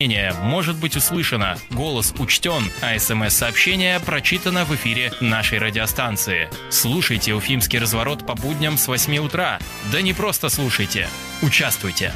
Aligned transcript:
Мнение 0.00 0.34
может 0.42 0.76
быть 0.80 0.96
услышано, 0.96 1.56
голос 1.70 2.12
учтен, 2.18 2.64
а 2.82 2.98
смс-сообщение 2.98 4.00
прочитано 4.00 4.64
в 4.64 4.74
эфире 4.74 5.12
нашей 5.20 5.60
радиостанции. 5.60 6.50
Слушайте 6.68 7.32
«Уфимский 7.32 7.78
разворот» 7.78 8.26
по 8.26 8.34
будням 8.34 8.76
с 8.76 8.88
8 8.88 9.16
утра. 9.18 9.60
Да 9.92 10.02
не 10.02 10.12
просто 10.12 10.48
слушайте, 10.48 11.08
участвуйте. 11.42 12.12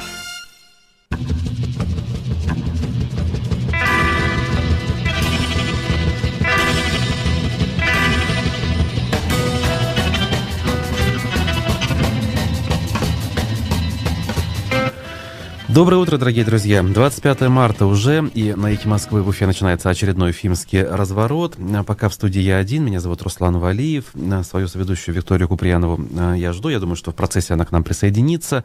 Доброе 15.71 15.97
утро, 15.97 16.17
дорогие 16.17 16.43
друзья. 16.43 16.81
25 16.81 17.41
марта 17.41 17.85
уже, 17.85 18.27
и 18.33 18.53
на 18.53 18.73
Эхе 18.73 18.89
Москвы 18.89 19.21
в 19.21 19.27
Уфе 19.27 19.45
начинается 19.45 19.91
очередной 19.91 20.31
фильмский 20.31 20.81
разворот. 20.81 21.57
Пока 21.85 22.09
в 22.09 22.13
студии 22.15 22.41
я 22.41 22.57
один, 22.57 22.85
меня 22.85 22.99
зовут 22.99 23.21
Руслан 23.21 23.59
Валиев. 23.59 24.05
Свою 24.43 24.67
соведущую 24.67 25.13
Викторию 25.13 25.47
Куприянову 25.47 26.03
э, 26.17 26.33
я 26.37 26.53
жду. 26.53 26.69
Я 26.69 26.79
думаю, 26.79 26.95
что 26.95 27.11
в 27.11 27.15
процессе 27.15 27.53
она 27.53 27.65
к 27.65 27.71
нам 27.71 27.83
присоединится. 27.83 28.63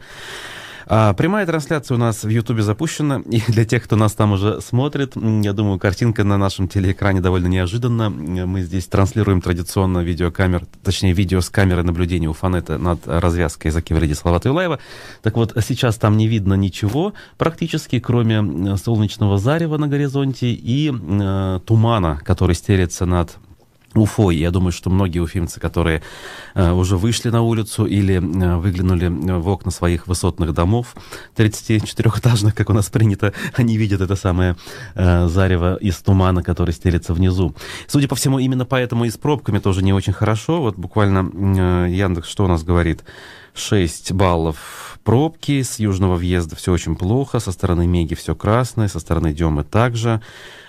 А, 0.87 1.13
прямая 1.13 1.45
трансляция 1.45 1.95
у 1.95 1.97
нас 1.97 2.23
в 2.23 2.29
Ютубе 2.29 2.61
запущена, 2.61 3.21
и 3.29 3.41
для 3.47 3.65
тех, 3.65 3.83
кто 3.83 3.95
нас 3.95 4.13
там 4.13 4.33
уже 4.33 4.61
смотрит, 4.61 5.13
я 5.15 5.53
думаю, 5.53 5.79
картинка 5.79 6.23
на 6.23 6.37
нашем 6.37 6.67
телеэкране 6.67 7.21
довольно 7.21 7.47
неожиданна. 7.47 8.09
Мы 8.09 8.61
здесь 8.61 8.85
транслируем 8.87 9.41
традиционно 9.41 9.99
видеокамер, 9.99 10.65
точнее, 10.83 11.13
видео 11.13 11.41
с 11.41 11.49
камеры 11.49 11.83
наблюдения 11.83 12.27
у 12.27 12.33
Фанета 12.33 12.77
над 12.77 13.07
развязкой 13.07 13.71
Закивриди 13.71 14.13
Салавата 14.13 14.49
Юлаева. 14.49 14.79
Так 15.23 15.35
вот, 15.37 15.57
сейчас 15.65 15.97
там 15.97 16.17
не 16.17 16.27
видно 16.27 16.53
ничего 16.53 17.13
практически, 17.37 17.99
кроме 17.99 18.77
солнечного 18.77 19.37
зарева 19.37 19.77
на 19.77 19.87
горизонте 19.87 20.51
и 20.51 20.91
э, 20.91 21.59
тумана, 21.65 22.21
который 22.23 22.55
стелется 22.55 23.05
над 23.05 23.37
Уфой. 23.95 24.35
Я 24.35 24.51
думаю, 24.51 24.71
что 24.71 24.89
многие 24.89 25.19
уфимцы, 25.19 25.59
которые 25.59 26.01
э, 26.53 26.71
уже 26.71 26.97
вышли 26.97 27.29
на 27.29 27.41
улицу 27.41 27.85
или 27.85 28.15
э, 28.15 28.57
выглянули 28.57 29.07
в 29.07 29.47
окна 29.49 29.71
своих 29.71 30.07
высотных 30.07 30.53
домов, 30.53 30.95
34-этажных, 31.35 32.53
как 32.53 32.69
у 32.69 32.73
нас 32.73 32.89
принято, 32.89 33.33
они 33.55 33.77
видят 33.77 34.01
это 34.01 34.15
самое 34.15 34.55
э, 34.95 35.27
зарево 35.27 35.75
из 35.77 35.97
тумана, 35.97 36.43
который 36.43 36.71
стелится 36.71 37.13
внизу. 37.13 37.55
Судя 37.87 38.07
по 38.07 38.15
всему, 38.15 38.39
именно 38.39 38.65
поэтому 38.65 39.05
и 39.05 39.09
с 39.09 39.17
пробками 39.17 39.59
тоже 39.59 39.83
не 39.83 39.93
очень 39.93 40.13
хорошо. 40.13 40.61
Вот 40.61 40.77
буквально 40.77 41.29
э, 41.33 41.91
Яндекс 41.91 42.29
что 42.29 42.45
у 42.45 42.47
нас 42.47 42.63
говорит? 42.63 43.03
6 43.55 44.11
баллов 44.11 44.99
пробки, 45.03 45.61
с 45.61 45.79
южного 45.79 46.15
въезда 46.15 46.55
все 46.55 46.71
очень 46.71 46.95
плохо, 46.95 47.39
со 47.39 47.51
стороны 47.51 47.87
Меги 47.87 48.15
все 48.15 48.35
красное, 48.35 48.87
со 48.87 48.99
стороны 48.99 49.33
Демы 49.33 49.63
также 49.63 50.21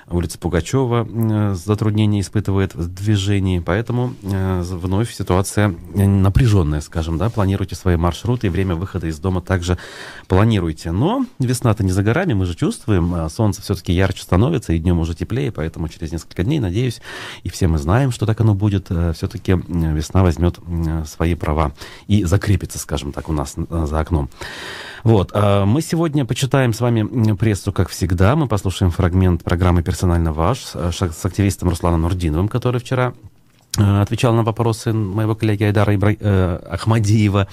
улица 0.08 0.38
Пугачева 0.38 1.06
э, 1.08 1.54
затруднения 1.54 2.20
испытывает 2.20 2.74
в 2.74 2.88
движении, 2.88 3.58
поэтому 3.58 4.14
э, 4.22 4.62
вновь 4.62 5.12
ситуация 5.12 5.74
напряженная, 5.94 6.80
скажем, 6.80 7.18
да, 7.18 7.28
планируйте 7.28 7.74
свои 7.74 7.96
маршруты 7.96 8.46
и 8.46 8.50
время 8.50 8.76
выхода 8.76 9.08
из 9.08 9.18
дома 9.18 9.40
также 9.40 9.78
планируйте. 10.28 10.92
Но 10.92 11.26
весна-то 11.38 11.82
не 11.82 11.90
за 11.90 12.02
горами, 12.02 12.34
мы 12.34 12.46
же 12.46 12.54
чувствуем, 12.54 13.14
а 13.14 13.28
солнце 13.28 13.62
все-таки 13.62 13.92
ярче 13.92 14.22
становится, 14.22 14.72
и 14.72 14.78
днем 14.78 15.00
уже 15.00 15.14
теплее, 15.14 15.50
поэтому 15.50 15.88
через 15.88 16.12
несколько 16.12 16.44
дней, 16.44 16.60
надеюсь, 16.60 17.00
и 17.42 17.48
все 17.48 17.66
мы 17.66 17.78
знаем, 17.78 18.12
что 18.12 18.26
так 18.26 18.40
оно 18.40 18.54
будет, 18.54 18.86
э, 18.90 19.12
все-таки 19.14 19.52
весна 19.52 20.22
возьмет 20.22 20.58
свои 21.06 21.34
права 21.34 21.72
и 22.06 22.24
закрепится, 22.24 22.75
скажем 22.78 23.12
так, 23.12 23.28
у 23.28 23.32
нас 23.32 23.54
за 23.56 24.00
окном. 24.00 24.28
Вот. 25.04 25.30
А 25.34 25.64
мы 25.64 25.82
сегодня 25.82 26.24
почитаем 26.24 26.72
с 26.72 26.80
вами 26.80 27.34
прессу, 27.34 27.72
как 27.72 27.88
всегда. 27.88 28.36
Мы 28.36 28.48
послушаем 28.48 28.90
фрагмент 28.90 29.44
программы 29.44 29.82
«Персонально 29.82 30.32
ваш» 30.32 30.58
с 30.74 31.24
активистом 31.24 31.68
Русланом 31.68 32.02
Нурдиновым, 32.02 32.48
который 32.48 32.80
вчера 32.80 33.12
Э, 33.12 33.35
отвечал 33.76 34.34
на 34.34 34.42
вопросы 34.42 34.92
моего 34.92 35.34
коллеги 35.34 35.64
Айдара 35.64 35.94
Ибра... 35.94 36.16
э, 36.18 36.60
Ахмадиева. 36.70 37.48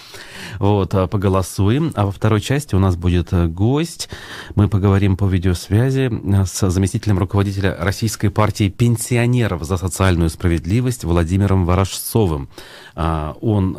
Вот, 0.60 0.94
а 0.96 1.08
поголосуем. 1.08 1.92
А 1.96 2.06
во 2.06 2.12
второй 2.12 2.42
части 2.42 2.76
у 2.76 2.80
нас 2.80 2.96
будет 2.96 3.34
э, 3.34 3.48
гость. 3.48 4.10
Мы 4.56 4.70
поговорим 4.70 5.18
по 5.18 5.26
видеосвязи 5.26 6.12
э, 6.12 6.46
с 6.46 6.70
заместителем 6.70 7.20
руководителя 7.20 7.76
Российской 7.80 8.30
партии 8.30 8.70
пенсионеров 8.70 9.64
за 9.64 9.78
социальную 9.78 10.30
справедливость 10.30 11.04
Владимиром 11.04 11.66
Ворожцовым. 11.66 12.50
А, 12.96 13.36
он 13.42 13.74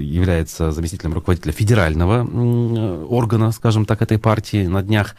является 0.00 0.70
заместителем 0.70 1.14
руководителя 1.14 1.52
федерального 1.52 2.24
органа, 3.08 3.50
скажем 3.52 3.84
так, 3.84 4.02
этой 4.02 4.18
партии. 4.18 4.66
На 4.66 4.82
днях 4.82 5.16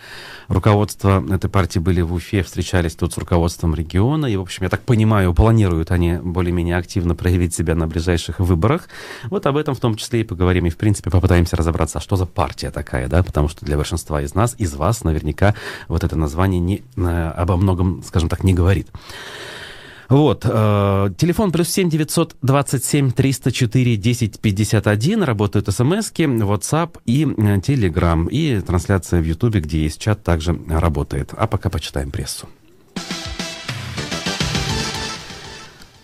руководство 0.48 1.24
этой 1.30 1.50
партии 1.50 1.80
были 1.80 2.02
в 2.02 2.14
Уфе, 2.14 2.44
встречались 2.44 2.96
тут 2.96 3.14
с 3.14 3.18
руководством 3.18 3.76
региона. 3.76 4.28
И, 4.28 4.38
в 4.38 4.42
общем, 4.42 4.64
я 4.64 4.70
так 4.70 4.82
понимаю, 4.82 5.34
планируют 5.34 5.92
они 5.92 6.16
более 6.16 6.47
более-менее 6.48 6.78
активно 6.78 7.14
проявить 7.14 7.54
себя 7.54 7.76
на 7.76 7.88
ближайших 7.88 8.40
выборах. 8.40 8.88
Вот 9.30 9.46
об 9.46 9.58
этом 9.58 9.76
в 9.76 9.80
том 9.82 9.96
числе 9.96 10.22
и 10.22 10.24
поговорим, 10.24 10.66
и 10.66 10.70
в 10.70 10.78
принципе 10.78 11.10
попытаемся 11.10 11.58
разобраться, 11.58 11.98
а 11.98 12.02
что 12.02 12.16
за 12.16 12.26
партия 12.26 12.72
такая, 12.72 13.10
да, 13.10 13.22
потому 13.22 13.50
что 13.50 13.66
для 13.66 13.76
большинства 13.76 14.22
из 14.22 14.34
нас, 14.34 14.56
из 14.58 14.74
вас 14.76 15.04
наверняка 15.04 15.56
вот 15.90 16.06
это 16.06 16.16
название 16.16 16.62
не, 16.62 16.84
э, 16.96 17.32
обо 17.36 17.58
многом, 17.58 18.02
скажем 18.08 18.30
так, 18.30 18.46
не 18.46 18.54
говорит. 18.54 18.88
Вот, 20.08 20.46
э, 20.46 21.10
телефон 21.18 21.52
плюс 21.52 21.68
семь 21.68 21.90
девятьсот 21.90 22.38
двадцать 22.42 22.86
семь 22.86 23.12
триста 23.12 23.52
четыре 23.52 23.98
десять 23.98 24.40
пятьдесят 24.40 24.88
один, 24.88 25.24
работают 25.24 25.68
смски, 25.68 26.24
WhatsApp 26.24 27.00
и 27.06 27.24
э, 27.26 27.58
Telegram, 27.58 28.30
и 28.30 28.62
трансляция 28.62 29.20
в 29.22 29.26
Ютубе, 29.26 29.60
где 29.60 29.84
есть 29.84 30.00
чат, 30.00 30.24
также 30.24 30.58
работает. 30.70 31.34
А 31.36 31.46
пока 31.46 31.70
почитаем 31.70 32.10
прессу. 32.10 32.48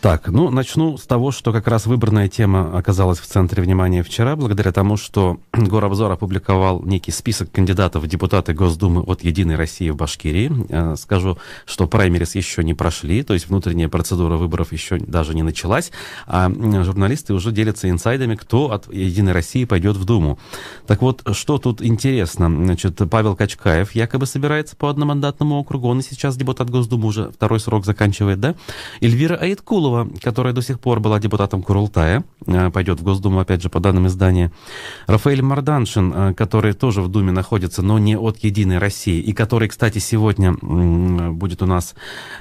Так, 0.04 0.28
ну, 0.28 0.50
начну 0.50 0.98
с 0.98 1.04
того, 1.04 1.32
что 1.32 1.54
как 1.54 1.66
раз 1.66 1.86
выбранная 1.86 2.28
тема 2.28 2.78
оказалась 2.78 3.20
в 3.20 3.26
центре 3.26 3.64
внимания 3.64 4.04
вчера, 4.04 4.36
благодаря 4.36 4.74
тому, 4.74 4.98
что 4.98 5.40
Горобзор 5.54 6.12
опубликовал 6.12 6.84
некий 6.84 7.12
список 7.12 7.50
кандидатов 7.54 8.04
в 8.04 8.08
депутаты 8.08 8.54
Госдумы 8.54 9.02
от 9.02 9.24
«Единой 9.24 9.56
России» 9.56 9.90
в 9.92 9.96
Башкирии. 9.96 10.52
Э, 10.68 10.96
скажу, 10.98 11.38
что 11.66 11.88
праймерис 11.88 12.36
еще 12.36 12.66
не 12.66 12.74
прошли, 12.74 13.24
то 13.24 13.34
есть 13.34 13.48
внутренняя 13.48 13.88
процедура 13.88 14.36
выборов 14.36 14.74
еще 14.74 14.98
даже 14.98 15.34
не 15.36 15.42
началась, 15.42 15.90
а 16.28 16.52
журналисты 16.84 17.34
уже 17.34 17.54
делятся 17.54 17.90
инсайдами, 17.90 18.36
кто 18.36 18.74
от 18.74 18.94
«Единой 18.94 19.32
России» 19.32 19.64
пойдет 19.64 19.96
в 19.96 20.04
Думу. 20.04 20.38
Так 20.86 21.02
вот, 21.02 21.24
что 21.32 21.60
тут 21.60 21.82
интересно? 21.82 22.50
Значит, 22.50 23.00
Павел 23.10 23.38
Качкаев 23.38 23.96
якобы 23.96 24.26
собирается 24.26 24.76
по 24.76 24.90
одномандатному 24.90 25.56
округу, 25.56 25.88
он 25.88 26.02
и 26.02 26.04
сейчас 26.04 26.36
депутат 26.36 26.70
Госдумы, 26.70 27.08
уже 27.08 27.32
второй 27.32 27.62
срок 27.62 27.86
заканчивает, 27.86 28.42
да? 28.42 28.56
Эльвира 29.00 29.38
Айткулова 29.38 29.93
Абдулова, 29.94 30.10
которая 30.22 30.54
до 30.54 30.62
сих 30.62 30.80
пор 30.80 31.00
была 31.00 31.20
депутатом 31.20 31.62
Курултая, 31.62 32.24
э, 32.46 32.70
пойдет 32.72 33.00
в 33.00 33.04
Госдуму, 33.04 33.40
опять 33.40 33.62
же, 33.62 33.70
по 33.70 33.80
данным 33.80 34.08
издания. 34.08 34.52
Рафаэль 35.08 35.42
Марданшин, 35.42 36.14
э, 36.16 36.34
который 36.34 36.74
тоже 36.74 37.02
в 37.02 37.08
Думе 37.08 37.32
находится, 37.32 37.82
но 37.82 38.00
не 38.00 38.18
от 38.18 38.38
«Единой 38.40 38.78
России», 38.78 39.20
и 39.20 39.34
который, 39.34 39.68
кстати, 39.68 40.00
сегодня 40.00 40.54
будет 40.54 41.62
у 41.62 41.66
нас... 41.66 41.96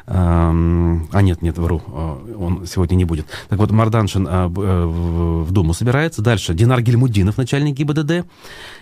Эм, 0.06 1.08
а 1.12 1.22
нет, 1.22 1.42
нет, 1.42 1.58
вру, 1.58 1.82
э, 1.86 2.34
он 2.38 2.66
сегодня 2.66 2.96
не 2.96 3.04
будет. 3.04 3.26
Так 3.48 3.58
вот, 3.58 3.70
Марданшин 3.70 4.26
в 4.26 5.52
Думу 5.52 5.74
собирается. 5.74 6.22
Дальше 6.22 6.54
Динар 6.54 6.80
Гельмудинов, 6.80 7.36
начальник 7.36 7.76
ГИБДД, 7.76 8.26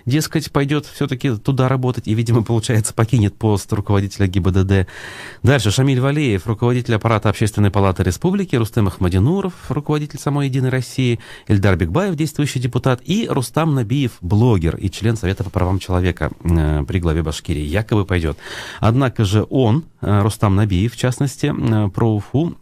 дескать, 0.06 0.50
пойдет 0.50 0.86
все-таки 0.86 1.36
туда 1.36 1.68
работать 1.68 2.06
и, 2.06 2.14
видимо, 2.14 2.42
получается, 2.42 2.94
покинет 2.94 3.34
пост 3.36 3.72
руководителя 3.72 4.26
ГИБДД. 4.26 4.86
Дальше 5.42 5.70
Шамиль 5.70 6.00
Валеев, 6.00 6.46
руководитель 6.46 6.94
аппарата 6.94 7.28
Общественной 7.28 7.70
палаты 7.70 8.02
Республики, 8.02 8.56
Рустем 8.56 8.88
Ахмадинуров, 8.88 9.52
руководитель 9.68 10.18
самой 10.18 10.48
«Единой 10.48 10.70
России», 10.70 11.20
Эльдар 11.46 11.76
Бекбаев, 11.76 12.14
действующий 12.14 12.60
депутат, 12.60 13.00
и 13.04 13.26
Рустам 13.28 13.74
Набиев, 13.74 14.12
блогер 14.20 14.76
и 14.76 14.90
член 14.90 15.16
Совета 15.16 15.44
по 15.44 15.50
правам 15.50 15.78
человека 15.78 16.30
э, 16.42 16.84
при 16.86 16.98
главе 16.98 17.22
Башкирии, 17.22 17.64
якобы 17.64 18.04
пойдет. 18.04 18.38
Однако 18.80 19.24
же 19.24 19.46
он, 19.50 19.84
э, 20.00 20.22
Рустам 20.22 20.56
Набиев, 20.56 20.94
в 20.94 20.96
частности, 20.96 21.52
э, 21.56 21.88
про 21.90 22.14
Уфу, 22.14 22.56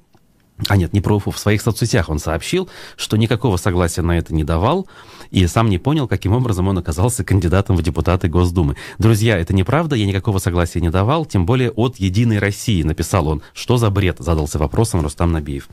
а 0.66 0.76
нет, 0.76 0.92
не 0.92 1.00
про 1.00 1.16
Уфу, 1.16 1.30
в 1.30 1.38
своих 1.38 1.62
соцсетях 1.62 2.08
он 2.08 2.18
сообщил, 2.18 2.68
что 2.96 3.16
никакого 3.16 3.56
согласия 3.56 4.02
на 4.02 4.18
это 4.18 4.34
не 4.34 4.42
давал, 4.42 4.88
и 5.30 5.46
сам 5.46 5.68
не 5.68 5.78
понял, 5.78 6.08
каким 6.08 6.32
образом 6.32 6.68
он 6.68 6.78
оказался 6.78 7.22
кандидатом 7.22 7.76
в 7.76 7.82
депутаты 7.82 8.28
Госдумы. 8.28 8.76
Друзья, 8.98 9.38
это 9.38 9.54
неправда, 9.54 9.94
я 9.94 10.06
никакого 10.06 10.38
согласия 10.38 10.80
не 10.80 10.90
давал, 10.90 11.26
тем 11.26 11.46
более 11.46 11.70
от 11.70 11.96
«Единой 11.96 12.38
России», 12.38 12.82
написал 12.82 13.28
он. 13.28 13.42
Что 13.52 13.76
за 13.76 13.90
бред, 13.90 14.16
задался 14.18 14.58
вопросом 14.58 15.02
Рустам 15.02 15.32
Набиев. 15.32 15.68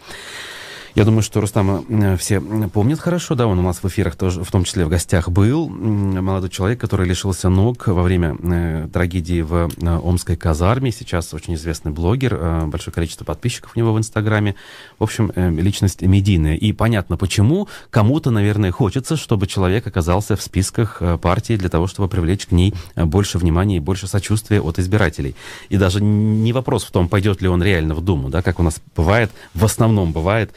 Я 0.96 1.04
думаю, 1.04 1.24
что 1.24 1.42
Рустама 1.42 1.84
э, 1.90 2.16
все 2.16 2.40
помнят 2.40 3.02
хорошо, 3.02 3.36
да, 3.36 3.48
он 3.48 3.60
у 3.60 3.62
нас 3.62 3.84
в 3.84 3.86
эфирах 3.86 4.16
тоже, 4.16 4.46
в 4.46 4.50
том 4.50 4.64
числе 4.64 4.86
в 4.86 4.90
гостях 4.90 5.28
был. 5.28 5.68
Молодой 5.68 6.50
человек, 6.50 6.80
который 6.80 7.06
лишился 7.06 7.50
ног 7.50 7.88
во 7.88 8.02
время 8.02 8.38
э, 8.42 8.88
трагедии 8.94 9.42
в 9.42 9.70
э, 9.76 9.98
Омской 9.98 10.38
казарме. 10.38 10.94
Сейчас 10.94 11.34
очень 11.34 11.56
известный 11.56 11.92
блогер, 11.92 12.68
большое 12.68 12.94
количество 12.94 13.26
подписчиков 13.26 13.72
у 13.76 13.80
него 13.80 13.92
в 13.92 13.98
Инстаграме. 13.98 14.56
В 14.98 15.04
общем, 15.04 15.34
личность 15.36 16.02
медийная. 16.02 16.56
И 16.56 16.72
понятно, 16.72 17.18
почему. 17.18 17.68
Кому-то, 17.90 18.32
наверное, 18.32 18.72
хочется, 18.72 19.18
чтобы 19.18 19.48
человек 19.48 19.86
оказался 19.86 20.38
в 20.38 20.42
списках 20.42 21.02
партии 21.22 21.58
для 21.58 21.68
того, 21.68 21.88
чтобы 21.88 22.08
привлечь 22.08 22.46
к 22.46 22.54
ней 22.54 22.74
больше 22.96 23.38
внимания 23.38 23.78
и 23.78 23.82
больше 23.82 24.08
сочувствия 24.08 24.62
от 24.62 24.80
избирателей. 24.80 25.36
И 25.68 25.76
даже 25.76 26.02
не 26.02 26.54
вопрос 26.54 26.86
в 26.86 26.92
том, 26.92 27.10
пойдет 27.10 27.42
ли 27.42 27.50
он 27.50 27.62
реально 27.62 27.96
в 27.96 28.02
Думу, 28.02 28.30
да, 28.30 28.42
как 28.42 28.62
у 28.62 28.64
нас 28.64 28.82
бывает, 28.96 29.30
в 29.54 29.66
основном 29.66 30.14
бывает, 30.14 30.54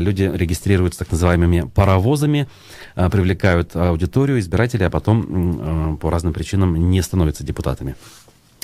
люди 0.00 0.30
регистрируются 0.32 1.00
так 1.00 1.10
называемыми 1.10 1.68
паровозами, 1.74 2.48
э, 2.96 3.10
привлекают 3.10 3.74
аудиторию, 3.74 4.38
избирателей, 4.38 4.86
а 4.86 4.90
потом 4.90 5.94
э, 5.94 5.96
по 5.96 6.10
разным 6.10 6.32
причинам 6.32 6.90
не 6.90 7.02
становятся 7.02 7.44
депутатами. 7.44 7.96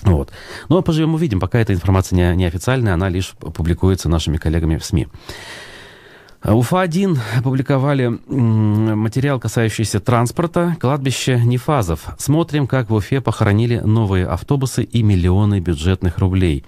Вот. 0.02 0.30
Но 0.68 0.76
ну, 0.76 0.80
а 0.80 0.82
поживем 0.82 1.14
увидим, 1.14 1.40
пока 1.40 1.58
эта 1.58 1.74
информация 1.74 2.16
не, 2.16 2.36
неофициальная, 2.36 2.94
она 2.94 3.08
лишь 3.08 3.32
публикуется 3.32 4.08
нашими 4.08 4.38
коллегами 4.38 4.76
в 4.76 4.84
СМИ. 4.84 5.08
УФА-1 6.42 7.18
опубликовали 7.38 8.06
материал, 8.28 9.38
касающийся 9.38 10.00
транспорта, 10.00 10.74
кладбище 10.80 11.38
Нефазов. 11.38 12.14
Смотрим, 12.18 12.66
как 12.66 12.88
в 12.88 12.94
Уфе 12.94 13.20
похоронили 13.20 13.78
новые 13.78 14.26
автобусы 14.26 14.82
и 14.82 15.02
миллионы 15.02 15.60
бюджетных 15.60 16.16
рублей. 16.18 16.64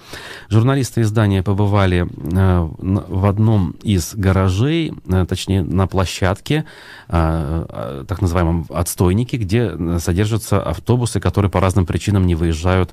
Журналисты 0.51 1.01
издания 1.01 1.43
побывали 1.43 2.07
э, 2.07 2.69
в 2.79 3.25
одном 3.25 3.71
из 3.83 4.15
гаражей, 4.15 4.93
э, 5.09 5.27
точнее 5.27 5.63
на 5.63 5.87
площадке, 5.87 6.67
э, 7.09 8.05
так 8.07 8.21
называемом 8.21 8.67
отстойнике, 8.69 9.39
где 9.39 9.99
содержатся 9.99 10.63
автобусы, 10.63 11.19
которые 11.19 11.51
по 11.51 11.61
разным 11.61 11.87
причинам 11.87 12.27
не 12.27 12.35
выезжают 12.35 12.93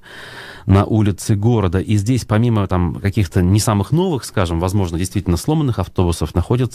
на 0.66 0.86
улицы 0.86 1.36
города. 1.36 1.80
И 1.80 1.98
здесь, 1.98 2.26
помимо 2.26 2.68
там 2.68 2.96
каких-то 2.96 3.42
не 3.42 3.60
самых 3.60 3.92
новых, 3.92 4.24
скажем, 4.24 4.60
возможно, 4.60 4.98
действительно 4.98 5.36
сломанных 5.36 5.80
автобусов, 5.80 6.36
находятся 6.36 6.69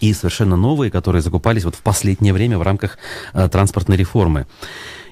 и 0.00 0.12
совершенно 0.12 0.56
новые, 0.56 0.90
которые 0.90 1.22
закупались 1.22 1.64
вот 1.64 1.74
в 1.74 1.80
последнее 1.80 2.32
время 2.32 2.58
в 2.58 2.62
рамках 2.62 2.98
э, 3.32 3.48
транспортной 3.48 3.96
реформы. 3.96 4.46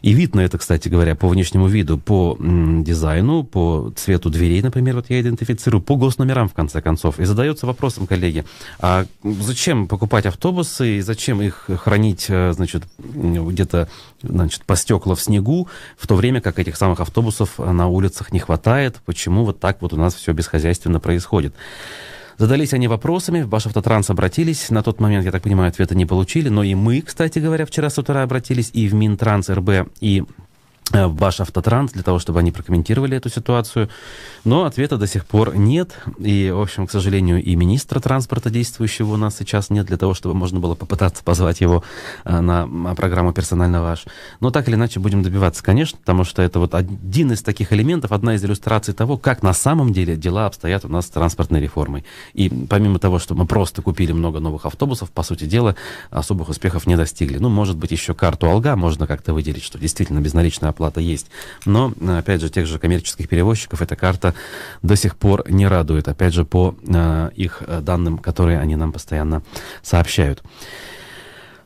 И 0.03 0.13
видно 0.15 0.41
это, 0.41 0.59
кстати 0.59 0.89
говоря, 0.89 1.15
по 1.15 1.29
внешнему 1.29 1.69
виду, 1.69 1.97
по 1.97 2.37
м, 2.41 2.83
дизайну, 2.83 3.45
по 3.45 3.93
цвету 3.95 4.31
дверей, 4.31 4.61
например, 4.61 4.97
вот 4.97 5.09
я 5.11 5.21
идентифицирую, 5.21 5.81
по 5.81 5.95
госномерам, 5.95 6.49
в 6.49 6.55
конце 6.55 6.83
концов. 6.83 7.21
И 7.21 7.25
задается 7.25 7.67
вопросом, 7.67 8.09
коллеги, 8.09 8.45
а 8.81 9.07
зачем 9.23 9.87
покупать 9.87 10.27
автобусы 10.27 10.99
и 10.99 11.01
зачем 11.01 11.41
их 11.41 11.69
хранить, 11.79 12.27
э, 12.29 12.53
значит, 12.53 12.83
где-то, 12.99 13.89
значит, 14.23 14.65
по 14.65 14.75
стекла 14.75 15.15
в 15.15 15.21
снегу, 15.21 15.69
в 15.97 16.09
то 16.09 16.17
время 16.17 16.41
как 16.41 16.59
этих 16.59 16.77
самых 16.77 16.99
автобусов 16.99 17.59
на 17.59 17.87
улицах 17.87 18.33
не 18.33 18.41
хватает? 18.41 18.97
Почему 19.07 19.45
вот 19.45 19.61
так 19.61 19.81
вот 19.81 19.93
у 19.93 19.97
нас 19.97 20.15
все 20.15 20.33
бесхозяйственно 20.33 20.99
происходит? 20.99 21.55
Задались 22.43 22.75
они 22.75 22.89
вопросами, 22.89 23.43
в 23.43 23.49
Башавтотранс 23.49 24.11
обратились. 24.11 24.69
На 24.71 24.83
тот 24.83 24.99
момент, 24.99 25.25
я 25.25 25.31
так 25.31 25.45
понимаю, 25.45 25.69
ответа 25.69 25.95
не 25.95 26.07
получили. 26.07 26.49
Но 26.49 26.65
и 26.65 26.75
мы, 26.75 27.01
кстати 27.01 27.39
говоря, 27.39 27.65
вчера 27.65 27.89
с 27.89 27.99
утра 27.99 28.21
обратились 28.25 28.71
и 28.73 28.89
в 28.89 28.95
Минтранс 28.95 29.49
РБ, 29.49 29.89
и 30.01 30.25
в 30.91 31.15
ваш 31.17 31.41
автотранс 31.41 31.93
для 31.93 32.03
того, 32.03 32.19
чтобы 32.19 32.41
они 32.41 32.51
прокомментировали 32.51 33.17
эту 33.17 33.29
ситуацию. 33.31 33.89
Но 34.45 34.65
ответа 34.65 34.97
до 34.97 35.07
сих 35.07 35.25
пор 35.25 35.57
нет. 35.57 35.97
И, 36.19 36.51
в 36.51 36.61
общем, 36.61 36.87
к 36.87 36.91
сожалению, 36.91 37.43
и 37.43 37.55
министра 37.55 38.01
транспорта 38.01 38.51
действующего 38.51 39.15
у 39.15 39.17
нас 39.17 39.37
сейчас 39.37 39.71
нет 39.71 39.87
для 39.87 39.97
того, 39.97 40.15
чтобы 40.15 40.35
можно 40.35 40.61
было 40.61 40.75
попытаться 40.75 41.23
позвать 41.23 41.61
его 41.61 41.85
э, 42.25 42.41
на 42.41 42.95
программу 42.95 43.33
«Персонально 43.33 43.83
ваш». 43.83 44.05
Но 44.41 44.51
так 44.51 44.69
или 44.69 44.75
иначе 44.75 45.01
будем 45.01 45.23
добиваться, 45.23 45.63
конечно, 45.63 45.99
потому 45.99 46.25
что 46.25 46.43
это 46.43 46.59
вот 46.59 46.75
один 46.75 47.33
из 47.33 47.43
таких 47.43 47.73
элементов, 47.73 48.13
одна 48.13 48.35
из 48.35 48.45
иллюстраций 48.45 48.93
того, 48.93 49.17
как 49.17 49.43
на 49.43 49.55
самом 49.55 49.93
деле 49.93 50.17
дела 50.17 50.47
обстоят 50.47 50.85
у 50.85 50.89
нас 50.89 51.07
с 51.07 51.11
транспортной 51.11 51.61
реформой. 51.61 52.05
И 52.35 52.49
помимо 52.69 52.99
того, 52.99 53.19
что 53.19 53.35
мы 53.35 53.47
просто 53.47 53.83
купили 53.83 54.13
много 54.13 54.41
новых 54.41 54.67
автобусов, 54.67 55.11
по 55.11 55.23
сути 55.23 55.45
дела, 55.45 55.77
особых 56.11 56.49
успехов 56.49 56.87
не 56.87 56.97
достигли. 56.97 57.39
Ну, 57.39 57.49
может 57.49 57.77
быть, 57.77 57.93
еще 57.93 58.15
карту 58.15 58.51
Алга 58.51 58.77
можно 58.77 59.07
как-то 59.07 59.33
выделить, 59.33 59.63
что 59.63 59.79
действительно 59.79 60.21
безналичная 60.21 60.72
оплата 60.73 61.01
есть. 61.01 61.29
Но, 61.65 61.93
опять 62.19 62.41
же, 62.41 62.51
тех 62.51 62.67
же 62.67 62.79
коммерческих 62.79 63.29
перевозчиков 63.29 63.81
эта 63.81 63.97
карта 63.97 64.35
до 64.83 64.97
сих 64.97 65.17
пор 65.17 65.45
не 65.49 65.67
радует, 65.67 66.09
опять 66.09 66.35
же, 66.35 66.45
по 66.45 66.75
э, 66.87 67.31
их 67.37 67.63
э, 67.67 67.81
данным, 67.81 68.19
которые 68.19 68.59
они 68.59 68.77
нам 68.77 68.93
постоянно 68.93 69.43
сообщают. 69.83 70.43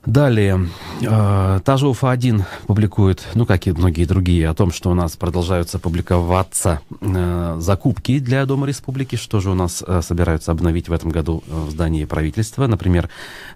Далее, 0.07 0.69
э, 1.03 1.61
та 1.65 1.77
же 1.77 1.89
УФА-1 1.89 2.45
публикует, 2.69 3.27
ну, 3.35 3.45
как 3.45 3.67
и 3.67 3.73
многие 3.73 4.05
другие, 4.05 4.49
о 4.49 4.55
том, 4.55 4.71
что 4.71 4.91
у 4.91 4.95
нас 4.95 5.17
продолжаются 5.17 5.81
публиковаться 5.81 6.81
э, 7.01 7.57
закупки 7.59 8.21
для 8.21 8.47
Дома 8.47 8.69
Республики, 8.69 9.17
что 9.17 9.41
же 9.41 9.51
у 9.51 9.55
нас 9.55 9.83
э, 9.85 10.03
собираются 10.03 10.53
обновить 10.53 10.89
в 10.89 10.93
этом 10.93 11.11
году 11.11 11.43
э, 11.49 11.61
в 11.67 11.71
здании 11.73 12.05
правительства. 12.05 12.69
Например, 12.69 13.11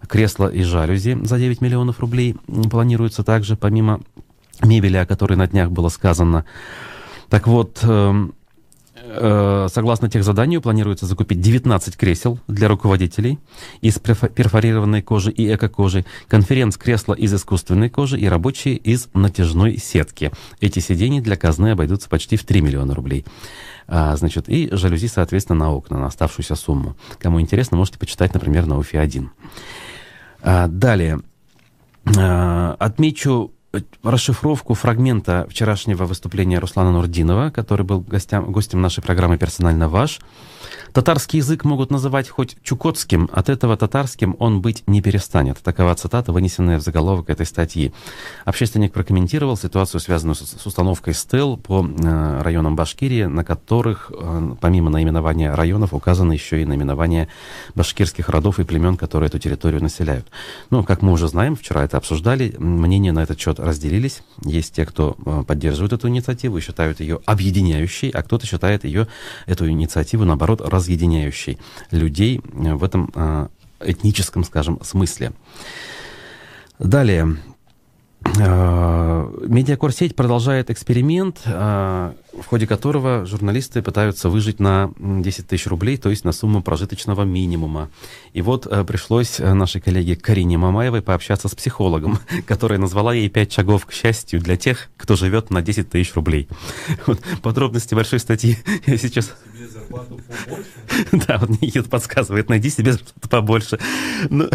кресло 0.09 0.49
и 0.49 0.65
жалюзи 0.65 1.19
за 1.23 1.39
9 1.39 1.61
миллионов 1.61 2.01
рублей 2.01 2.35
планируется 2.69 3.23
также, 3.23 3.55
помимо 3.55 4.01
мебели, 4.63 4.97
о 4.97 5.07
которой 5.07 5.35
на 5.35 5.47
днях 5.47 5.71
было 5.71 5.89
сказано. 5.89 6.45
Так 7.29 7.47
вот, 7.47 7.79
эм, 7.83 8.35
э, 8.97 9.69
согласно 9.73 10.09
тех 10.09 10.25
заданию, 10.25 10.61
планируется 10.61 11.07
закупить 11.07 11.41
19 11.41 11.97
кресел 11.97 12.39
для 12.49 12.69
руководителей 12.69 13.39
из 13.81 13.99
перфорированной 13.99 15.03
кожи 15.03 15.31
и 15.31 15.53
эко-кожи, 15.55 16.05
конференц-кресла 16.29 17.15
из 17.15 17.33
искусственной 17.33 17.89
кожи 17.89 18.19
и 18.19 18.27
рабочие 18.27 18.77
из 18.77 19.09
натяжной 19.15 19.77
сетки. 19.79 20.33
Эти 20.61 20.81
сиденья 20.81 21.23
для 21.23 21.37
казны 21.37 21.73
обойдутся 21.73 22.09
почти 22.09 22.37
в 22.37 22.45
3 22.45 22.61
миллиона 22.61 22.95
рублей. 22.95 23.25
А, 23.87 24.17
значит, 24.17 24.49
и 24.49 24.69
жалюзи, 24.71 25.09
соответственно, 25.09 25.59
на 25.59 25.73
окна, 25.73 25.99
на 25.99 26.07
оставшуюся 26.07 26.55
сумму. 26.55 26.97
Кому 27.19 27.41
интересно, 27.41 27.77
можете 27.77 27.99
почитать, 27.99 28.35
например, 28.35 28.67
на 28.67 28.79
УФИ-1. 28.79 29.29
А, 30.43 30.69
далее. 30.69 31.21
А, 32.17 32.77
отмечу 32.79 33.53
расшифровку 34.03 34.75
фрагмента 34.75 35.47
вчерашнего 35.49 36.05
выступления 36.05 36.59
Руслана 36.59 36.91
Нурдинова, 36.93 37.51
который 37.51 37.87
был 37.87 38.01
гостям, 38.01 38.51
гостем 38.51 38.81
нашей 38.81 39.03
программы 39.03 39.39
«Персонально 39.39 39.89
ваш». 39.89 40.21
Татарский 40.93 41.39
язык 41.39 41.65
могут 41.65 41.91
называть 41.91 42.29
хоть 42.29 42.57
чукотским, 42.63 43.29
от 43.33 43.49
этого 43.49 43.77
татарским 43.77 44.35
он 44.39 44.61
быть 44.61 44.83
не 44.87 45.01
перестанет. 45.01 45.59
Такова 45.59 45.95
цитата, 45.95 46.33
вынесенная 46.33 46.79
в 46.79 46.83
заголовок 46.83 47.31
этой 47.31 47.47
статьи. 47.47 47.93
Общественник 48.45 48.93
прокомментировал 48.93 49.57
ситуацию, 49.57 50.01
связанную 50.01 50.35
с, 50.35 50.67
установкой 50.67 51.15
стел 51.15 51.57
по 51.57 51.87
э, 51.87 52.43
районам 52.43 52.75
Башкирии, 52.75 53.25
на 53.25 53.45
которых, 53.45 54.11
э, 54.13 54.55
помимо 54.61 54.91
наименования 54.91 55.55
районов, 55.55 55.95
указано 55.95 56.33
еще 56.33 56.63
и 56.63 56.65
наименование 56.65 57.29
башкирских 57.75 58.29
родов 58.29 58.59
и 58.59 58.65
племен, 58.65 58.97
которые 58.97 59.29
эту 59.29 59.39
территорию 59.39 59.83
населяют. 59.83 60.27
Ну, 60.71 60.83
как 60.83 61.03
мы 61.03 61.13
уже 61.13 61.29
знаем, 61.29 61.55
вчера 61.55 61.85
это 61.85 61.99
обсуждали, 61.99 62.55
мнения 62.59 63.13
на 63.13 63.23
этот 63.23 63.39
счет 63.39 63.61
разделились. 63.61 64.23
Есть 64.45 64.75
те, 64.75 64.85
кто 64.87 65.17
э, 65.25 65.45
поддерживает 65.47 65.93
эту 65.93 66.09
инициативу 66.09 66.59
и 66.59 66.61
считают 66.61 67.01
ее 67.01 67.21
объединяющей, 67.27 68.11
а 68.11 68.23
кто-то 68.23 68.47
считает 68.47 68.85
ее, 68.85 69.07
эту 69.47 69.69
инициативу, 69.69 70.25
наоборот, 70.25 70.61
разъединяющей 70.81 71.59
людей 71.91 72.41
в 72.43 72.83
этом 72.83 73.11
э, 73.15 73.49
этническом, 73.81 74.45
скажем, 74.45 74.81
смысле. 74.83 75.33
Далее. 76.79 77.37
Э, 78.23 79.29
медиакорсеть 79.47 80.15
продолжает 80.15 80.71
эксперимент, 80.71 81.41
э, 81.47 82.13
в 82.39 82.47
ходе 82.47 82.67
которого 82.67 83.25
журналисты 83.25 83.83
пытаются 83.83 84.29
выжить 84.29 84.61
на 84.61 84.93
10 84.99 85.47
тысяч 85.47 85.67
рублей, 85.67 85.97
то 85.97 86.11
есть 86.11 86.25
на 86.25 86.33
сумму 86.33 86.63
прожиточного 86.63 87.23
минимума. 87.23 87.89
И 88.35 88.43
вот 88.43 88.67
э, 88.67 88.85
пришлось 88.85 89.39
нашей 89.39 89.81
коллеге 89.81 90.17
Карине 90.17 90.59
Мамаевой 90.59 91.01
пообщаться 91.01 91.49
с 91.49 91.55
психологом, 91.55 92.19
которая 92.47 92.79
назвала 92.79 93.15
ей 93.15 93.31
5 93.31 93.53
шагов 93.53 93.87
к 93.87 93.93
счастью 93.93 94.41
для 94.41 94.57
тех, 94.57 94.91
кто 94.99 95.17
живет 95.17 95.51
на 95.51 95.63
10 95.63 95.89
тысяч 95.89 96.15
рублей. 96.15 96.49
Вот, 97.07 97.21
подробности 97.43 97.95
большой 97.95 98.19
статьи 98.19 98.59
я 98.87 98.97
сейчас... 98.99 99.35
Да, 101.13 101.39
вот 101.39 101.51
Никита 101.63 101.89
подсказывает, 101.89 102.49
найди 102.49 102.71
себе 102.71 102.95
побольше. 103.29 103.79
Ну, 104.29 104.49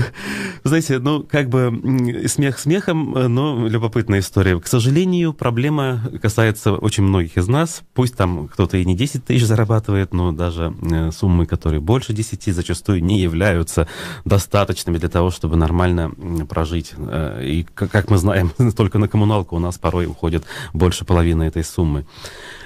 знаете, 0.63 0.99
ну, 0.99 1.23
как 1.23 1.49
бы 1.49 2.23
смех 2.27 2.59
смехом, 2.59 3.11
но 3.11 3.54
любопытная 3.67 4.19
история. 4.19 4.59
К 4.59 4.67
сожалению, 4.67 5.33
проблема 5.33 6.01
касается 6.21 6.73
очень 6.73 7.03
многих 7.03 7.37
из 7.37 7.47
нас. 7.47 7.83
Пусть 7.93 8.15
там 8.15 8.47
кто-то 8.47 8.77
и 8.77 8.85
не 8.85 8.95
10 8.95 9.25
тысяч 9.25 9.45
зарабатывает, 9.45 10.13
но 10.13 10.31
даже 10.31 10.73
э, 10.81 11.11
суммы, 11.11 11.45
которые 11.45 11.79
больше 11.79 12.13
10, 12.13 12.53
зачастую 12.53 13.03
не 13.03 13.19
являются 13.19 13.87
достаточными 14.25 14.97
для 14.97 15.09
того, 15.09 15.31
чтобы 15.31 15.55
нормально 15.55 16.11
прожить. 16.49 16.93
Э, 16.97 17.41
и, 17.43 17.63
как 17.63 18.09
мы 18.09 18.17
знаем, 18.17 18.51
только 18.75 18.99
на 18.99 19.07
коммуналку 19.07 19.55
у 19.55 19.59
нас 19.59 19.77
порой 19.77 20.05
уходит 20.05 20.43
больше 20.73 21.05
половины 21.05 21.43
этой 21.43 21.63
суммы. 21.63 22.05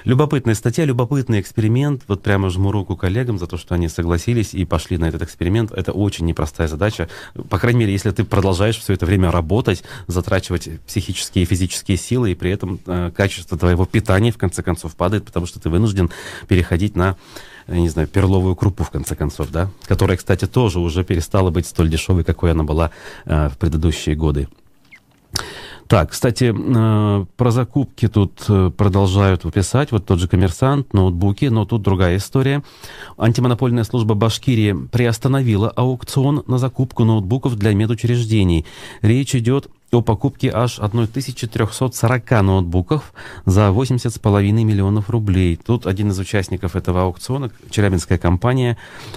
Любопытная 0.04 0.54
статья, 0.54 0.84
любопытный 0.84 1.40
эксперимент. 1.40 2.02
Вот 2.08 2.22
прямо 2.22 2.50
жму 2.50 2.72
руку 2.72 2.96
коллегам 2.96 3.38
за 3.38 3.46
то, 3.46 3.56
что 3.56 3.74
они 3.74 3.88
согласились 3.88 4.54
и 4.54 4.64
пошли 4.64 4.98
на 4.98 5.08
этот 5.08 5.22
эксперимент. 5.22 5.70
Это 5.72 5.92
очень 5.92 6.26
непростая 6.26 6.68
задача. 6.68 7.08
По 7.48 7.58
крайней 7.58 7.80
мере, 7.80 7.92
если 7.92 8.10
ты 8.10 8.24
продолжаешь 8.24 8.78
все 8.78 8.94
это 8.94 9.06
время 9.06 9.30
работать, 9.30 9.84
затрачивать 10.06 10.79
психические 10.86 11.44
и 11.44 11.46
физические 11.46 11.96
силы, 11.96 12.32
и 12.32 12.34
при 12.34 12.50
этом 12.50 12.80
э, 12.86 13.10
качество 13.14 13.58
твоего 13.58 13.86
питания, 13.86 14.32
в 14.32 14.38
конце 14.38 14.62
концов, 14.62 14.96
падает, 14.96 15.24
потому 15.24 15.46
что 15.46 15.60
ты 15.60 15.68
вынужден 15.68 16.10
переходить 16.48 16.96
на 16.96 17.16
не 17.68 17.88
знаю, 17.88 18.08
перловую 18.08 18.56
крупу, 18.56 18.82
в 18.82 18.90
конце 18.90 19.14
концов, 19.14 19.50
да, 19.50 19.70
которая, 19.84 20.16
кстати, 20.16 20.46
тоже 20.46 20.80
уже 20.80 21.04
перестала 21.04 21.50
быть 21.50 21.66
столь 21.66 21.88
дешевой, 21.88 22.24
какой 22.24 22.50
она 22.50 22.64
была 22.64 22.90
э, 23.26 23.48
в 23.48 23.58
предыдущие 23.58 24.16
годы. 24.16 24.48
Так, 25.90 26.10
кстати, 26.10 26.54
э, 26.54 27.26
про 27.36 27.50
закупки 27.50 28.06
тут 28.06 28.44
э, 28.48 28.70
продолжают 28.76 29.42
писать, 29.52 29.90
вот 29.90 30.06
тот 30.06 30.20
же 30.20 30.28
коммерсант, 30.28 30.92
ноутбуки, 30.92 31.46
но 31.46 31.64
тут 31.64 31.82
другая 31.82 32.16
история. 32.16 32.62
Антимонопольная 33.18 33.82
служба 33.82 34.14
Башкирии 34.14 34.72
приостановила 34.72 35.68
аукцион 35.68 36.44
на 36.46 36.58
закупку 36.58 37.02
ноутбуков 37.02 37.56
для 37.56 37.74
медучреждений. 37.74 38.66
Речь 39.02 39.34
идет 39.34 39.68
о 39.92 40.02
покупке 40.02 40.50
аж 40.52 40.78
1340 40.78 42.30
ноутбуков 42.42 43.12
за 43.44 43.68
80,5 43.68 44.52
миллионов 44.52 45.10
рублей. 45.10 45.56
Тут 45.56 45.86
один 45.86 46.10
из 46.10 46.18
участников 46.18 46.76
этого 46.76 47.02
аукциона, 47.02 47.50
челябинская 47.70 48.18
компания, 48.18 48.76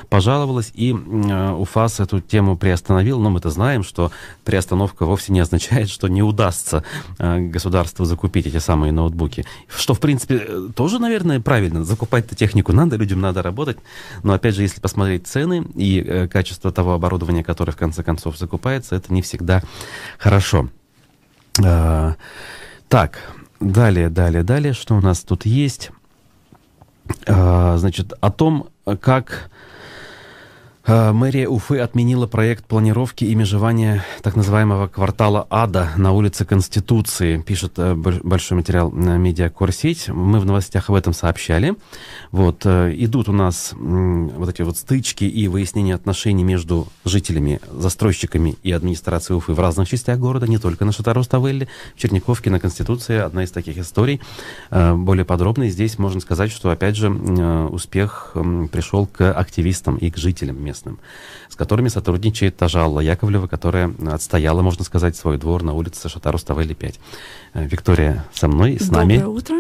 пожаловалась, 0.10 0.72
и 0.74 0.94
э, 0.94 1.52
УФАС 1.52 2.00
эту 2.00 2.22
тему 2.22 2.58
приостановил. 2.58 3.20
Но 3.20 3.30
мы-то 3.30 3.52
знаем, 3.52 3.84
что 3.84 4.12
приостановка 4.46 5.06
вовсе 5.06 5.32
не 5.32 5.40
означает, 5.40 5.90
что 5.90 6.08
не 6.08 6.24
удастся 6.24 6.84
э, 7.20 7.40
государству 7.40 8.06
закупить 8.06 8.48
эти 8.48 8.58
самые 8.58 8.92
ноутбуки. 8.92 9.46
Что, 9.68 9.94
в 9.94 10.00
принципе, 10.00 10.40
тоже, 10.76 10.98
наверное, 10.98 11.40
правильно. 11.40 11.84
Закупать-то 11.84 12.36
технику 12.36 12.74
надо, 12.74 12.96
людям 12.96 13.22
надо 13.22 13.44
работать. 13.44 13.78
Но, 14.24 14.34
опять 14.34 14.56
же, 14.56 14.64
если 14.64 14.82
посмотреть 14.82 15.28
цены 15.28 15.66
и 15.76 16.00
э, 16.02 16.28
качество 16.28 16.72
того 16.72 16.94
оборудования, 16.94 17.44
которое, 17.44 17.72
в 17.72 17.78
конце 17.78 18.02
концов, 18.04 18.38
закупается, 18.38 18.96
это 18.96 19.14
не 19.14 19.22
всегда 19.22 19.62
хорошо. 20.18 20.63
А, 21.62 22.16
так, 22.88 23.20
далее, 23.60 24.10
далее, 24.10 24.44
далее, 24.44 24.74
что 24.74 24.96
у 24.96 25.02
нас 25.02 25.22
тут 25.22 25.46
есть? 25.46 25.92
А, 27.28 27.78
значит, 27.78 28.14
о 28.22 28.32
том, 28.32 28.70
как 29.02 29.52
мэрия 30.86 31.48
Уфы 31.48 31.80
отменила 31.80 32.28
проект 32.28 32.66
планировки 32.66 33.24
и 33.24 33.34
межевания 33.36 34.04
так 34.22 34.36
называемого 34.36 34.88
квартала 34.88 35.48
Ада 35.50 35.92
на 35.96 36.12
улице 36.12 36.44
Конституции, 36.44 37.38
пишет 37.38 37.74
э, 37.78 37.96
большой 37.96 38.58
материал 38.58 38.92
на 38.92 39.18
медиакорсеть. 39.18 40.10
Мы 40.10 40.42
в 40.42 40.46
новостях 40.46 40.90
об 40.90 40.96
этом 40.96 41.14
сообщали. 41.14 41.76
Вот, 42.32 42.66
э, 42.66 42.94
идут 42.98 43.30
у 43.30 43.32
нас 43.32 43.74
вот 43.74 44.50
эти 44.50 44.62
вот 44.62 44.76
стычки 44.76 45.24
и 45.24 45.48
выяснение 45.48 45.96
отношений 45.96 46.44
между 46.44 46.88
жителями, 47.06 47.62
застройщиками 47.72 48.58
и 48.62 48.72
администрацией 48.74 49.38
Уфы 49.38 49.54
в 49.54 49.60
разных 49.62 49.88
частях 49.88 50.20
города, 50.20 50.48
не 50.48 50.58
только 50.58 50.84
на 50.84 50.92
Шатароставелле, 50.92 51.70
в 51.96 52.00
Черниковке, 52.00 52.50
на 52.50 52.60
Конституции. 52.60 53.20
Одна 53.20 53.46
из 53.46 53.52
таких 53.52 53.78
историй. 53.78 54.20
Э, 54.70 54.94
более 54.94 55.24
подробно 55.24 55.70
здесь 55.70 55.98
можно 55.98 56.20
сказать, 56.20 56.52
что, 56.52 56.72
опять 56.72 56.98
же, 56.98 57.10
успех 57.10 58.32
пришел 58.72 59.08
к 59.08 59.32
активистам 59.32 59.96
и 59.96 60.12
к 60.12 60.18
жителям 60.18 60.62
местным, 60.74 61.00
с 61.50 61.56
которыми 61.56 61.90
сотрудничает 61.90 62.58
та 62.58 62.68
же 62.68 62.80
Алла 62.80 63.00
Яковлева, 63.00 63.48
которая 63.48 63.94
отстояла, 64.12 64.62
можно 64.62 64.84
сказать, 64.84 65.16
свой 65.16 65.38
двор 65.38 65.64
на 65.64 65.74
улице 65.74 66.10
Шатару 66.10 66.38
Ставели 66.38 66.74
5. 66.74 67.00
Э, 67.54 67.66
Виктория 67.66 68.26
со 68.34 68.48
мной, 68.48 68.78
с 68.80 68.88
Доброе 68.88 68.98
нами. 68.98 69.18
Доброе 69.18 69.38
утро. 69.38 69.56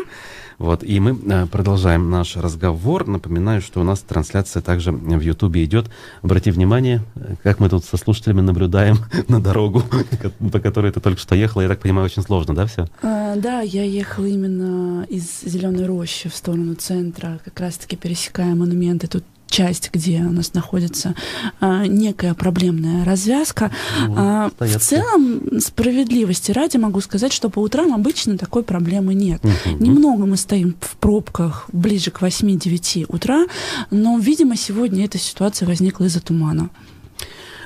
Вот, 0.59 0.83
и 0.83 0.99
мы 0.99 1.11
э, 1.11 1.45
продолжаем 1.47 2.09
наш 2.09 2.35
разговор. 2.37 3.07
Напоминаю, 3.07 3.61
что 3.61 3.81
у 3.81 3.83
нас 3.83 3.99
трансляция 3.99 4.61
также 4.61 4.91
в 4.91 5.19
Ютубе 5.19 5.63
идет. 5.63 5.89
Обрати 6.21 6.51
внимание, 6.51 7.01
э, 7.15 7.35
как 7.43 7.59
мы 7.59 7.69
тут 7.69 7.85
со 7.85 7.97
слушателями 7.97 8.41
наблюдаем 8.41 8.97
на 9.27 9.41
дорогу, 9.41 9.83
по 10.51 10.59
которой 10.59 10.91
ты 10.91 10.99
только 10.99 11.19
что 11.19 11.35
ехала. 11.35 11.63
Я 11.63 11.69
так 11.69 11.79
понимаю, 11.79 12.05
очень 12.05 12.23
сложно, 12.23 12.55
да, 12.55 12.65
все? 12.65 12.87
А, 13.01 13.35
да, 13.35 13.61
я 13.61 13.83
ехала 13.83 14.25
именно 14.25 15.05
из 15.09 15.41
Зеленой 15.41 15.85
рощи 15.85 16.29
в 16.29 16.35
сторону 16.35 16.75
центра, 16.75 17.39
как 17.43 17.59
раз-таки 17.59 17.95
пересекая 17.95 18.55
монументы. 18.55 19.07
Тут 19.07 19.23
часть, 19.53 19.91
где 19.93 20.17
у 20.21 20.31
нас 20.31 20.55
находится 20.55 21.13
а, 21.59 21.85
некая 21.85 22.33
проблемная 22.33 23.05
развязка. 23.05 23.69
Ну, 24.07 24.15
а, 24.17 24.51
в 24.59 24.79
целом, 24.79 25.59
справедливости 25.59 26.51
ради 26.51 26.77
могу 26.77 27.01
сказать, 27.01 27.31
что 27.31 27.49
по 27.49 27.59
утрам 27.59 27.93
обычно 27.93 28.35
такой 28.35 28.63
проблемы 28.63 29.13
нет. 29.13 29.45
Угу. 29.45 29.77
Немного 29.83 30.25
мы 30.25 30.37
стоим 30.37 30.75
в 30.81 30.97
пробках 30.97 31.65
ближе 31.71 32.09
к 32.09 32.21
8-9 32.21 33.05
утра, 33.09 33.45
но, 33.91 34.17
видимо, 34.17 34.55
сегодня 34.55 35.05
эта 35.05 35.19
ситуация 35.19 35.67
возникла 35.67 36.05
из-за 36.05 36.19
тумана. 36.19 36.71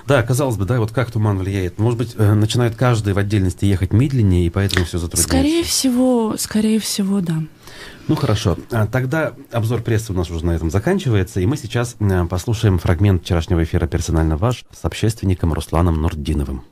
Да, 0.08 0.24
казалось 0.24 0.56
бы, 0.56 0.66
да, 0.66 0.80
вот 0.80 0.92
как 0.92 1.12
туман 1.12 1.38
влияет. 1.38 1.80
Может 1.80 2.00
быть, 2.00 2.16
э, 2.18 2.34
начинает 2.34 2.76
каждый 2.78 3.12
в 3.14 3.18
отдельности 3.18 3.66
ехать 3.66 3.92
медленнее, 3.92 4.46
и 4.46 4.50
поэтому 4.50 4.86
все 4.86 5.00
затрудняется. 5.00 5.28
Скорее 5.28 5.64
всего, 5.64 6.38
скорее 6.38 6.80
всего, 6.80 7.20
да. 7.20 7.44
Ну 8.08 8.16
хорошо, 8.16 8.58
а, 8.72 8.88
тогда 8.88 9.34
обзор 9.52 9.82
прессы 9.82 10.14
у 10.14 10.16
нас 10.16 10.30
уже 10.32 10.46
на 10.46 10.52
этом 10.52 10.72
заканчивается, 10.72 11.42
и 11.42 11.46
мы 11.46 11.58
сейчас 11.58 11.98
э, 12.00 12.26
послушаем 12.26 12.80
фрагмент 12.80 13.24
вчерашнего 13.24 13.62
эфира 13.64 13.86
«Персонально 13.86 14.38
ваш» 14.38 14.64
с 14.72 14.86
общественником 14.86 15.52
Русланом 15.52 16.02
Нурдиновым. 16.02 16.64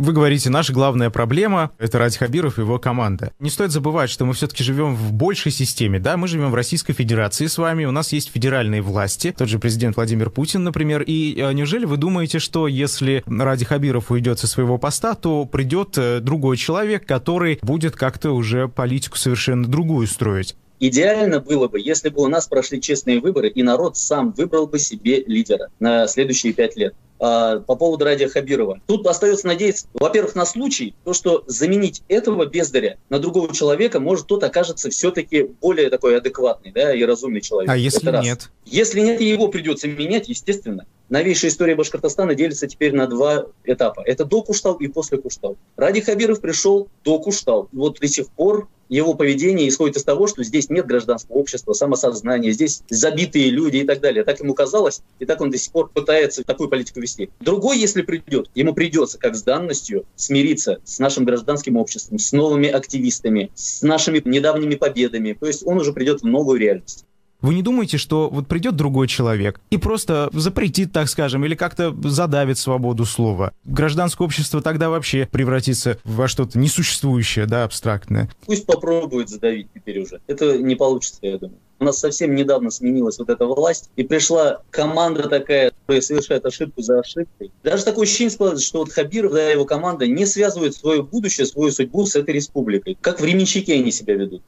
Вы 0.00 0.14
говорите, 0.14 0.48
наша 0.48 0.72
главная 0.72 1.10
проблема— 1.10 1.72
это 1.78 1.98
Ради 1.98 2.16
Хабиров 2.16 2.58
и 2.58 2.62
его 2.62 2.78
команда. 2.78 3.34
Не 3.38 3.50
стоит 3.50 3.70
забывать, 3.70 4.08
что 4.08 4.24
мы 4.24 4.32
все-таки 4.32 4.64
живем 4.64 4.94
в 4.94 5.12
большей 5.12 5.52
системе, 5.52 5.98
да, 6.00 6.16
мы 6.16 6.26
живем 6.26 6.50
в 6.50 6.54
Российской 6.54 6.94
Федерации 6.94 7.44
с 7.44 7.58
вами, 7.58 7.84
у 7.84 7.90
нас 7.90 8.10
есть 8.14 8.32
федеральные 8.32 8.80
власти, 8.80 9.34
тот 9.36 9.50
же 9.50 9.58
президент 9.58 9.96
Владимир 9.96 10.30
Путин, 10.30 10.64
например, 10.64 11.02
и 11.02 11.38
э, 11.38 11.52
неужели 11.52 11.84
вы 11.84 11.98
думаете, 11.98 12.38
что 12.38 12.66
если 12.66 13.22
Ради 13.26 13.66
Хабиров 13.66 14.10
уйдет 14.10 14.38
со 14.38 14.46
своего 14.46 14.78
поста, 14.78 15.14
то 15.14 15.44
придет 15.44 15.98
э, 15.98 16.20
другой 16.20 16.56
человек, 16.56 17.04
который 17.04 17.58
будет 17.60 17.94
как-то 17.94 18.30
уже 18.30 18.68
политику 18.68 19.18
совершенно 19.18 19.66
другую 19.66 20.06
строить? 20.06 20.56
Идеально 20.78 21.40
было 21.40 21.68
бы, 21.68 21.78
если 21.78 22.08
бы 22.08 22.22
у 22.22 22.28
нас 22.28 22.46
прошли 22.48 22.80
честные 22.80 23.20
выборы, 23.20 23.50
и 23.50 23.62
народ 23.62 23.98
сам 23.98 24.32
выбрал 24.32 24.66
бы 24.66 24.78
себе 24.78 25.22
лидера 25.26 25.68
на 25.78 26.06
следующие 26.06 26.54
пять 26.54 26.74
лет. 26.76 26.94
А, 27.20 27.60
по 27.60 27.76
поводу 27.76 28.06
Радия 28.06 28.28
Хабирова. 28.28 28.80
Тут 28.86 29.06
остается 29.06 29.46
надеяться, 29.46 29.86
во-первых, 29.92 30.34
на 30.34 30.46
случай, 30.46 30.94
то, 31.04 31.12
что 31.12 31.44
заменить 31.46 32.02
этого 32.08 32.46
бездаря 32.46 32.96
на 33.10 33.18
другого 33.18 33.54
человека, 33.54 34.00
может, 34.00 34.26
тот 34.26 34.42
окажется 34.42 34.88
все-таки 34.88 35.50
более 35.60 35.90
такой 35.90 36.16
адекватный 36.16 36.72
да, 36.72 36.94
и 36.94 37.02
разумный 37.04 37.42
человек. 37.42 37.70
А 37.70 37.76
если 37.76 38.08
Это 38.08 38.22
нет? 38.22 38.38
Раз. 38.38 38.50
Если 38.64 39.00
нет, 39.00 39.20
его 39.20 39.48
придется 39.48 39.86
менять, 39.86 40.30
естественно. 40.30 40.86
Новейшая 41.10 41.50
история 41.50 41.74
Башкортостана 41.74 42.36
делится 42.36 42.68
теперь 42.68 42.94
на 42.94 43.08
два 43.08 43.46
этапа. 43.64 44.00
Это 44.06 44.24
до 44.24 44.42
Куштау 44.42 44.76
и 44.76 44.86
после 44.86 45.18
Куштау. 45.18 45.58
Ради 45.76 46.00
Хабиров 46.00 46.40
пришел 46.40 46.88
до 47.04 47.18
Куштау. 47.18 47.68
Вот 47.72 47.98
до 47.98 48.06
сих 48.06 48.28
пор 48.28 48.68
его 48.88 49.14
поведение 49.14 49.68
исходит 49.68 49.96
из 49.96 50.04
того, 50.04 50.28
что 50.28 50.44
здесь 50.44 50.70
нет 50.70 50.86
гражданского 50.86 51.36
общества, 51.36 51.72
самосознания, 51.72 52.52
здесь 52.52 52.82
забитые 52.90 53.50
люди 53.50 53.78
и 53.78 53.84
так 53.84 54.00
далее. 54.00 54.22
Так 54.22 54.38
ему 54.38 54.54
казалось, 54.54 55.00
и 55.18 55.24
так 55.24 55.40
он 55.40 55.50
до 55.50 55.58
сих 55.58 55.72
пор 55.72 55.90
пытается 55.90 56.44
такую 56.44 56.68
политику 56.68 57.00
вести. 57.00 57.30
Другой, 57.40 57.78
если 57.78 58.02
придет, 58.02 58.48
ему 58.54 58.72
придется, 58.72 59.18
как 59.18 59.34
с 59.34 59.42
данностью, 59.42 60.06
смириться 60.14 60.80
с 60.84 61.00
нашим 61.00 61.24
гражданским 61.24 61.76
обществом, 61.76 62.20
с 62.20 62.30
новыми 62.32 62.68
активистами, 62.68 63.50
с 63.54 63.82
нашими 63.82 64.22
недавними 64.24 64.76
победами. 64.76 65.36
То 65.38 65.46
есть 65.46 65.66
он 65.66 65.78
уже 65.78 65.92
придет 65.92 66.22
в 66.22 66.26
новую 66.26 66.60
реальность. 66.60 67.04
Вы 67.42 67.54
не 67.54 67.62
думаете, 67.62 67.96
что 67.96 68.28
вот 68.28 68.46
придет 68.46 68.76
другой 68.76 69.08
человек 69.08 69.60
и 69.70 69.78
просто 69.78 70.28
запретит, 70.32 70.92
так 70.92 71.08
скажем, 71.08 71.44
или 71.44 71.54
как-то 71.54 71.94
задавит 72.04 72.58
свободу 72.58 73.04
слова? 73.04 73.52
Гражданское 73.64 74.24
общество 74.24 74.60
тогда 74.60 74.90
вообще 74.90 75.28
превратится 75.30 75.98
во 76.04 76.28
что-то 76.28 76.58
несуществующее, 76.58 77.46
да, 77.46 77.64
абстрактное. 77.64 78.30
Пусть 78.44 78.66
попробует 78.66 79.28
задавить 79.28 79.68
теперь 79.74 80.00
уже. 80.00 80.20
Это 80.26 80.58
не 80.58 80.74
получится, 80.74 81.18
я 81.22 81.38
думаю. 81.38 81.58
У 81.78 81.84
нас 81.84 81.98
совсем 81.98 82.34
недавно 82.34 82.70
сменилась 82.70 83.18
вот 83.18 83.30
эта 83.30 83.46
власть, 83.46 83.88
и 83.96 84.02
пришла 84.02 84.60
команда 84.70 85.30
такая, 85.30 85.70
которая 85.70 86.02
совершает 86.02 86.44
ошибку 86.44 86.82
за 86.82 87.00
ошибкой. 87.00 87.52
Даже 87.64 87.84
такое 87.84 88.04
ощущение 88.04 88.30
складывается, 88.30 88.66
что 88.66 88.80
вот 88.80 88.92
Хабиров, 88.92 89.32
да, 89.32 89.48
его 89.48 89.64
команда 89.64 90.06
не 90.06 90.26
связывают 90.26 90.74
свое 90.74 91.02
будущее, 91.02 91.46
свою 91.46 91.72
судьбу 91.72 92.04
с 92.04 92.16
этой 92.16 92.34
республикой. 92.34 92.98
Как 93.00 93.18
временщики 93.18 93.70
они 93.70 93.90
себя 93.92 94.14
ведут. 94.14 94.42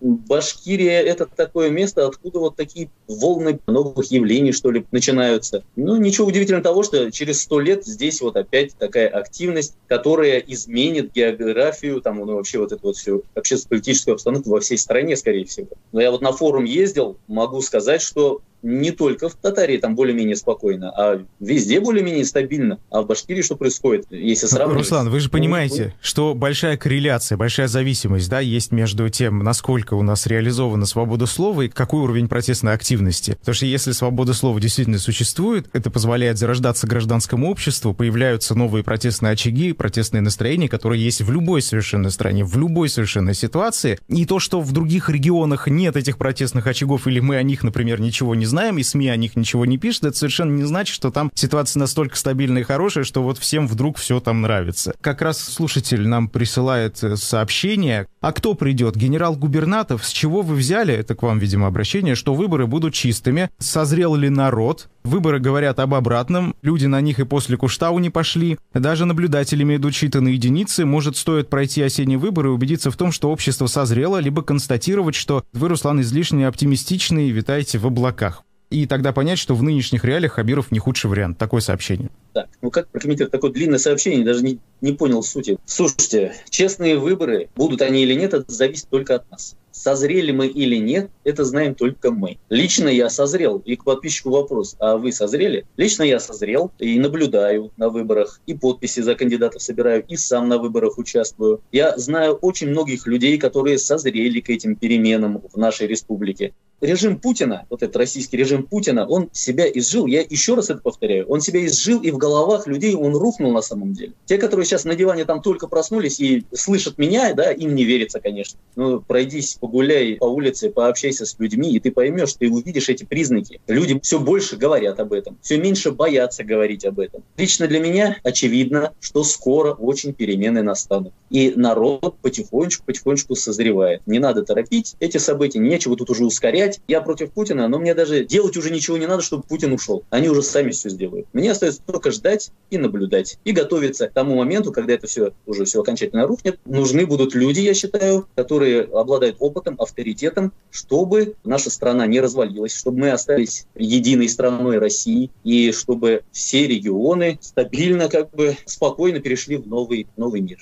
Башкирия— 0.00 1.00
это 1.02 1.26
такое 1.26 1.70
место, 1.70 2.06
откуда 2.06 2.38
вот 2.38 2.56
такие 2.56 2.90
волны 3.08 3.58
новых 3.66 4.10
явлений, 4.10 4.52
что 4.52 4.70
ли, 4.70 4.86
начинаются. 4.92 5.64
Ну, 5.76 5.96
ничего 5.96 6.28
удивительного 6.28 6.62
того, 6.62 6.82
что 6.82 7.10
через 7.10 7.42
сто 7.42 7.58
лет 7.58 7.84
здесь 7.84 8.20
вот 8.20 8.36
опять 8.36 8.76
такая 8.76 9.08
активность, 9.08 9.74
которая 9.86 10.38
изменит 10.38 11.12
географию, 11.12 12.00
там, 12.00 12.18
ну, 12.18 12.36
вообще 12.36 12.58
вот 12.58 12.72
эту 12.72 12.88
вот 12.88 12.96
всю 12.96 13.24
общественно-политическую 13.34 14.14
обстановку 14.14 14.50
во 14.50 14.60
всей 14.60 14.78
стране, 14.78 15.16
скорее 15.16 15.44
всего. 15.46 15.68
Но 15.92 16.00
я 16.00 16.10
вот 16.10 16.22
на 16.22 16.32
форум 16.32 16.64
ездил, 16.64 17.16
могу 17.26 17.60
сказать, 17.60 18.02
что 18.02 18.40
не 18.62 18.90
только 18.90 19.28
в 19.28 19.34
Татарии 19.34 19.76
там 19.76 19.94
более-менее 19.94 20.36
спокойно, 20.36 20.90
а 20.90 21.22
везде 21.40 21.80
более-менее 21.80 22.24
стабильно. 22.24 22.78
А 22.90 23.02
в 23.02 23.06
Башкирии 23.06 23.42
что 23.42 23.56
происходит, 23.56 24.06
если 24.10 24.46
сравнивать? 24.46 24.78
Руслан, 24.82 25.10
вы 25.10 25.20
же 25.20 25.30
понимаете, 25.30 25.94
что 26.00 26.34
большая 26.34 26.76
корреляция, 26.76 27.36
большая 27.36 27.68
зависимость 27.68 28.28
да, 28.28 28.40
есть 28.40 28.72
между 28.72 29.08
тем, 29.08 29.40
насколько 29.40 29.94
у 29.94 30.02
нас 30.02 30.26
реализована 30.26 30.86
свобода 30.86 31.26
слова 31.26 31.62
и 31.62 31.68
какой 31.68 32.00
уровень 32.02 32.28
протестной 32.28 32.72
активности. 32.72 33.32
Потому 33.40 33.54
что 33.54 33.66
если 33.66 33.92
свобода 33.92 34.34
слова 34.34 34.60
действительно 34.60 34.98
существует, 34.98 35.68
это 35.72 35.90
позволяет 35.90 36.38
зарождаться 36.38 36.86
гражданскому 36.86 37.50
обществу, 37.50 37.94
появляются 37.94 38.54
новые 38.54 38.82
протестные 38.84 39.32
очаги, 39.32 39.72
протестные 39.72 40.20
настроения, 40.20 40.68
которые 40.68 41.02
есть 41.02 41.22
в 41.22 41.30
любой 41.30 41.62
совершенно 41.62 42.10
стране, 42.10 42.44
в 42.44 42.56
любой 42.56 42.88
совершенно 42.88 43.34
ситуации. 43.34 43.98
И 44.08 44.26
то, 44.26 44.38
что 44.38 44.60
в 44.60 44.72
других 44.72 45.08
регионах 45.10 45.68
нет 45.68 45.96
этих 45.96 46.18
протестных 46.18 46.66
очагов, 46.66 47.06
или 47.06 47.20
мы 47.20 47.36
о 47.36 47.42
них, 47.42 47.62
например, 47.62 48.00
ничего 48.00 48.34
не 48.34 48.46
знаем, 48.48 48.78
и 48.78 48.82
СМИ 48.82 49.08
о 49.08 49.16
них 49.16 49.36
ничего 49.36 49.64
не 49.66 49.78
пишут, 49.78 50.04
это 50.04 50.16
совершенно 50.16 50.52
не 50.52 50.64
значит, 50.64 50.94
что 50.94 51.10
там 51.10 51.30
ситуация 51.34 51.80
настолько 51.80 52.16
стабильная 52.16 52.62
и 52.62 52.64
хорошая, 52.64 53.04
что 53.04 53.22
вот 53.22 53.38
всем 53.38 53.68
вдруг 53.68 53.96
все 53.98 54.20
там 54.20 54.40
нравится. 54.40 54.94
Как 55.00 55.22
раз 55.22 55.38
слушатель 55.38 56.06
нам 56.08 56.28
присылает 56.28 57.02
э, 57.02 57.16
сообщение. 57.16 58.06
А 58.20 58.32
кто 58.32 58.54
придет? 58.54 58.96
Генерал-губернатов? 58.96 60.04
С 60.04 60.10
чего 60.10 60.42
вы 60.42 60.56
взяли, 60.56 60.92
это 60.94 61.14
к 61.14 61.22
вам, 61.22 61.38
видимо, 61.38 61.66
обращение, 61.66 62.14
что 62.14 62.34
выборы 62.34 62.66
будут 62.66 62.94
чистыми? 62.94 63.50
Созрел 63.58 64.14
ли 64.14 64.28
народ? 64.28 64.88
Выборы 65.08 65.40
говорят 65.40 65.78
об 65.78 65.94
обратном. 65.94 66.54
Люди 66.60 66.84
на 66.84 67.00
них 67.00 67.18
и 67.18 67.24
после 67.24 67.56
Куштау 67.56 67.98
не 67.98 68.10
пошли. 68.10 68.58
Даже 68.74 69.06
наблюдателями 69.06 69.76
идут 69.76 69.94
считанные 69.94 70.32
единицы. 70.32 70.84
Может, 70.84 71.16
стоит 71.16 71.48
пройти 71.48 71.80
осенние 71.80 72.18
выборы 72.18 72.50
и 72.50 72.52
убедиться 72.52 72.90
в 72.90 72.96
том, 72.98 73.10
что 73.10 73.30
общество 73.30 73.68
созрело, 73.68 74.18
либо 74.18 74.42
констатировать, 74.42 75.14
что 75.14 75.44
вы, 75.54 75.68
Руслан, 75.68 76.02
излишне 76.02 76.46
оптимистичный 76.46 77.28
и 77.28 77.32
витаете 77.32 77.78
в 77.78 77.86
облаках. 77.86 78.42
И 78.68 78.84
тогда 78.84 79.14
понять, 79.14 79.38
что 79.38 79.54
в 79.54 79.62
нынешних 79.62 80.04
реалиях 80.04 80.32
Хабиров 80.32 80.70
не 80.70 80.78
худший 80.78 81.08
вариант. 81.08 81.38
Такое 81.38 81.62
сообщение. 81.62 82.10
Так, 82.34 82.48
ну 82.60 82.70
как 82.70 82.88
прокомментировать 82.88 83.32
такое 83.32 83.50
длинное 83.50 83.78
сообщение, 83.78 84.26
даже 84.26 84.44
не, 84.44 84.58
не 84.82 84.92
понял 84.92 85.22
сути. 85.22 85.56
Слушайте, 85.64 86.34
честные 86.50 86.98
выборы, 86.98 87.48
будут 87.56 87.80
они 87.80 88.02
или 88.02 88.12
нет, 88.12 88.34
это 88.34 88.52
зависит 88.52 88.90
только 88.90 89.14
от 89.14 89.30
нас. 89.30 89.56
Созрели 89.88 90.32
мы 90.32 90.48
или 90.48 90.76
нет, 90.76 91.10
это 91.24 91.44
знаем 91.44 91.74
только 91.74 92.10
мы. 92.10 92.36
Лично 92.50 92.88
я 92.88 93.08
созрел. 93.08 93.62
И 93.64 93.74
к 93.74 93.84
подписчику 93.84 94.28
вопрос, 94.28 94.76
а 94.78 94.98
вы 94.98 95.12
созрели? 95.12 95.64
Лично 95.78 96.02
я 96.02 96.20
созрел 96.20 96.72
и 96.78 96.98
наблюдаю 96.98 97.72
на 97.78 97.88
выборах, 97.88 98.42
и 98.44 98.52
подписи 98.52 99.00
за 99.00 99.14
кандидатов 99.14 99.62
собираю, 99.62 100.04
и 100.06 100.16
сам 100.16 100.50
на 100.50 100.58
выборах 100.58 100.98
участвую. 100.98 101.62
Я 101.72 101.96
знаю 101.96 102.34
очень 102.34 102.68
многих 102.68 103.06
людей, 103.06 103.38
которые 103.38 103.78
созрели 103.78 104.40
к 104.40 104.50
этим 104.50 104.76
переменам 104.76 105.42
в 105.50 105.56
нашей 105.56 105.86
республике 105.86 106.52
режим 106.80 107.18
Путина, 107.18 107.66
вот 107.70 107.82
этот 107.82 107.96
российский 107.96 108.36
режим 108.36 108.62
Путина, 108.64 109.06
он 109.06 109.28
себя 109.32 109.68
изжил, 109.68 110.06
я 110.06 110.20
еще 110.20 110.54
раз 110.54 110.70
это 110.70 110.80
повторяю, 110.80 111.26
он 111.28 111.40
себя 111.40 111.64
изжил, 111.66 112.00
и 112.02 112.10
в 112.10 112.18
головах 112.18 112.66
людей 112.66 112.94
он 112.94 113.16
рухнул 113.16 113.52
на 113.52 113.62
самом 113.62 113.92
деле. 113.92 114.12
Те, 114.26 114.38
которые 114.38 114.66
сейчас 114.66 114.84
на 114.84 114.94
диване 114.94 115.24
там 115.24 115.42
только 115.42 115.66
проснулись 115.66 116.20
и 116.20 116.44
слышат 116.52 116.98
меня, 116.98 117.32
да, 117.34 117.52
им 117.52 117.74
не 117.74 117.84
верится, 117.84 118.20
конечно. 118.20 118.58
Ну, 118.76 119.00
пройдись, 119.00 119.56
погуляй 119.60 120.16
по 120.16 120.26
улице, 120.26 120.70
пообщайся 120.70 121.26
с 121.26 121.38
людьми, 121.38 121.72
и 121.72 121.80
ты 121.80 121.90
поймешь, 121.90 122.34
ты 122.34 122.50
увидишь 122.50 122.88
эти 122.88 123.04
признаки. 123.04 123.60
Люди 123.66 123.98
все 124.02 124.18
больше 124.18 124.56
говорят 124.56 125.00
об 125.00 125.12
этом, 125.12 125.38
все 125.42 125.58
меньше 125.58 125.92
боятся 125.92 126.44
говорить 126.44 126.84
об 126.84 127.00
этом. 127.00 127.22
Лично 127.36 127.66
для 127.66 127.80
меня 127.80 128.18
очевидно, 128.22 128.92
что 129.00 129.24
скоро 129.24 129.72
очень 129.72 130.12
перемены 130.12 130.62
настанут. 130.62 131.12
И 131.30 131.52
народ 131.56 132.16
потихонечку-потихонечку 132.22 133.34
созревает. 133.34 134.02
Не 134.06 134.18
надо 134.18 134.42
торопить 134.42 134.96
эти 135.00 135.18
события, 135.18 135.58
нечего 135.58 135.96
тут 135.96 136.10
уже 136.10 136.24
ускорять, 136.24 136.67
кричать 136.68 136.80
«я 136.88 137.00
против 137.00 137.32
Путина», 137.32 137.68
но 137.68 137.78
мне 137.78 137.94
даже 137.94 138.24
делать 138.24 138.56
уже 138.56 138.70
ничего 138.70 138.96
не 138.96 139.06
надо, 139.06 139.22
чтобы 139.22 139.42
Путин 139.42 139.72
ушел. 139.72 140.04
Они 140.10 140.28
уже 140.28 140.42
сами 140.42 140.70
все 140.70 140.88
сделают. 140.88 141.26
Мне 141.32 141.50
остается 141.50 141.80
только 141.84 142.10
ждать 142.10 142.50
и 142.70 142.78
наблюдать. 142.78 143.38
И 143.44 143.52
готовиться 143.52 144.08
к 144.08 144.12
тому 144.12 144.36
моменту, 144.36 144.72
когда 144.72 144.94
это 144.94 145.06
все 145.06 145.32
уже 145.46 145.64
все 145.64 145.80
окончательно 145.80 146.26
рухнет. 146.26 146.58
Нужны 146.64 147.06
будут 147.06 147.34
люди, 147.34 147.60
я 147.60 147.74
считаю, 147.74 148.28
которые 148.34 148.82
обладают 148.82 149.36
опытом, 149.40 149.76
авторитетом, 149.78 150.52
чтобы 150.70 151.34
наша 151.44 151.70
страна 151.70 152.06
не 152.06 152.20
развалилась, 152.20 152.74
чтобы 152.74 152.98
мы 152.98 153.10
остались 153.10 153.66
единой 153.74 154.28
страной 154.28 154.78
России, 154.78 155.30
и 155.44 155.72
чтобы 155.72 156.22
все 156.32 156.66
регионы 156.66 157.38
стабильно, 157.40 158.08
как 158.08 158.30
бы 158.30 158.56
спокойно 158.66 159.20
перешли 159.20 159.56
в 159.56 159.66
новый, 159.66 160.06
новый 160.16 160.40
мир. 160.40 160.58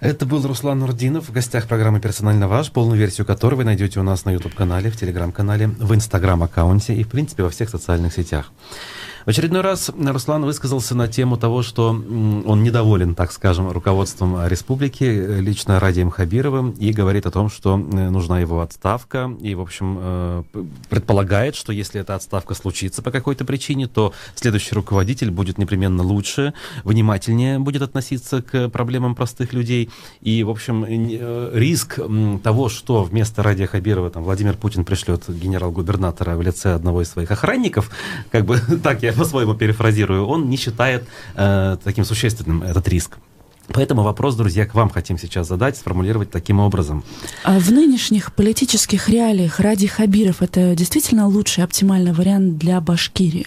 Это 0.00 0.26
был 0.26 0.46
Руслан 0.46 0.78
Нурдинов 0.78 1.28
в 1.28 1.32
гостях 1.32 1.66
программы 1.66 1.98
«Персонально 1.98 2.46
ваш», 2.46 2.70
полную 2.70 2.96
версию 2.96 3.26
которой 3.26 3.56
вы 3.56 3.64
найдете 3.64 3.98
у 3.98 4.04
нас 4.04 4.24
на 4.24 4.30
YouTube-канале, 4.30 4.92
в 4.92 4.94
Telegram-канале, 4.94 5.66
в 5.66 5.92
Instagram-аккаунте 5.92 6.94
и, 6.94 7.02
в 7.02 7.08
принципе, 7.08 7.42
во 7.42 7.50
всех 7.50 7.68
социальных 7.68 8.14
сетях. 8.14 8.52
В 9.28 9.30
очередной 9.30 9.60
раз 9.60 9.90
Руслан 9.94 10.42
высказался 10.46 10.94
на 10.94 11.06
тему 11.06 11.36
того, 11.36 11.62
что 11.62 11.90
он 11.90 12.62
недоволен, 12.62 13.14
так 13.14 13.30
скажем, 13.30 13.70
руководством 13.70 14.46
республики, 14.46 15.04
лично 15.40 15.78
Радием 15.78 16.08
Хабировым, 16.08 16.70
и 16.70 16.94
говорит 16.94 17.26
о 17.26 17.30
том, 17.30 17.50
что 17.50 17.74
э, 17.74 18.08
нужна 18.08 18.40
его 18.40 18.62
отставка, 18.62 19.30
и, 19.42 19.54
в 19.54 19.60
общем, 19.60 19.98
э, 20.00 20.42
предполагает, 20.88 21.56
что 21.56 21.74
если 21.74 22.00
эта 22.00 22.14
отставка 22.14 22.54
случится 22.54 23.02
по 23.02 23.10
какой-то 23.10 23.44
причине, 23.44 23.86
то 23.86 24.14
следующий 24.34 24.74
руководитель 24.74 25.30
будет 25.30 25.58
непременно 25.58 26.02
лучше, 26.02 26.54
внимательнее 26.82 27.58
будет 27.58 27.82
относиться 27.82 28.40
к 28.40 28.70
проблемам 28.70 29.14
простых 29.14 29.52
людей, 29.52 29.90
и, 30.22 30.42
в 30.42 30.48
общем, 30.48 30.86
э, 30.88 31.50
риск 31.52 32.00
того, 32.42 32.70
что 32.70 33.02
вместо 33.02 33.42
Радия 33.42 33.66
Хабирова 33.66 34.08
там, 34.08 34.22
Владимир 34.22 34.56
Путин 34.56 34.86
пришлет 34.86 35.24
генерал-губернатора 35.28 36.34
в 36.34 36.40
лице 36.40 36.72
одного 36.72 37.02
из 37.02 37.10
своих 37.10 37.30
охранников, 37.30 37.90
как 38.30 38.46
бы 38.46 38.58
так 38.82 39.02
я 39.02 39.17
по-своему 39.18 39.54
перефразирую, 39.54 40.26
он 40.26 40.48
не 40.48 40.56
считает 40.56 41.06
э, 41.34 41.76
таким 41.82 42.04
существенным 42.04 42.62
этот 42.62 42.88
риск. 42.88 43.18
Поэтому 43.72 44.02
вопрос, 44.02 44.34
друзья, 44.34 44.64
к 44.66 44.74
вам 44.74 44.88
хотим 44.88 45.18
сейчас 45.18 45.46
задать, 45.46 45.76
сформулировать 45.76 46.30
таким 46.30 46.58
образом. 46.58 47.04
А 47.44 47.58
в 47.58 47.70
нынешних 47.70 48.32
политических 48.32 49.08
реалиях 49.08 49.60
Ради 49.60 49.86
Хабиров 49.86 50.40
это 50.40 50.74
действительно 50.74 51.26
лучший 51.26 51.64
оптимальный 51.64 52.12
вариант 52.12 52.56
для 52.56 52.80
Башкирии? 52.80 53.46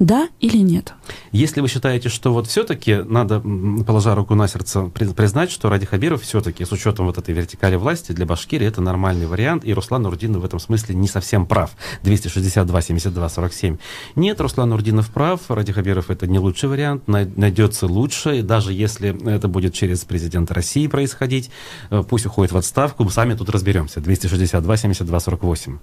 Да 0.00 0.30
или 0.40 0.56
нет? 0.56 0.94
Если 1.30 1.60
вы 1.60 1.68
считаете, 1.68 2.08
что 2.08 2.32
вот 2.32 2.46
все-таки 2.46 3.02
надо, 3.04 3.38
положа 3.38 4.14
руку 4.14 4.34
на 4.34 4.48
сердце, 4.48 4.84
признать, 4.86 5.50
что 5.50 5.68
Ради 5.68 5.84
Хабиров 5.84 6.22
все-таки 6.22 6.64
с 6.64 6.72
учетом 6.72 7.04
вот 7.04 7.18
этой 7.18 7.34
вертикали 7.34 7.76
власти 7.76 8.12
для 8.12 8.24
Башкирии 8.24 8.66
это 8.66 8.80
нормальный 8.80 9.26
вариант, 9.26 9.66
и 9.66 9.74
Руслан 9.74 10.06
Урдинов 10.06 10.40
в 10.40 10.44
этом 10.46 10.58
смысле 10.58 10.94
не 10.94 11.06
совсем 11.06 11.44
прав. 11.44 11.72
262, 12.02 12.80
72, 12.80 13.28
47. 13.28 13.76
Нет, 14.16 14.40
Руслан 14.40 14.72
Урдинов 14.72 15.10
прав, 15.10 15.42
Ради 15.50 15.74
Хабиров 15.74 16.08
это 16.08 16.26
не 16.26 16.38
лучший 16.38 16.70
вариант, 16.70 17.06
найдется 17.06 17.86
лучше, 17.86 18.38
и 18.38 18.42
даже 18.42 18.72
если 18.72 19.14
это 19.30 19.48
будет 19.48 19.74
через 19.74 20.06
президента 20.06 20.54
России 20.54 20.86
происходить, 20.86 21.50
э, 21.90 22.02
пусть 22.08 22.24
уходит 22.24 22.52
в 22.52 22.56
отставку, 22.56 23.04
мы 23.04 23.10
сами 23.10 23.34
тут 23.34 23.50
разберемся. 23.50 24.00
262, 24.00 24.76
72, 24.78 25.20
48. 25.20 25.78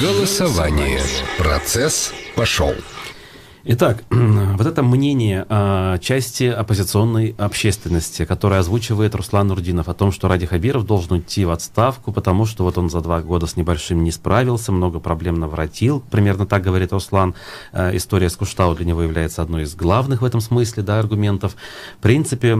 Голосование. 0.00 1.02
Процесс 1.36 2.14
пошел. 2.34 2.72
Итак, 3.68 4.04
вот 4.10 4.64
это 4.64 4.84
мнение 4.84 5.44
э, 5.48 5.98
части 6.00 6.44
оппозиционной 6.44 7.34
общественности, 7.36 8.24
которое 8.24 8.60
озвучивает 8.60 9.16
Руслан 9.16 9.48
Нурдинов 9.48 9.88
о 9.88 9.94
том, 9.94 10.12
что 10.12 10.28
Ради 10.28 10.46
Хабиров 10.46 10.86
должен 10.86 11.14
уйти 11.14 11.44
в 11.44 11.50
отставку, 11.50 12.12
потому 12.12 12.46
что 12.46 12.62
вот 12.62 12.78
он 12.78 12.90
за 12.90 13.00
два 13.00 13.20
года 13.22 13.48
с 13.48 13.56
небольшим 13.56 14.04
не 14.04 14.12
справился, 14.12 14.70
много 14.70 15.00
проблем 15.00 15.40
наворотил. 15.40 16.00
Примерно 16.12 16.46
так 16.46 16.62
говорит 16.62 16.92
Руслан. 16.92 17.34
Э, 17.72 17.96
история 17.96 18.30
с 18.30 18.36
Куштау 18.36 18.76
для 18.76 18.86
него 18.86 19.02
является 19.02 19.42
одной 19.42 19.64
из 19.64 19.74
главных 19.74 20.22
в 20.22 20.24
этом 20.24 20.40
смысле 20.40 20.84
да, 20.84 21.00
аргументов. 21.00 21.56
В 21.98 22.02
принципе, 22.02 22.56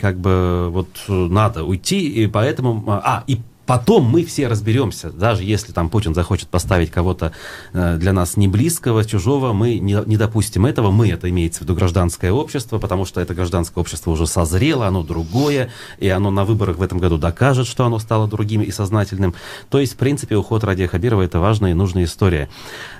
как 0.00 0.20
бы 0.20 0.68
вот 0.70 0.88
надо 1.08 1.64
уйти, 1.64 2.08
и 2.08 2.28
поэтому... 2.28 2.84
А, 2.86 3.24
и 3.26 3.40
Потом 3.66 4.04
мы 4.04 4.24
все 4.24 4.48
разберемся, 4.48 5.10
даже 5.10 5.42
если 5.42 5.72
там 5.72 5.88
Путин 5.88 6.14
захочет 6.14 6.48
поставить 6.48 6.90
кого-то 6.90 7.32
э, 7.72 7.96
для 7.96 8.12
нас 8.12 8.36
не 8.36 8.46
близкого, 8.46 9.04
чужого, 9.04 9.52
мы 9.52 9.78
не, 9.78 9.98
не 10.06 10.16
допустим 10.16 10.66
этого. 10.66 10.90
Мы, 10.90 11.10
это 11.10 11.30
имеется 11.30 11.60
в 11.60 11.62
виду 11.62 11.74
гражданское 11.74 12.30
общество, 12.30 12.78
потому 12.78 13.04
что 13.04 13.20
это 13.20 13.34
гражданское 13.34 13.80
общество 13.80 14.10
уже 14.10 14.26
созрело, 14.26 14.86
оно 14.86 15.02
другое, 15.02 15.70
и 15.98 16.08
оно 16.08 16.30
на 16.30 16.44
выборах 16.44 16.76
в 16.78 16.82
этом 16.82 16.98
году 16.98 17.16
докажет, 17.16 17.66
что 17.66 17.86
оно 17.86 17.98
стало 17.98 18.28
другим 18.28 18.62
и 18.62 18.70
сознательным. 18.70 19.34
То 19.70 19.80
есть, 19.80 19.94
в 19.94 19.96
принципе, 19.96 20.36
уход 20.36 20.62
Радия 20.64 20.86
Хабирова 20.86 21.22
это 21.22 21.40
важная 21.40 21.70
и 21.70 21.74
нужная 21.74 22.04
история. 22.04 22.48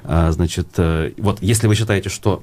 А, 0.04 0.32
значит, 0.32 0.68
э, 0.78 1.12
вот 1.18 1.42
если 1.42 1.66
вы 1.66 1.74
считаете, 1.74 2.08
что 2.08 2.42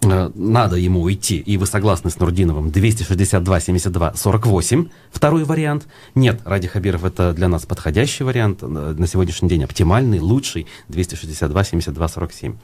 надо 0.00 0.76
ему 0.76 1.02
уйти, 1.02 1.38
и 1.38 1.56
вы 1.56 1.66
согласны 1.66 2.10
с 2.10 2.18
Нурдиновым, 2.18 2.70
262, 2.70 3.60
72, 3.60 4.14
48, 4.14 4.88
второй 5.10 5.44
вариант. 5.44 5.88
Нет, 6.14 6.40
Ради 6.44 6.68
Хабиров 6.68 7.04
это 7.04 7.32
для 7.32 7.48
нас 7.48 7.66
подходящий 7.66 8.22
вариант, 8.22 8.62
э, 8.62 8.66
на 8.66 9.06
сегодняшний 9.08 9.48
день 9.48 9.64
оптимальный, 9.64 10.20
лучший, 10.20 10.66
262, 10.88 11.64
72, 11.64 12.08
47. 12.08 12.56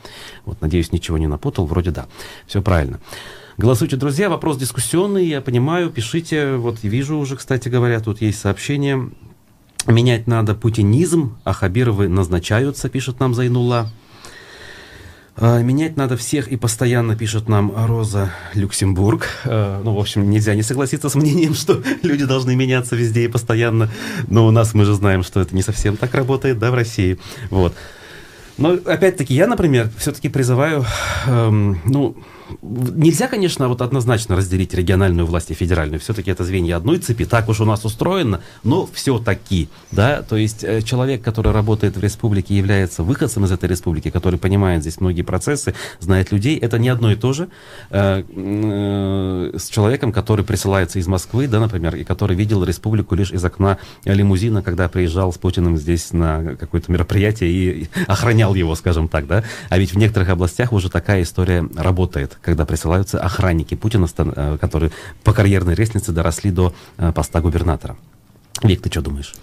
Вот, 0.44 0.60
надеюсь, 0.60 0.92
ничего 0.92 1.18
не 1.18 1.26
напутал, 1.26 1.66
вроде 1.66 1.90
да, 1.90 2.06
все 2.46 2.62
правильно. 2.62 3.00
Голосуйте, 3.56 3.96
друзья, 3.96 4.30
вопрос 4.30 4.56
дискуссионный, 4.56 5.26
я 5.26 5.40
понимаю, 5.40 5.90
пишите, 5.90 6.54
вот 6.54 6.82
вижу 6.82 7.18
уже, 7.18 7.36
кстати 7.36 7.68
говоря, 7.68 8.00
тут 8.00 8.20
есть 8.20 8.40
сообщение. 8.40 9.10
Менять 9.86 10.26
надо 10.26 10.54
путинизм, 10.54 11.36
а 11.44 11.52
Хабировы 11.52 12.08
назначаются, 12.08 12.88
пишет 12.88 13.20
нам 13.20 13.34
Зайнула. 13.34 13.90
А, 15.36 15.60
менять 15.62 15.96
надо 15.96 16.16
всех 16.16 16.48
и 16.48 16.56
постоянно, 16.56 17.16
пишет 17.16 17.48
нам 17.48 17.72
Роза 17.74 18.32
Люксембург. 18.54 19.28
А, 19.44 19.82
ну, 19.82 19.94
в 19.94 19.98
общем, 19.98 20.30
нельзя 20.30 20.54
не 20.54 20.62
согласиться 20.62 21.08
с 21.08 21.14
мнением, 21.14 21.54
что 21.54 21.82
люди 22.02 22.24
должны 22.24 22.54
меняться 22.54 22.94
везде 22.94 23.24
и 23.24 23.28
постоянно. 23.28 23.90
Но 24.28 24.46
у 24.46 24.50
нас 24.50 24.74
мы 24.74 24.84
же 24.84 24.94
знаем, 24.94 25.22
что 25.24 25.40
это 25.40 25.54
не 25.54 25.62
совсем 25.62 25.96
так 25.96 26.14
работает, 26.14 26.58
да, 26.58 26.70
в 26.70 26.74
России. 26.74 27.18
Вот. 27.50 27.74
Но, 28.58 28.74
опять-таки, 28.84 29.34
я, 29.34 29.48
например, 29.48 29.90
все-таки 29.98 30.28
призываю, 30.28 30.84
эм, 31.26 31.80
ну, 31.84 32.16
Нельзя, 32.60 33.28
конечно, 33.28 33.68
вот 33.68 33.80
однозначно 33.80 34.36
разделить 34.36 34.74
региональную 34.74 35.26
власть 35.26 35.50
и 35.50 35.54
федеральную. 35.54 35.98
Все-таки 36.00 36.30
это 36.30 36.44
звенья 36.44 36.76
одной 36.76 36.98
цепи. 36.98 37.24
Так 37.24 37.48
уж 37.48 37.60
у 37.60 37.64
нас 37.64 37.84
устроено, 37.84 38.42
но 38.62 38.88
все-таки. 38.92 39.68
Да? 39.90 40.22
То 40.22 40.36
есть 40.36 40.62
э, 40.62 40.82
человек, 40.82 41.22
который 41.22 41.52
работает 41.52 41.96
в 41.96 42.00
республике, 42.00 42.54
является 42.56 43.02
выходцем 43.02 43.44
из 43.44 43.52
этой 43.52 43.68
республики, 43.68 44.10
который 44.10 44.38
понимает 44.38 44.82
здесь 44.82 45.00
многие 45.00 45.22
процессы, 45.22 45.74
знает 46.00 46.32
людей. 46.32 46.58
Это 46.58 46.78
не 46.78 46.90
одно 46.90 47.12
и 47.12 47.16
то 47.16 47.32
же 47.32 47.48
э, 47.90 48.22
э, 48.28 49.58
с 49.58 49.68
человеком, 49.68 50.12
который 50.12 50.44
присылается 50.44 50.98
из 50.98 51.06
Москвы, 51.06 51.48
да, 51.48 51.60
например, 51.60 51.96
и 51.96 52.04
который 52.04 52.36
видел 52.36 52.62
республику 52.64 53.14
лишь 53.14 53.32
из 53.32 53.44
окна 53.44 53.78
лимузина, 54.04 54.62
когда 54.62 54.88
приезжал 54.88 55.32
с 55.32 55.38
Путиным 55.38 55.78
здесь 55.78 56.12
на 56.12 56.56
какое-то 56.56 56.92
мероприятие 56.92 57.50
и 57.50 57.88
охранял 58.06 58.54
его, 58.54 58.74
скажем 58.74 59.08
так. 59.08 59.26
Да? 59.26 59.44
А 59.70 59.78
ведь 59.78 59.94
в 59.94 59.98
некоторых 59.98 60.28
областях 60.28 60.72
уже 60.72 60.90
такая 60.90 61.22
история 61.22 61.66
работает 61.74 62.33
когда 62.42 62.64
присылаются 62.64 63.20
охранники 63.20 63.74
Путина, 63.74 64.06
э, 64.16 64.58
которые 64.60 64.92
по 65.22 65.32
карьерной 65.32 65.74
лестнице 65.74 66.12
доросли 66.12 66.50
до 66.50 66.74
э, 66.98 67.12
поста 67.12 67.40
губернатора. 67.40 67.96
Вик, 68.62 68.82
ты 68.82 68.90
что 68.90 69.02
думаешь? 69.02 69.34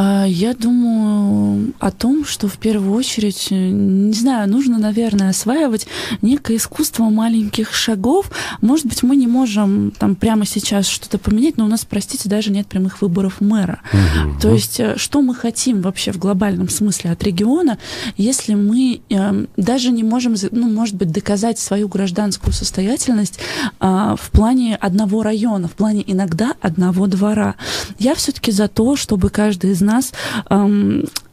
А, 0.00 0.24
я 0.26 0.54
думаю 0.54 1.74
о 1.80 1.90
том, 1.90 2.24
что 2.24 2.46
в 2.46 2.56
первую 2.56 2.92
очередь, 2.92 3.48
э, 3.50 3.56
не 3.56 4.12
знаю, 4.12 4.48
нужно, 4.48 4.78
наверное, 4.78 5.30
осваивать 5.30 5.88
некое 6.22 6.58
искусство 6.58 7.10
маленьких 7.10 7.74
шагов. 7.74 8.30
Может 8.60 8.86
быть, 8.86 9.02
мы 9.02 9.16
не 9.16 9.26
можем 9.26 9.90
там 9.98 10.14
прямо 10.14 10.46
сейчас 10.46 10.86
что-то 10.86 11.18
поменять, 11.18 11.56
но 11.56 11.64
у 11.64 11.68
нас, 11.68 11.84
простите, 11.84 12.28
даже 12.28 12.52
нет 12.52 12.68
прямых 12.68 13.02
выборов 13.02 13.40
мэра. 13.40 13.80
Угу. 13.92 14.40
То 14.40 14.52
есть, 14.52 14.78
э, 14.78 14.96
что 14.96 15.20
мы 15.20 15.34
хотим 15.34 15.80
вообще 15.80 16.12
в 16.12 16.18
глобальном 16.18 16.68
смысле 16.68 17.10
от 17.10 17.24
региона, 17.24 17.76
если 18.16 18.54
мы 18.54 19.00
э, 19.10 19.46
даже 19.56 19.90
не 19.90 20.04
можем, 20.04 20.36
ну, 20.52 20.68
может 20.70 20.94
быть, 20.94 21.10
доказать 21.10 21.58
свою 21.58 21.88
гражданскую 21.88 22.52
состоятельность 22.52 23.40
э, 23.80 24.14
в 24.16 24.30
плане 24.30 24.76
одного 24.76 25.24
района, 25.24 25.66
в 25.66 25.72
плане 25.72 26.04
иногда 26.06 26.52
одного 26.60 27.08
двора. 27.08 27.56
Я 27.98 28.14
все-таки 28.14 28.52
за 28.52 28.68
то, 28.68 28.94
чтобы 28.94 29.30
каждый 29.30 29.72
из 29.72 29.87
нас 29.88 30.12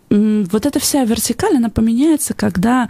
вот 0.09 0.65
эта 0.65 0.79
вся 0.79 1.03
вертикаль, 1.03 1.57
она 1.57 1.69
поменяется, 1.69 2.33
когда, 2.33 2.89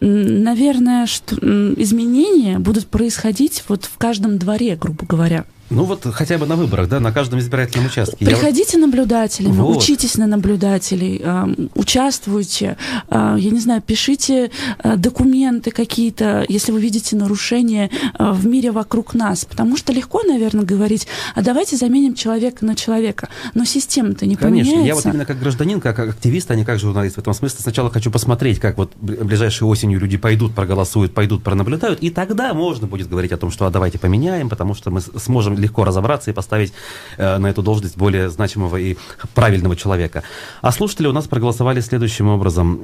наверное, 0.00 1.06
что 1.06 1.36
изменения 1.36 2.58
будут 2.58 2.86
происходить 2.86 3.62
вот 3.68 3.84
в 3.84 3.96
каждом 3.98 4.38
дворе, 4.38 4.74
грубо 4.74 5.04
говоря. 5.06 5.44
Ну 5.70 5.84
вот 5.84 6.04
хотя 6.12 6.38
бы 6.38 6.46
на 6.46 6.56
выборах, 6.56 6.88
да, 6.88 7.00
на 7.00 7.12
каждом 7.12 7.38
избирательном 7.38 7.86
участке. 7.86 8.24
Приходите 8.24 8.76
я... 8.78 8.86
наблюдателями, 8.86 9.52
вот. 9.52 9.78
учитесь 9.78 10.16
на 10.16 10.26
наблюдателей, 10.26 11.20
э, 11.24 11.46
участвуйте, 11.74 12.76
э, 13.08 13.36
я 13.38 13.50
не 13.50 13.60
знаю, 13.60 13.82
пишите 13.82 14.50
э, 14.82 14.96
документы 14.96 15.70
какие-то, 15.70 16.44
если 16.48 16.70
вы 16.72 16.80
видите 16.80 17.16
нарушения 17.16 17.90
э, 18.18 18.32
в 18.32 18.46
мире 18.46 18.72
вокруг 18.72 19.14
нас. 19.14 19.44
Потому 19.44 19.76
что 19.76 19.92
легко, 19.92 20.22
наверное, 20.22 20.64
говорить, 20.64 21.06
а 21.34 21.42
давайте 21.42 21.76
заменим 21.76 22.14
человека 22.14 22.64
на 22.64 22.74
человека. 22.76 23.28
Но 23.54 23.64
система-то 23.64 24.26
не 24.26 24.36
Конечно, 24.36 24.72
поменяется. 24.72 24.86
я 24.86 24.94
вот 24.94 25.06
именно 25.06 25.24
как 25.24 25.38
гражданин, 25.38 25.80
как 25.80 25.98
активист, 25.98 26.50
а 26.50 26.54
не 26.54 26.64
как 26.64 26.78
журналист 26.78 27.16
в 27.16 27.18
этом 27.20 27.32
смысле, 27.32 27.58
сначала 27.62 27.90
хочу 27.90 28.10
посмотреть, 28.10 28.60
как 28.60 28.76
вот 28.76 28.92
ближайшей 28.96 29.66
осенью 29.66 29.98
люди 29.98 30.16
пойдут, 30.16 30.54
проголосуют, 30.54 31.14
пойдут, 31.14 31.42
пронаблюдают, 31.42 32.00
и 32.00 32.10
тогда 32.10 32.52
можно 32.54 32.86
будет 32.86 33.08
говорить 33.08 33.32
о 33.32 33.36
том, 33.36 33.50
что 33.50 33.66
а 33.66 33.70
давайте 33.70 33.98
поменяем, 33.98 34.48
потому 34.48 34.74
что 34.74 34.90
мы 34.90 35.00
сможем 35.00 35.54
легко 35.64 35.84
разобраться 35.84 36.30
и 36.30 36.34
поставить 36.34 36.72
э, 37.16 37.38
на 37.38 37.48
эту 37.48 37.62
должность 37.62 37.96
более 37.96 38.30
значимого 38.30 38.76
и 38.76 38.96
правильного 39.34 39.76
человека. 39.76 40.22
А 40.62 40.72
слушатели 40.72 41.06
у 41.06 41.12
нас 41.12 41.26
проголосовали 41.26 41.80
следующим 41.80 42.28
образом. 42.28 42.80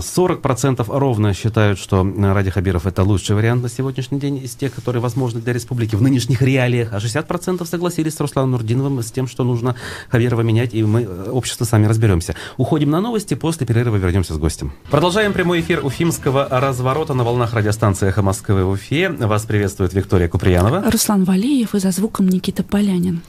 40% 0.00 0.80
э, 0.80 0.98
ровно 0.98 1.34
считают, 1.34 1.78
что 1.78 2.04
Ради 2.34 2.50
Хабиров 2.50 2.86
это 2.86 3.02
лучший 3.02 3.36
вариант 3.36 3.62
на 3.62 3.68
сегодняшний 3.68 4.18
день 4.20 4.36
из 4.44 4.54
тех, 4.54 4.74
которые 4.74 5.02
возможны 5.02 5.40
для 5.40 5.52
республики 5.52 5.96
в 5.96 6.02
нынешних 6.02 6.42
реалиях, 6.42 6.92
а 6.92 6.98
60% 6.98 7.64
согласились 7.66 8.14
с 8.14 8.20
Русланом 8.20 8.52
Нурдиновым 8.52 9.02
с 9.02 9.10
тем, 9.10 9.26
что 9.26 9.44
нужно 9.44 9.74
Хабирова 10.08 10.42
менять, 10.42 10.74
и 10.74 10.82
мы, 10.82 11.02
э, 11.02 11.30
общество, 11.30 11.64
сами 11.64 11.86
разберемся. 11.86 12.34
Уходим 12.56 12.90
на 12.90 13.00
новости, 13.00 13.34
после 13.34 13.66
перерыва 13.66 13.96
вернемся 13.96 14.34
с 14.34 14.38
гостем. 14.38 14.72
Продолжаем 14.90 15.32
прямой 15.32 15.60
эфир 15.60 15.84
Уфимского 15.84 16.46
разворота 16.50 17.14
на 17.14 17.24
волнах 17.24 17.54
радиостанции 17.54 18.08
«Эхо 18.08 18.22
Москвы» 18.22 18.64
в 18.64 18.70
Уфе. 18.70 19.10
Вас 19.10 19.44
приветствует 19.44 19.92
Виктория 19.94 20.28
Куприянова. 20.28 20.90
Руслан 20.90 21.24
Валиев 21.24 21.74
и 21.74 21.78
за 21.78 21.90
звук 21.90 22.07
звуком 22.08 22.28
Никита 22.28 22.62
Полянин. 22.62 23.20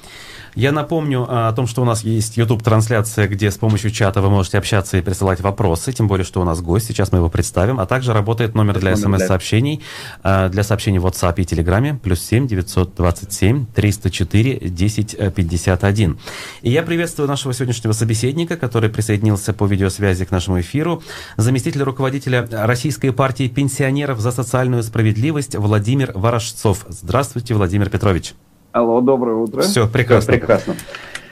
Я 0.55 0.71
напомню 0.71 1.25
а, 1.29 1.49
о 1.49 1.53
том, 1.53 1.67
что 1.67 1.81
у 1.81 1.85
нас 1.85 2.03
есть 2.03 2.37
YouTube-трансляция, 2.37 3.27
где 3.27 3.51
с 3.51 3.57
помощью 3.57 3.91
чата 3.91 4.21
вы 4.21 4.29
можете 4.29 4.57
общаться 4.57 4.97
и 4.97 5.01
присылать 5.01 5.41
вопросы, 5.41 5.91
тем 5.91 6.07
более, 6.07 6.25
что 6.25 6.41
у 6.41 6.43
нас 6.43 6.61
гость, 6.61 6.87
сейчас 6.87 7.11
мы 7.11 7.19
его 7.19 7.29
представим, 7.29 7.79
а 7.79 7.85
также 7.85 8.13
работает 8.13 8.55
номер 8.55 8.79
для 8.79 8.95
смс-сообщений, 8.95 9.81
а, 10.23 10.49
для 10.49 10.63
сообщений 10.63 10.99
в 10.99 11.05
WhatsApp 11.05 11.35
и 11.37 11.43
Telegram, 11.43 11.97
плюс 11.99 12.21
7 12.21 12.47
927 12.47 13.67
304 13.67 14.57
1051. 14.57 16.17
И 16.61 16.71
я 16.71 16.83
приветствую 16.83 17.27
нашего 17.27 17.53
сегодняшнего 17.53 17.93
собеседника, 17.93 18.57
который 18.57 18.89
присоединился 18.89 19.53
по 19.53 19.65
видеосвязи 19.65 20.25
к 20.25 20.31
нашему 20.31 20.59
эфиру, 20.61 21.03
заместитель 21.37 21.83
руководителя 21.83 22.47
Российской 22.51 23.11
партии 23.11 23.47
пенсионеров 23.47 24.19
за 24.19 24.31
социальную 24.31 24.83
справедливость 24.83 25.55
Владимир 25.55 26.11
Ворожцов. 26.15 26.85
Здравствуйте, 26.89 27.53
Владимир 27.53 27.89
Петрович. 27.89 28.33
Алло, 28.71 29.01
доброе 29.01 29.35
утро. 29.35 29.61
Все, 29.61 29.87
прекрасно. 29.87 30.33
Все, 30.33 30.39
прекрасно. 30.39 30.75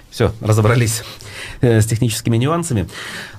Все, 0.10 0.32
разобрались 0.42 1.04
э, 1.62 1.82
с 1.82 1.86
техническими 1.86 2.38
нюансами. 2.38 2.88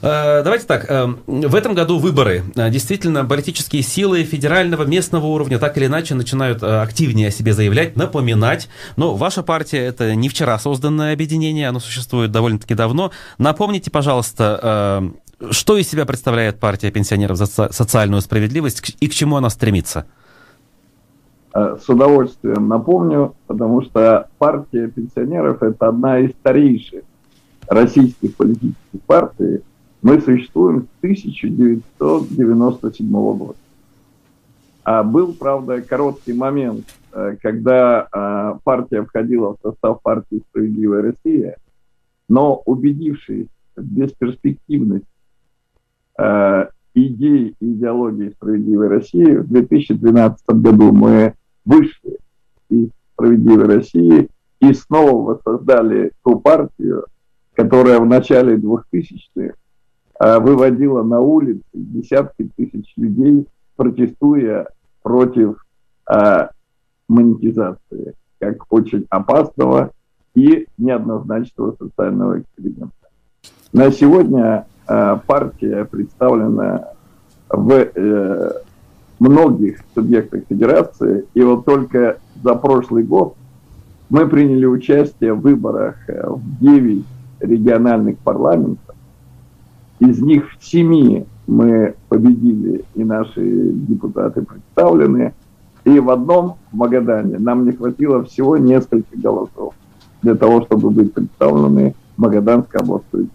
Э, 0.02 0.42
давайте 0.44 0.66
так, 0.66 0.86
э, 0.88 1.12
в 1.26 1.54
этом 1.56 1.74
году 1.74 1.98
выборы. 1.98 2.44
Действительно, 2.54 3.24
политические 3.24 3.82
силы 3.82 4.22
федерального, 4.22 4.84
местного 4.84 5.26
уровня 5.26 5.58
так 5.58 5.76
или 5.76 5.86
иначе 5.86 6.14
начинают 6.14 6.62
активнее 6.62 7.28
о 7.28 7.30
себе 7.32 7.52
заявлять, 7.52 7.96
напоминать. 7.96 8.68
Но 8.96 9.16
ваша 9.16 9.42
партия– 9.42 9.78
это 9.86 10.14
не 10.14 10.28
вчера 10.28 10.56
созданное 10.58 11.12
объединение, 11.12 11.68
оно 11.68 11.80
существует 11.80 12.30
довольно-таки 12.30 12.74
давно. 12.74 13.10
Напомните, 13.38 13.90
пожалуйста, 13.90 15.10
что 15.50 15.76
из 15.76 15.88
себя 15.88 16.04
представляет 16.04 16.60
партия 16.60 16.92
пенсионеров 16.92 17.36
за 17.36 17.46
социальную 17.46 18.22
справедливость 18.22 18.94
и 19.00 19.08
к 19.08 19.14
чему 19.14 19.36
она 19.36 19.50
стремится? 19.50 20.04
Э, 21.54 21.78
с 21.80 21.88
удовольствием 21.88 22.68
напомню, 22.68 23.34
потому 23.46 23.80
что 23.82 24.28
партия 24.38 24.88
пенсионеров– 24.88 25.62
это 25.64 25.88
одна 25.88 26.18
из 26.18 26.32
старейших 26.32 27.04
российских 27.68 28.36
политических 28.36 29.00
партий. 29.06 29.62
Мы 30.02 30.20
существуем 30.20 30.82
с 30.82 30.88
1997 30.98 33.10
года. 33.10 33.54
А 34.84 35.02
был, 35.02 35.32
правда, 35.32 35.80
короткий 35.80 36.34
момент, 36.34 36.84
э, 37.12 37.36
когда 37.40 38.06
э, 38.12 38.58
партия 38.62 39.02
входила 39.04 39.56
в 39.56 39.60
состав 39.62 40.02
партии 40.02 40.42
«Справедливая 40.50 41.00
Россия», 41.02 41.56
но 42.28 42.60
убедившись 42.66 43.48
в 43.74 43.82
бесперспективность 43.82 45.06
идей 46.94 47.54
и 47.60 47.72
идеологии 47.72 48.30
«Справедливой 48.30 48.88
России», 48.88 49.36
в 49.36 49.48
2012 49.48 50.46
году 50.50 50.92
мы 50.92 51.34
вышли 51.64 52.18
из 52.68 52.90
«Справедливой 53.14 53.66
России» 53.66 54.28
и 54.60 54.72
снова 54.72 55.34
воссоздали 55.34 56.12
ту 56.24 56.40
партию, 56.40 57.06
которая 57.54 58.00
в 58.00 58.06
начале 58.06 58.56
2000-х 58.56 59.54
а, 60.18 60.40
выводила 60.40 61.02
на 61.02 61.20
улицы 61.20 61.62
десятки 61.72 62.50
тысяч 62.56 62.92
людей, 62.96 63.46
протестуя 63.76 64.66
против 65.02 65.64
а, 66.06 66.50
монетизации 67.08 68.14
как 68.38 68.72
очень 68.72 69.06
опасного 69.10 69.92
и 70.34 70.66
неоднозначного 70.76 71.76
социального 71.78 72.40
эксперимента. 72.40 72.92
На 73.72 73.90
сегодня 73.90 74.66
партия 74.88 75.84
представлена 75.84 76.88
в 77.50 77.72
э, 77.72 78.52
многих 79.18 79.80
субъектах 79.94 80.44
федерации, 80.48 81.24
и 81.34 81.42
вот 81.42 81.64
только 81.64 82.18
за 82.42 82.54
прошлый 82.54 83.04
год 83.04 83.34
мы 84.10 84.26
приняли 84.26 84.64
участие 84.64 85.34
в 85.34 85.40
выборах 85.40 85.96
э, 86.08 86.26
в 86.26 86.40
9 86.60 87.04
региональных 87.40 88.18
парламентов. 88.18 88.94
Из 90.00 90.20
них 90.20 90.50
в 90.58 90.64
7 90.64 91.24
мы 91.46 91.94
победили, 92.08 92.84
и 92.94 93.04
наши 93.04 93.72
депутаты 93.72 94.42
представлены. 94.42 95.34
И 95.84 95.98
в 96.00 96.10
одном, 96.10 96.56
в 96.70 96.76
Магадане, 96.76 97.38
нам 97.38 97.64
не 97.64 97.72
хватило 97.72 98.22
всего 98.24 98.56
нескольких 98.56 99.18
голосов 99.18 99.74
для 100.22 100.34
того, 100.34 100.62
чтобы 100.62 100.90
быть 100.90 101.14
представлены 101.14 101.94
в 102.16 102.20
Магаданской 102.20 102.80
областной. 102.80 103.28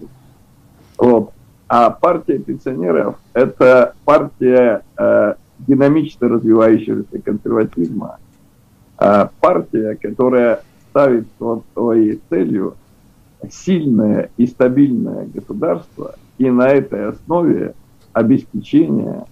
Вот. 0.98 1.33
А 1.76 1.90
партия 1.90 2.38
пенсионеров– 2.38 3.16
это 3.34 3.96
партия 4.06 4.84
э, 4.96 5.34
динамично 5.58 6.30
развивающегося 6.30 7.20
консерватизма, 7.20 8.20
э, 9.00 9.28
партия, 9.40 9.98
которая 10.00 10.62
ставит 10.92 11.26
своей 11.74 12.22
целью 12.30 12.76
сильное 13.50 14.30
и 14.38 14.46
стабильное 14.46 15.26
государство 15.34 16.14
и 16.38 16.48
на 16.52 16.70
этой 16.70 17.08
основе 17.08 17.74
обеспечение 18.12 19.26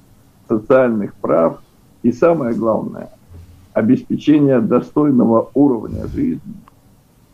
социальных 0.49 1.13
прав 1.13 1.61
и 2.01 2.11
самое 2.11 2.55
главное 2.55 3.11
обеспечение 3.73 4.61
достойного 4.61 5.51
уровня 5.53 6.07
жизни 6.07 6.55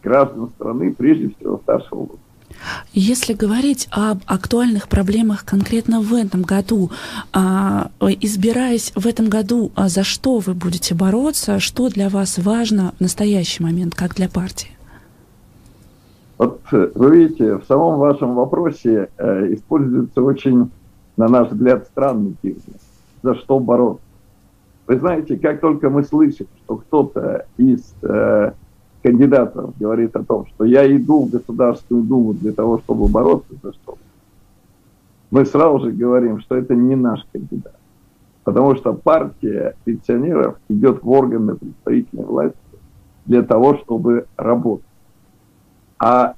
граждан 0.04 0.50
страны, 0.50 0.94
прежде 0.94 1.30
всего 1.30 1.60
старшего 1.60 2.00
возраста. 2.00 2.27
Если 2.94 3.34
говорить 3.34 3.88
об 3.92 4.20
актуальных 4.26 4.88
проблемах 4.88 5.46
конкретно 5.46 6.02
в 6.02 6.14
этом 6.14 6.42
году, 6.42 6.92
а, 7.34 7.92
избираясь 8.00 8.92
в 8.96 9.06
этом 9.06 9.30
году, 9.30 9.72
а 9.76 9.90
за 9.90 10.04
что 10.04 10.40
вы 10.40 10.54
будете 10.54 10.96
бороться, 10.96 11.60
что 11.60 11.90
для 11.90 12.10
вас 12.10 12.38
важно 12.38 12.94
в 12.98 13.02
настоящий 13.02 13.64
момент, 13.64 13.96
как 13.96 14.16
для 14.16 14.30
партии? 14.30 14.72
Вот 16.38 16.62
э, 16.72 16.92
вы 16.94 17.18
видите, 17.18 17.56
в 17.56 17.64
самом 17.66 18.00
вашем 18.00 18.36
вопросе 18.36 19.10
э, 19.18 19.54
используется 19.54 20.22
очень, 20.22 20.70
на 21.18 21.28
наш 21.28 21.50
взгляд, 21.50 21.86
странный 21.88 22.36
термин. 22.42 22.62
За 23.24 23.36
что 23.36 23.60
бороться? 23.60 24.04
Вы 24.86 25.00
знаете, 25.00 25.38
как 25.38 25.60
только 25.60 25.90
мы 25.90 26.04
слышим, 26.04 26.48
что 26.64 26.78
кто-то 26.78 27.46
из 27.58 27.94
э, 28.04 28.52
кандидатов 29.04 29.78
говорит 29.78 30.16
о 30.16 30.24
том, 30.24 30.46
что 30.48 30.66
я 30.66 30.86
иду 30.96 31.26
в 31.26 31.30
Государственную 31.30 32.06
Думу 32.06 32.34
для 32.34 32.52
того, 32.52 32.80
чтобы 32.80 33.08
бороться 33.08 33.54
за 33.62 33.74
что 33.74 33.98
мы 35.32 35.46
сразу 35.46 35.80
же 35.86 35.92
говорим, 35.92 36.40
что 36.40 36.56
это 36.56 36.76
не 36.76 36.96
наш 36.96 37.26
кандидат. 37.32 37.76
Потому 38.44 38.76
что 38.76 38.94
партия 38.94 39.76
пенсионеров 39.84 40.58
идет 40.70 41.04
в 41.04 41.10
органы 41.10 41.56
представительной 41.56 42.26
власти 42.26 42.58
для 43.26 43.44
того, 43.44 43.78
чтобы 43.78 44.26
работать. 44.38 44.86
А 46.00 46.36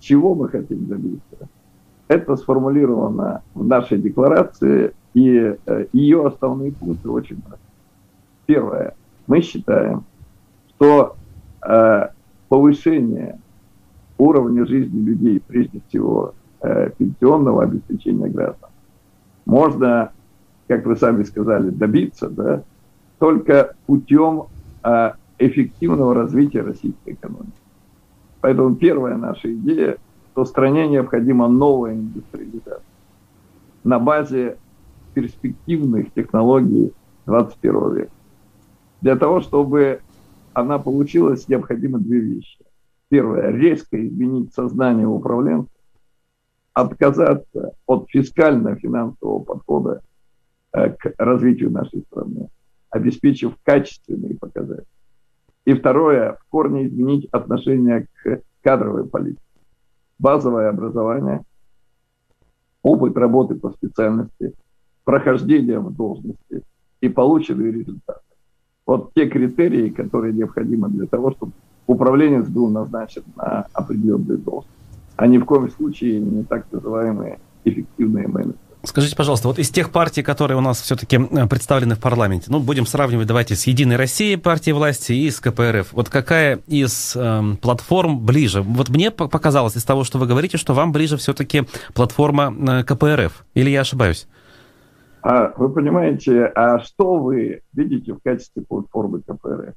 чего 0.00 0.34
мы 0.34 0.48
хотим 0.48 0.86
добиться? 0.86 1.48
Это 2.08 2.36
сформулировано 2.36 3.42
в 3.54 3.64
нашей 3.64 3.98
декларации, 3.98 4.92
и 5.14 5.56
э, 5.66 5.86
ее 5.92 6.26
основные 6.26 6.72
пункты 6.72 7.08
очень 7.10 7.40
простые. 7.40 7.60
Первое. 8.46 8.94
Мы 9.26 9.40
считаем, 9.40 10.04
что 10.70 11.16
повышение 12.48 13.38
уровня 14.18 14.66
жизни 14.66 15.00
людей, 15.00 15.42
прежде 15.46 15.80
всего 15.88 16.34
э, 16.62 16.90
пенсионного 16.96 17.64
обеспечения 17.64 18.28
граждан, 18.28 18.70
можно, 19.44 20.12
как 20.68 20.86
вы 20.86 20.96
сами 20.96 21.22
сказали, 21.24 21.70
добиться 21.70 22.28
да, 22.28 22.62
только 23.18 23.74
путем 23.86 24.44
э, 24.82 25.12
эффективного 25.38 26.14
развития 26.14 26.62
российской 26.62 27.14
экономики. 27.14 27.52
Поэтому 28.40 28.74
первая 28.76 29.16
наша 29.16 29.52
идея, 29.52 29.98
что 30.32 30.44
стране 30.44 30.88
необходима 30.88 31.48
новая 31.48 31.94
индустриализация 31.94 32.80
на 33.84 33.98
базе 33.98 34.56
перспективных 35.14 36.12
технологий 36.12 36.92
21 37.26 37.94
века. 37.94 38.10
Для 39.00 39.16
того, 39.16 39.40
чтобы 39.40 40.00
она 40.56 40.78
получилась, 40.78 41.48
необходимо 41.48 41.98
две 41.98 42.18
вещи. 42.18 42.64
Первое, 43.10 43.50
резко 43.50 44.02
изменить 44.06 44.54
сознание 44.54 45.06
управленцев, 45.06 45.70
отказаться 46.72 47.72
от 47.84 48.08
фискально-финансового 48.08 49.44
подхода 49.44 50.00
э, 50.72 50.92
к 50.92 51.12
развитию 51.18 51.70
нашей 51.70 52.00
страны, 52.00 52.48
обеспечив 52.88 53.54
качественные 53.64 54.38
показатели. 54.38 54.86
И 55.66 55.74
второе, 55.74 56.38
в 56.40 56.46
корне 56.48 56.86
изменить 56.86 57.28
отношение 57.32 58.06
к 58.14 58.40
кадровой 58.62 59.06
политике. 59.06 59.42
Базовое 60.18 60.70
образование, 60.70 61.42
опыт 62.82 63.14
работы 63.18 63.56
по 63.56 63.72
специальности, 63.72 64.54
прохождение 65.04 65.80
в 65.80 65.94
должности 65.94 66.62
и 67.02 67.10
полученные 67.10 67.72
результаты. 67.72 68.25
Вот 68.86 69.10
те 69.14 69.26
критерии, 69.28 69.90
которые 69.90 70.32
необходимы 70.32 70.88
для 70.88 71.06
того, 71.06 71.32
чтобы 71.32 71.52
управленец 71.86 72.46
был 72.46 72.68
назначен 72.68 73.22
на 73.36 73.66
определенную 73.72 74.38
должность, 74.38 74.74
а 75.16 75.26
ни 75.26 75.38
в 75.38 75.44
коем 75.44 75.70
случае 75.70 76.20
не 76.20 76.44
так 76.44 76.66
называемые 76.70 77.38
эффективные 77.64 78.28
менеджеры. 78.28 78.58
Скажите, 78.84 79.16
пожалуйста, 79.16 79.48
вот 79.48 79.58
из 79.58 79.70
тех 79.70 79.90
партий, 79.90 80.22
которые 80.22 80.56
у 80.56 80.60
нас 80.60 80.80
все-таки 80.80 81.16
э, 81.16 81.46
представлены 81.48 81.96
в 81.96 81.98
парламенте, 81.98 82.46
ну, 82.48 82.60
будем 82.60 82.86
сравнивать, 82.86 83.26
давайте, 83.26 83.56
с 83.56 83.66
«Единой 83.66 83.96
Россией» 83.96 84.36
партии 84.36 84.70
власти 84.70 85.12
и 85.12 85.28
с 85.28 85.40
КПРФ. 85.40 85.92
Вот 85.92 86.08
какая 86.08 86.60
из 86.68 87.14
э, 87.16 87.42
платформ 87.60 88.24
ближе? 88.24 88.62
Вот 88.62 88.88
мне 88.88 89.10
показалось 89.10 89.76
из 89.76 89.82
того, 89.82 90.04
что 90.04 90.18
вы 90.18 90.26
говорите, 90.26 90.56
что 90.56 90.72
вам 90.72 90.92
ближе 90.92 91.16
все-таки 91.16 91.64
платформа 91.94 92.54
э, 92.56 92.84
КПРФ. 92.84 93.44
Или 93.54 93.70
я 93.70 93.80
ошибаюсь? 93.80 94.28
А 95.28 95.52
вы 95.56 95.70
понимаете, 95.70 96.44
а 96.54 96.78
что 96.78 97.16
вы 97.16 97.62
видите 97.72 98.12
в 98.12 98.20
качестве 98.22 98.62
платформы 98.62 99.22
КПРФ? 99.22 99.74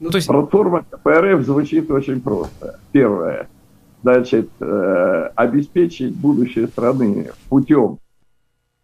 Ну, 0.00 0.08
то 0.08 0.16
есть... 0.16 0.26
Платформа 0.26 0.86
КПРФ 0.90 1.42
звучит 1.42 1.90
очень 1.90 2.22
просто. 2.22 2.80
Первое, 2.90 3.50
значит, 4.02 4.48
э, 4.58 5.30
обеспечить 5.34 6.16
будущее 6.16 6.66
страны 6.66 7.30
путем 7.50 7.98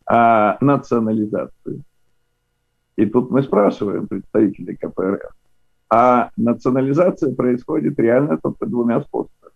а 0.07 0.59
национализацию. 0.61 1.83
И 2.97 3.07
тут 3.07 3.31
мы 3.31 3.43
спрашиваем 3.43 4.07
представителей 4.07 4.77
КПРФ, 4.77 5.33
а 5.89 6.29
национализация 6.37 7.35
происходит 7.35 7.99
реально 7.99 8.37
только 8.37 8.67
двумя 8.67 9.01
способами. 9.01 9.55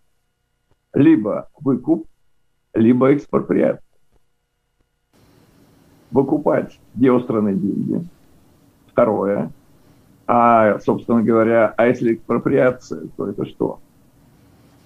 Либо 0.95 1.49
выкуп, 1.59 2.07
либо 2.73 3.13
экспроприация. 3.13 3.90
Выкупать 6.11 6.79
страны 7.23 7.53
деньги. 7.53 8.05
Второе. 8.91 9.51
А, 10.27 10.79
собственно 10.79 11.23
говоря, 11.23 11.73
а 11.77 11.87
если 11.87 12.13
экспроприация, 12.13 13.07
то 13.17 13.27
это 13.27 13.45
что? 13.45 13.79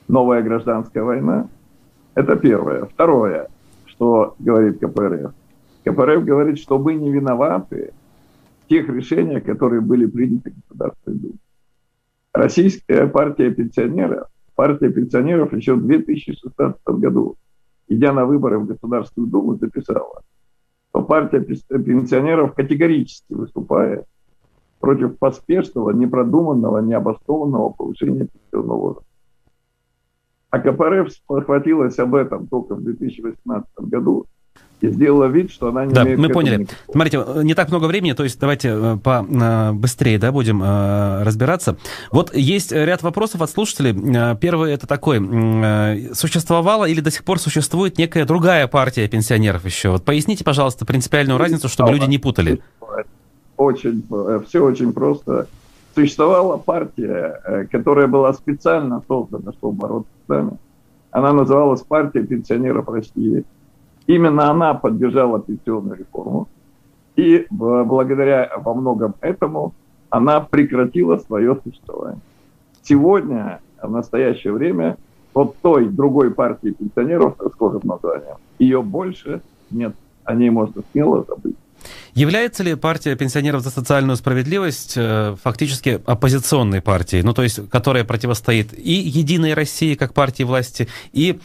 Новая 0.08 0.42
гражданская 0.42 1.04
война? 1.04 1.48
Это 2.14 2.36
первое. 2.36 2.86
Второе, 2.86 3.50
что 3.86 4.36
говорит 4.40 4.80
КПРФ. 4.80 5.34
КПРФ 5.84 6.24
говорит, 6.24 6.60
что 6.60 6.80
мы 6.80 6.96
не 6.96 7.12
виноваты 7.12 7.94
в 8.64 8.70
тех 8.70 8.88
решениях, 8.90 9.44
которые 9.44 9.82
были 9.82 10.06
приняты 10.06 10.52
Государственной 10.52 11.18
Думой. 11.18 11.40
Российская 12.34 13.08
партия 13.08 13.52
пенсионеров, 13.52 14.28
партия 14.56 14.90
пенсионеров 14.90 15.54
еще 15.54 15.76
в 15.76 15.86
2016 15.86 16.82
году, 16.86 17.36
идя 17.88 18.14
на 18.14 18.26
выборы 18.26 18.60
в 18.60 18.66
Государственную 18.66 19.30
Думу, 19.30 19.56
записала, 19.56 20.22
что 20.96 21.02
партия 21.04 21.42
пенсионеров 21.42 22.54
категорически 22.54 23.34
выступает 23.34 24.06
против 24.80 25.18
поспешного, 25.18 25.92
непродуманного, 25.92 26.80
необоснованного 26.80 27.70
повышения 27.72 28.28
пенсионного 28.28 28.78
возраста. 28.78 29.10
А 30.52 30.60
КПРФ 30.60 31.12
спохватилась 31.12 32.00
об 32.00 32.16
этом 32.16 32.48
только 32.48 32.76
в 32.76 32.84
2018 32.84 33.70
году 33.80 34.26
и 34.82 34.90
сделала 34.90 35.26
вид, 35.26 35.52
что 35.52 35.70
она 35.70 35.86
не 35.86 35.94
да, 35.94 36.04
имеет 36.04 36.20
мы 36.20 36.30
поняли. 36.30 36.58
Никакого. 36.58 36.92
Смотрите, 36.92 37.24
не 37.44 37.54
так 37.54 37.70
много 37.70 37.86
времени, 37.86 38.14
то 38.14 38.24
есть 38.24 38.40
давайте 38.40 38.70
э, 38.70 38.98
по 39.02 39.26
э, 39.28 39.72
быстрее, 39.74 40.18
да, 40.18 40.32
будем 40.32 40.62
э, 40.62 41.24
разбираться. 41.24 41.78
Вот 42.12 42.36
есть 42.36 42.72
ряд 42.72 43.02
вопросов 43.02 43.42
от 43.42 43.50
слушателей. 43.50 43.94
Первый 44.38 44.74
это 44.74 44.88
такой: 44.88 45.20
существовала 46.14 46.86
или 46.86 47.02
до 47.02 47.12
сих 47.12 47.24
пор 47.24 47.40
существует 47.40 47.98
некая 47.98 48.26
другая 48.26 48.68
партия 48.68 49.08
пенсионеров 49.08 49.66
еще? 49.66 49.90
Вот 49.90 50.04
поясните, 50.04 50.44
пожалуйста, 50.44 50.86
принципиальную 50.86 51.40
разницу, 51.40 51.70
чтобы 51.70 51.92
люди 51.92 52.06
не 52.06 52.18
путали. 52.18 52.62
Очень, 53.58 54.04
все 54.48 54.64
очень 54.64 54.92
просто. 54.94 55.48
Существовала 55.96 56.58
партия, 56.58 57.68
которая 57.72 58.08
была 58.08 58.34
специально 58.34 59.02
создана, 59.08 59.54
чтобы 59.54 59.78
бороться 59.78 60.12
с 60.26 60.28
нами. 60.28 60.52
Она 61.12 61.32
называлась 61.32 61.82
партия 61.82 62.24
пенсионеров 62.24 62.90
России 62.90 63.46
Именно 64.08 64.50
она 64.50 64.74
поддержала 64.74 65.40
пенсионную 65.40 65.98
реформу. 65.98 66.48
И 67.16 67.48
благодаря 67.50 68.52
во 68.58 68.74
многом 68.74 69.16
этому 69.22 69.74
она 70.10 70.42
прекратила 70.42 71.18
свое 71.18 71.60
существование. 71.64 72.22
Сегодня, 72.82 73.62
в 73.82 73.90
настоящее 73.90 74.54
время, 74.54 74.98
вот 75.34 75.56
той 75.62 75.88
другой 75.88 76.32
партии 76.32 76.70
пенсионеров, 76.70 77.36
с 77.40 77.50
схожим 77.52 77.82
названием, 77.84 78.38
ее 78.60 78.82
больше 78.82 79.42
нет. 79.72 79.96
о 80.24 80.34
ней 80.34 80.50
можно 80.50 80.82
смело 80.92 81.24
забыть. 81.28 81.56
Является 82.14 82.64
ли 82.64 82.76
партия 82.76 83.16
пенсионеров 83.16 83.62
за 83.62 83.70
социальную 83.70 84.16
справедливость 84.16 84.94
э, 84.98 85.36
фактически 85.44 86.02
оппозиционной 86.06 86.82
партией, 86.82 87.24
ну 87.24 87.34
то 87.34 87.44
есть 87.44 87.70
которая 87.70 88.04
противостоит 88.04 88.74
и 88.74 88.94
Единой 88.94 89.54
России 89.54 89.96
как 89.96 90.14
партии 90.14 90.44
власти, 90.44 90.88
и 91.14 91.40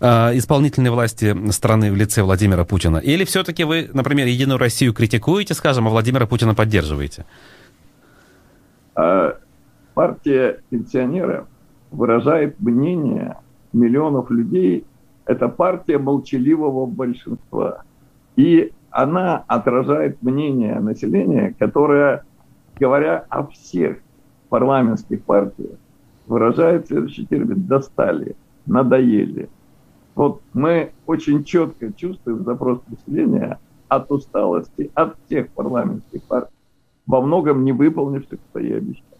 э, 0.00 0.06
исполнительной 0.38 0.90
власти 0.90 1.36
страны 1.50 1.92
в 1.92 1.96
лице 1.96 2.22
Владимира 2.22 2.64
Путина? 2.64 2.98
Или 2.98 3.24
все-таки 3.24 3.64
вы, 3.64 3.90
например, 3.92 4.26
Единую 4.26 4.58
Россию 4.58 4.92
критикуете, 4.92 5.54
скажем, 5.54 5.86
а 5.86 5.90
Владимира 5.90 6.26
Путина 6.26 6.54
поддерживаете? 6.54 7.24
А 8.94 9.38
партия 9.94 10.60
пенсионеров 10.70 11.46
выражает 11.90 12.60
мнение 12.60 13.36
миллионов 13.72 14.30
людей. 14.30 14.84
Это 15.24 15.48
партия 15.48 15.98
молчаливого 15.98 16.86
большинства. 16.86 17.82
И 18.36 18.72
она 18.96 19.44
отражает 19.46 20.22
мнение 20.22 20.80
населения, 20.80 21.54
которое, 21.58 22.24
говоря 22.80 23.26
о 23.28 23.46
всех 23.46 23.98
парламентских 24.48 25.22
партиях, 25.22 25.76
выражает 26.26 26.86
следующий 26.86 27.26
термин 27.26 27.66
«достали», 27.66 28.36
«надоели». 28.64 29.50
Вот 30.14 30.40
мы 30.54 30.92
очень 31.04 31.44
четко 31.44 31.92
чувствуем 31.92 32.42
запрос 32.44 32.80
населения 32.88 33.58
от 33.88 34.10
усталости 34.10 34.90
от 34.94 35.16
всех 35.26 35.50
парламентских 35.50 36.22
партий, 36.22 36.54
во 37.06 37.20
многом 37.20 37.66
не 37.66 37.72
выполнивших 37.72 38.40
свои 38.50 38.72
обещания. 38.72 39.15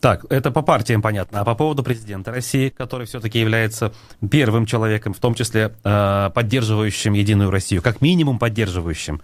Так, 0.00 0.24
это 0.30 0.50
по 0.50 0.62
партиям 0.62 1.02
понятно. 1.02 1.40
А 1.40 1.44
по 1.44 1.54
поводу 1.54 1.82
президента 1.82 2.30
России, 2.30 2.70
который 2.70 3.06
все-таки 3.06 3.38
является 3.38 3.92
первым 4.30 4.64
человеком, 4.64 5.12
в 5.12 5.18
том 5.18 5.34
числе 5.34 5.72
э, 5.84 6.30
поддерживающим 6.34 7.12
Единую 7.12 7.50
Россию, 7.50 7.82
как 7.82 8.00
минимум 8.00 8.38
поддерживающим. 8.38 9.20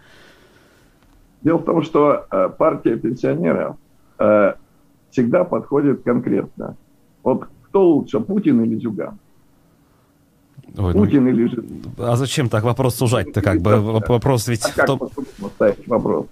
Дело 1.43 1.59
в 1.59 1.65
том, 1.65 1.83
что 1.83 2.27
э, 2.31 2.49
партия 2.51 2.97
пенсионеров 2.97 3.77
э, 4.19 4.55
всегда 5.11 5.45
подходит 5.45 6.03
конкретно. 6.03 6.77
Вот 7.23 7.49
кто 7.63 7.89
лучше, 7.89 8.21
Путин 8.21 8.63
или 8.63 8.79
Зюган? 8.79 9.19
Ой, 10.77 10.93
ну, 10.93 11.05
Путин 11.05 11.25
ну, 11.25 11.31
или 11.31 11.47
же... 11.47 11.65
А 11.99 12.17
зачем 12.17 12.51
так 12.51 12.65
вопрос 12.65 12.97
сужать-то 12.97 13.41
как 13.41 13.63
бы? 13.63 13.81
Вопрос 13.81 14.47
ведь... 14.49 14.65
А 14.65 14.73
как 14.73 14.87
том... 14.87 15.01
ставить 15.55 15.89
вопросы? 15.89 16.29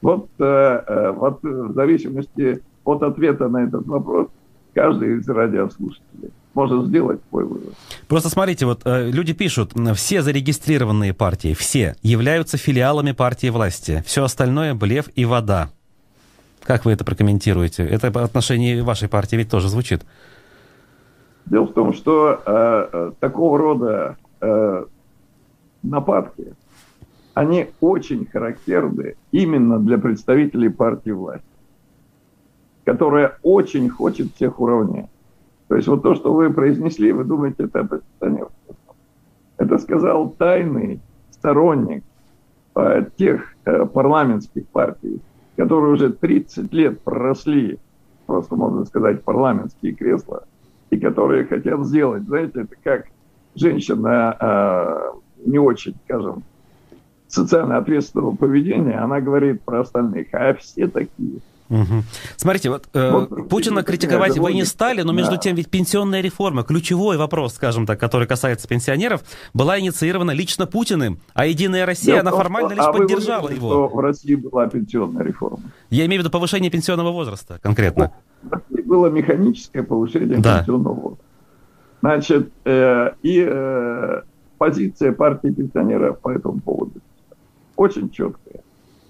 Вот, 0.00 0.28
э, 0.38 0.44
э, 0.44 1.10
вот 1.12 1.42
в 1.42 1.72
зависимости 1.72 2.62
от 2.84 3.02
ответа 3.02 3.48
на 3.48 3.64
этот 3.64 3.86
вопрос 3.86 4.28
каждый 4.74 5.18
из 5.18 5.28
радиослушателей 5.28 6.32
может 6.54 6.86
сделать 6.86 7.20
свой 7.28 7.44
вывод. 7.44 7.74
Просто 8.08 8.28
смотрите, 8.28 8.66
вот 8.66 8.82
э, 8.84 9.10
люди 9.10 9.32
пишут, 9.32 9.72
все 9.94 10.22
зарегистрированные 10.22 11.12
партии, 11.12 11.52
все 11.54 11.96
являются 12.02 12.56
филиалами 12.56 13.12
партии 13.12 13.48
власти. 13.48 14.02
Все 14.06 14.24
остальное 14.24 14.74
блеф 14.74 15.08
и 15.16 15.24
вода. 15.24 15.70
Как 16.62 16.84
вы 16.84 16.92
это 16.92 17.04
прокомментируете? 17.04 17.84
Это 17.84 18.10
по 18.10 18.22
отношению 18.22 18.84
вашей 18.84 19.08
партии 19.08 19.36
ведь 19.36 19.50
тоже 19.50 19.68
звучит. 19.68 20.02
Дело 21.46 21.66
в 21.66 21.72
том, 21.72 21.92
что 21.92 22.40
э, 22.46 22.88
э 22.92 23.12
такого 23.20 23.58
рода 23.58 24.16
э, 24.40 24.84
нападки, 25.82 26.54
они 27.34 27.66
очень 27.80 28.26
характерны 28.26 29.16
именно 29.32 29.78
для 29.78 29.98
представителей 29.98 30.70
партии 30.70 31.10
власти 31.10 31.44
которая 32.84 33.38
очень 33.42 33.88
хочет 33.88 34.34
всех 34.34 34.60
уравнять. 34.60 35.08
То 35.68 35.76
есть 35.76 35.88
вот 35.88 36.02
то, 36.02 36.14
что 36.14 36.32
вы 36.32 36.52
произнесли, 36.52 37.12
вы 37.12 37.24
думаете, 37.24 37.64
это 37.64 37.80
оппозиционер. 37.80 38.48
Это 39.56 39.78
сказал 39.78 40.30
тайный 40.30 41.00
сторонник 41.30 42.04
э, 42.76 43.06
тех 43.16 43.54
э, 43.64 43.86
парламентских 43.86 44.66
партий, 44.68 45.20
которые 45.56 45.94
уже 45.94 46.12
30 46.12 46.72
лет 46.72 47.00
проросли, 47.00 47.78
просто 48.26 48.56
можно 48.56 48.84
сказать, 48.84 49.22
парламентские 49.22 49.94
кресла, 49.94 50.44
и 50.90 50.98
которые 50.98 51.44
хотят 51.46 51.84
сделать, 51.86 52.24
знаете, 52.24 52.62
это 52.62 52.74
как 52.82 53.06
женщина 53.54 54.36
э, 54.38 55.12
не 55.46 55.58
очень, 55.58 55.94
скажем, 56.04 56.42
социально 57.28 57.78
ответственного 57.78 58.36
поведения, 58.36 58.98
она 58.98 59.20
говорит 59.20 59.62
про 59.62 59.80
остальных, 59.80 60.28
а 60.32 60.54
все 60.54 60.88
такие– 60.88 61.40
Угу. 61.70 62.04
Смотрите, 62.36 62.70
вот, 62.70 62.88
э, 62.92 63.10
вот 63.10 63.48
Путина 63.48 63.82
критиковать 63.82 64.38
вы 64.38 64.52
не 64.52 64.64
стали, 64.64 65.02
но 65.02 65.12
между 65.12 65.32
да. 65.32 65.38
тем 65.38 65.56
ведь 65.56 65.70
пенсионная 65.70 66.20
реформа, 66.20 66.62
ключевой 66.62 67.16
вопрос, 67.16 67.54
скажем 67.54 67.86
так, 67.86 67.98
который 67.98 68.28
касается 68.28 68.68
пенсионеров, 68.68 69.22
была 69.54 69.80
инициирована 69.80 70.32
лично 70.32 70.66
Путиным, 70.66 71.18
а 71.32 71.46
Единая 71.46 71.86
Россия, 71.86 72.16
Дело 72.16 72.20
она 72.20 72.30
формально 72.32 72.70
что, 72.70 72.76
лишь 72.76 72.84
а 72.84 72.92
поддержала 72.92 73.48
вы 73.48 73.54
его. 73.54 73.68
Что 73.70 73.88
в 73.88 73.98
России 74.00 74.34
была 74.34 74.66
пенсионная 74.68 75.24
реформа. 75.24 75.62
Я 75.90 76.06
имею 76.06 76.20
в 76.20 76.24
виду 76.24 76.30
повышение 76.30 76.70
пенсионного 76.70 77.12
возраста 77.12 77.58
конкретно. 77.62 78.12
Ну, 78.42 78.82
было 78.84 79.06
механическое 79.08 79.82
повышение 79.82 80.38
да. 80.38 80.58
пенсионного 80.58 80.94
возраста. 80.94 81.24
Значит, 82.00 82.52
э, 82.64 83.12
и 83.22 83.42
э, 83.48 84.22
позиция 84.58 85.12
партии 85.12 85.48
пенсионеров 85.48 86.18
по 86.20 86.30
этому 86.30 86.60
поводу 86.60 87.00
очень 87.76 88.10
четкая. 88.10 88.60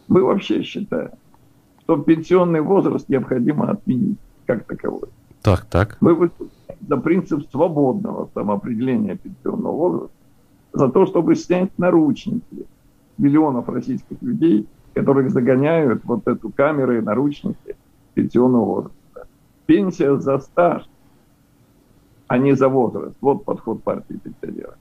Мы 0.08 0.22
вообще 0.22 0.62
считаем, 0.62 1.10
что 1.84 1.98
пенсионный 1.98 2.60
возраст 2.60 3.08
необходимо 3.08 3.70
отменить 3.70 4.18
как 4.46 4.64
таковой. 4.64 5.08
Так, 5.42 5.66
так. 5.66 5.96
Мы 6.00 6.14
выступаем 6.14 6.50
за 6.88 6.96
принцип 6.96 7.50
свободного 7.50 8.28
самоопределения 8.34 9.16
пенсионного 9.16 9.72
возраста, 9.72 10.16
за 10.72 10.88
то, 10.88 11.06
чтобы 11.06 11.34
снять 11.36 11.78
наручники 11.78 12.66
миллионов 13.18 13.68
российских 13.68 14.20
людей, 14.22 14.66
которых 14.94 15.30
загоняют 15.30 16.02
вот 16.04 16.26
эту 16.26 16.50
камеры 16.50 16.98
и 16.98 17.02
наручники 17.02 17.76
пенсионного 18.14 18.64
возраста. 18.64 19.26
Пенсия 19.66 20.16
за 20.16 20.38
стаж, 20.38 20.88
а 22.26 22.38
не 22.38 22.54
за 22.54 22.68
возраст. 22.68 23.14
Вот 23.20 23.44
подход 23.44 23.82
партии 23.82 24.18
пенсионеров. 24.22 24.74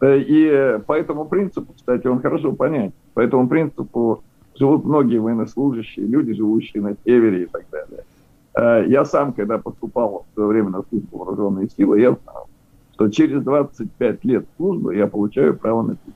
Э, 0.00 0.18
и 0.18 0.78
по 0.86 0.94
этому 0.94 1.26
принципу, 1.26 1.72
кстати, 1.74 2.06
он 2.06 2.20
хорошо 2.20 2.52
понять. 2.52 2.92
По 3.14 3.20
этому 3.20 3.48
принципу 3.48 4.22
живут 4.58 4.84
многие 4.84 5.18
военнослужащие, 5.18 6.06
люди, 6.06 6.34
живущие 6.34 6.82
на 6.82 6.96
севере 7.04 7.44
и 7.44 7.46
так 7.46 7.64
далее. 7.70 8.04
Э, 8.54 8.84
я 8.88 9.04
сам, 9.04 9.32
когда 9.32 9.58
поступал 9.58 10.26
в 10.30 10.34
свое 10.34 10.48
время 10.48 10.70
на 10.70 10.82
службу 10.82 11.18
вооруженные 11.18 11.68
силы, 11.68 12.00
я 12.00 12.16
знал, 12.22 12.48
что 12.94 13.08
через 13.08 13.42
25 13.42 14.24
лет 14.24 14.46
службы 14.56 14.94
я 14.94 15.06
получаю 15.06 15.56
право 15.56 15.82
на 15.82 15.96
пенсию. 15.96 16.14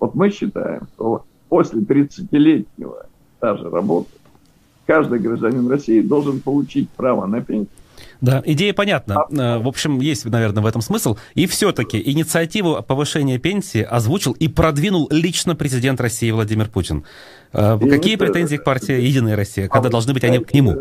Вот 0.00 0.14
мы 0.14 0.30
считаем, 0.30 0.88
что 0.94 1.24
после 1.48 1.80
30-летнего 1.82 3.06
стажа 3.36 3.70
работы 3.70 4.10
каждый 4.86 5.20
гражданин 5.20 5.68
России 5.68 6.00
должен 6.00 6.40
получить 6.40 6.90
право 6.90 7.26
на 7.26 7.40
пенсию 7.40 7.68
да, 8.20 8.42
идея 8.44 8.72
понятна. 8.72 9.24
А, 9.36 9.58
в 9.58 9.66
общем, 9.66 10.00
есть, 10.00 10.24
наверное, 10.24 10.62
в 10.62 10.66
этом 10.66 10.80
смысл. 10.80 11.16
И 11.34 11.46
все-таки 11.46 12.00
инициативу 12.00 12.82
повышения 12.82 13.38
пенсии 13.38 13.82
озвучил 13.82 14.32
и 14.32 14.48
продвинул 14.48 15.08
лично 15.10 15.56
президент 15.56 16.00
России 16.00 16.30
Владимир 16.30 16.68
Путин. 16.68 17.04
И 17.52 17.88
Какие 17.90 18.16
претензии 18.16 18.56
к 18.56 18.64
партии 18.64 18.94
«Единая 18.94 19.36
Россия», 19.36 19.68
когда 19.68 19.88
а 19.88 19.90
должны 19.90 20.14
быть 20.14 20.24
они 20.24 20.38
к 20.38 20.54
нему? 20.54 20.76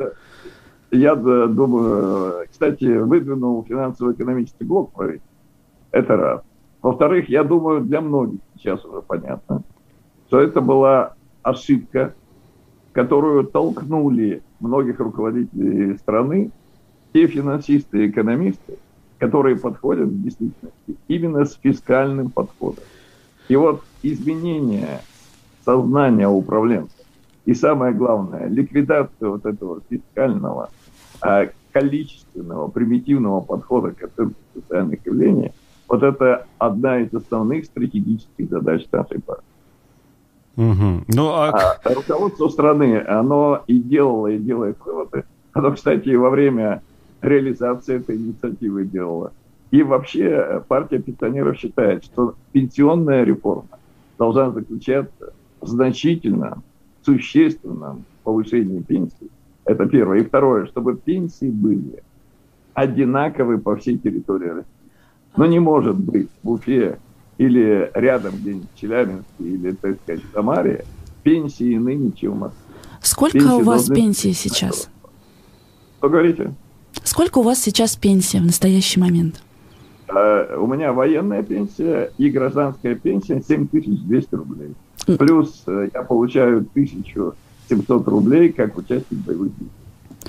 Я 0.92 1.16
думаю, 1.16 2.48
кстати, 2.52 2.86
выдвинул 2.86 3.66
финансово-экономический 3.68 4.66
блок 4.66 4.94
правительства. 4.94 5.32
Это 5.92 6.18
раз. 6.18 6.42
Во-вторых, 6.82 7.30
я 7.30 7.44
думаю, 7.44 7.82
для 7.82 8.02
многих 8.02 8.40
сейчас 8.58 8.84
уже 8.86 9.02
понятно, 9.02 9.64
что 10.28 10.40
это 10.40 10.62
была 10.62 11.16
ошибка, 11.44 12.14
которую 12.92 13.46
толкнули 13.46 14.44
многих 14.60 15.00
руководителей 15.00 15.98
страны 15.98 16.52
те 17.14 17.28
финансисты 17.28 18.06
и 18.06 18.10
экономисты, 18.10 18.78
которые 19.20 19.56
подходят 19.56 20.08
в 20.08 20.24
действительности 20.24 20.98
именно 21.08 21.46
с 21.46 21.54
фискальным 21.56 22.30
подходом. 22.30 22.84
И 23.48 23.56
вот 23.56 23.84
изменение 24.02 25.02
сознания 25.64 26.28
управленцев 26.28 27.02
и 27.46 27.54
самое 27.54 27.94
главное, 27.94 28.48
ликвидация 28.48 29.30
вот 29.30 29.46
этого 29.46 29.82
фискального, 29.90 30.70
а, 31.22 31.48
количественного, 31.72 32.68
примитивного 32.70 33.42
подхода 33.42 33.92
к 33.92 34.04
оценке 34.04 34.36
социальных 34.54 35.06
явлений, 35.06 35.52
вот 35.88 36.04
это 36.04 36.46
одна 36.58 37.00
из 37.00 37.14
основных 37.14 37.66
стратегических 37.66 38.50
задач 38.50 38.86
нашей 38.92 39.20
партии. 39.20 39.44
Угу. 40.58 41.04
Ну, 41.08 41.30
а... 41.30 41.78
А 41.84 41.94
руководство 41.94 42.50
страны, 42.50 43.04
оно 43.08 43.64
и 43.68 43.80
делало, 43.80 44.28
и 44.28 44.38
делает 44.38 44.78
выводы. 44.86 45.24
Оно, 45.54 45.72
кстати, 45.74 46.10
во 46.16 46.30
время 46.30 46.82
реализация 47.22 47.98
этой 47.98 48.18
инициативы 48.18 48.86
делала. 48.86 49.32
И 49.72 49.84
вообще 49.84 50.26
э, 50.26 50.62
партия 50.68 51.00
пенсионеров 51.00 51.58
считает, 51.58 52.04
что 52.04 52.36
пенсионная 52.52 53.24
реформа 53.24 53.80
должна 54.18 54.52
заключаться 54.52 55.34
в 55.62 55.68
значительном, 55.68 56.64
существенном 57.04 58.04
повышении 58.24 58.82
пенсий. 58.82 59.32
Это 59.66 59.86
первое. 59.86 60.20
И 60.20 60.26
второе, 60.26 60.66
чтобы 60.66 60.98
пенсии 60.98 61.50
были 61.50 62.04
одинаковы 62.74 63.58
по 63.60 63.76
всей 63.76 63.98
территории 63.98 64.50
России. 64.50 64.66
Но 65.38 65.46
не 65.46 65.60
может 65.60 65.98
быть 65.98 66.30
в 66.44 66.52
Уфе 66.52 67.00
или 67.38 67.90
рядом 67.94 68.36
где-нибудь 68.36 68.68
в 68.76 68.80
Челябинске, 68.80 69.24
или, 69.40 69.72
так 69.72 69.98
сказать, 70.02 70.24
в 70.24 70.34
Самаре, 70.34 70.86
пенсии 71.24 71.74
иными, 71.74 72.12
чем 72.12 72.34
в 72.34 72.40
Москве. 72.40 72.60
Сколько 73.02 73.40
пенсии 73.40 73.54
у 73.54 73.64
вас 73.64 73.88
пенсии 73.88 74.32
сейчас? 74.34 74.90
Что 75.98 76.10
говорите? 76.10 76.54
Сколько 77.04 77.40
у 77.40 77.42
вас 77.42 77.60
сейчас 77.60 77.96
пенсия 77.96 78.40
в 78.40 78.46
настоящий 78.46 79.00
момент? 79.00 79.42
Uh, 80.08 80.58
у 80.58 80.68
меня 80.68 80.92
военная 80.92 81.42
пенсия 81.42 82.12
и 82.18 82.30
гражданская 82.30 82.96
пенсия 82.96 83.42
7200 83.42 84.36
рублей. 84.36 84.76
Плюс 85.06 85.64
uh, 85.66 85.90
я 85.94 86.02
получаю 86.04 86.68
1700 86.74 88.08
рублей 88.08 88.52
как 88.52 88.78
участник 88.78 89.20
боевых 89.26 89.50
действий. 89.52 89.70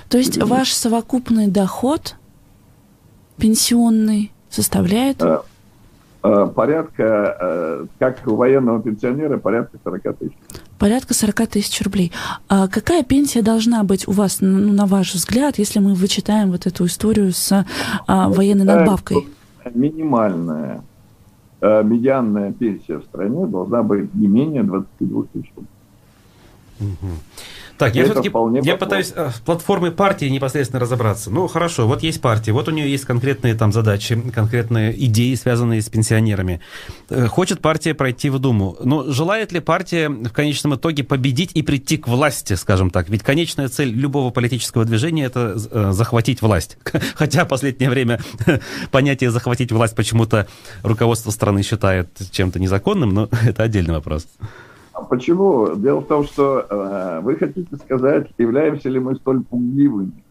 То 0.08 0.18
есть 0.18 0.40
ваш 0.40 0.72
совокупный 0.72 1.48
доход 1.48 2.14
пенсионный 3.38 4.30
составляет? 4.50 5.20
Uh, 5.20 5.42
порядка, 6.22 7.86
как 7.98 8.26
у 8.26 8.36
военного 8.36 8.80
пенсионера, 8.80 9.38
порядка 9.38 9.78
40 9.82 10.16
тысяч. 10.18 10.32
Порядка 10.78 11.14
40 11.14 11.46
тысяч 11.46 11.80
рублей. 11.82 12.12
А 12.48 12.66
какая 12.66 13.04
пенсия 13.04 13.42
должна 13.42 13.84
быть 13.84 14.08
у 14.08 14.12
вас, 14.12 14.38
ну, 14.40 14.72
на 14.72 14.86
ваш 14.86 15.14
взгляд, 15.14 15.58
если 15.58 15.78
мы 15.78 15.94
вычитаем 15.94 16.50
вот 16.50 16.66
эту 16.66 16.86
историю 16.86 17.32
с 17.32 17.64
а, 18.06 18.28
военной 18.28 18.64
надбавкой? 18.64 19.28
Минимальная 19.74 20.82
а, 21.60 21.82
медианная 21.82 22.52
пенсия 22.52 22.98
в 22.98 23.04
стране 23.04 23.46
должна 23.46 23.84
быть 23.84 24.12
не 24.14 24.26
менее 24.26 24.64
22 24.64 25.22
тысяч 25.32 25.52
рублей. 25.54 25.68
Так, 27.82 27.96
я 27.96 28.04
все-таки 28.04 28.30
я 28.62 28.76
пытаюсь 28.76 29.12
э, 29.14 29.30
в 29.30 29.42
платформе 29.42 29.90
партии 29.90 30.26
непосредственно 30.26 30.78
разобраться. 30.78 31.30
Ну, 31.30 31.48
хорошо, 31.48 31.88
вот 31.88 32.02
есть 32.02 32.20
партия, 32.20 32.52
вот 32.52 32.68
у 32.68 32.70
нее 32.70 32.88
есть 32.88 33.04
конкретные 33.04 33.54
там 33.54 33.72
задачи, 33.72 34.20
конкретные 34.30 34.92
идеи, 35.06 35.34
связанные 35.34 35.82
с 35.82 35.88
пенсионерами. 35.88 36.60
Э, 37.10 37.26
хочет 37.26 37.60
партия 37.60 37.94
пройти 37.94 38.30
в 38.30 38.38
Думу. 38.38 38.76
Но 38.84 39.10
желает 39.10 39.50
ли 39.52 39.60
партия 39.60 40.08
в 40.08 40.30
конечном 40.30 40.76
итоге 40.76 41.02
победить 41.02 41.52
и 41.54 41.62
прийти 41.62 41.96
к 41.96 42.06
власти, 42.06 42.54
скажем 42.54 42.90
так? 42.90 43.08
Ведь 43.08 43.22
конечная 43.22 43.68
цель 43.68 43.90
любого 43.90 44.30
политического 44.30 44.84
движения– 44.84 45.24
это 45.26 45.56
э, 45.70 45.90
захватить 45.92 46.40
власть. 46.40 46.78
Хотя 47.14 47.44
в 47.44 47.48
последнее 47.48 47.90
время 47.90 48.20
понятие 48.92 49.30
«захватить 49.30 49.72
власть» 49.72 49.96
почему-то 49.96 50.46
руководство 50.82 51.30
страны 51.30 51.62
считает 51.62 52.10
чем-то 52.30 52.60
незаконным, 52.60 53.12
но 53.12 53.28
это 53.44 53.64
отдельный 53.64 53.94
вопрос. 53.94 54.26
А 54.92 55.02
почему? 55.02 55.74
Дело 55.76 56.00
в 56.00 56.06
том, 56.06 56.24
что 56.24 56.66
э, 56.68 57.20
вы 57.22 57.36
хотите 57.36 57.76
сказать, 57.76 58.28
являемся 58.38 58.88
ли 58.88 59.00
мы 59.00 59.14
столь 59.16 59.42
пугливыми, 59.42 60.22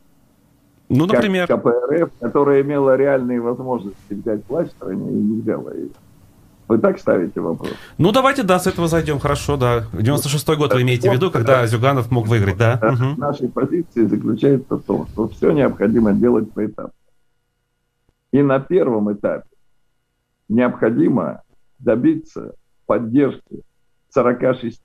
ну, 0.91 1.05
например. 1.05 1.47
Как 1.47 1.61
КПРФ, 1.61 2.09
которая 2.19 2.61
имела 2.61 2.97
реальные 2.97 3.39
возможности 3.39 4.13
взять 4.13 4.41
власть 4.49 4.71
в 4.73 4.75
стране 4.75 5.09
и 5.09 5.15
не 5.15 5.41
взяла 5.41 5.73
ее. 5.73 5.89
Вы 6.67 6.77
так 6.79 6.99
ставите 6.99 7.39
вопрос? 7.39 7.71
Ну, 7.97 8.11
давайте, 8.11 8.43
да, 8.43 8.59
с 8.59 8.67
этого 8.67 8.87
зайдем. 8.87 9.19
Хорошо, 9.19 9.55
да. 9.57 9.85
96-й 9.93 10.57
год 10.57 10.73
вы 10.73 10.81
имеете 10.81 11.09
в 11.09 11.13
виду, 11.13 11.31
когда 11.31 11.65
Зюганов 11.65 12.11
мог 12.11 12.27
выиграть, 12.27 12.57
да? 12.57 12.79
Угу. 12.81 13.19
Нашей 13.19 13.49
позиции 13.49 14.05
заключается 14.05 14.75
в 14.75 14.83
том, 14.83 15.07
что 15.07 15.29
все 15.29 15.51
необходимо 15.51 16.13
делать 16.13 16.51
по 16.51 16.65
этапу. 16.65 16.93
И 18.31 18.41
на 18.41 18.59
первом 18.59 19.11
этапе 19.13 19.47
необходимо 20.49 21.41
добиться 21.79 22.53
поддержки 22.85 23.63
46, 24.13 24.81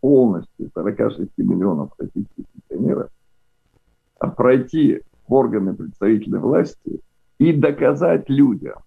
полностью 0.00 0.70
46 0.74 1.38
миллионов 1.38 1.90
российских 1.98 2.44
пенсионеров, 2.46 3.10
а 4.18 4.28
пройти 4.28 5.02
в 5.26 5.34
органы 5.34 5.74
представительной 5.74 6.40
власти 6.40 7.00
и 7.38 7.52
доказать 7.52 8.28
людям, 8.28 8.78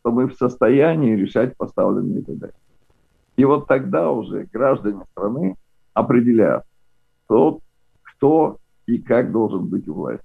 что 0.00 0.10
мы 0.10 0.28
в 0.28 0.34
состоянии 0.34 1.16
решать 1.16 1.56
поставленные 1.56 2.22
задачи. 2.22 2.54
И 3.36 3.44
вот 3.44 3.66
тогда 3.66 4.10
уже 4.10 4.48
граждане 4.52 5.02
страны 5.12 5.56
определят, 5.94 6.64
кто, 7.24 7.60
кто 8.02 8.58
и 8.86 8.98
как 8.98 9.32
должен 9.32 9.66
быть 9.66 9.88
у 9.88 9.94
власти. 9.94 10.24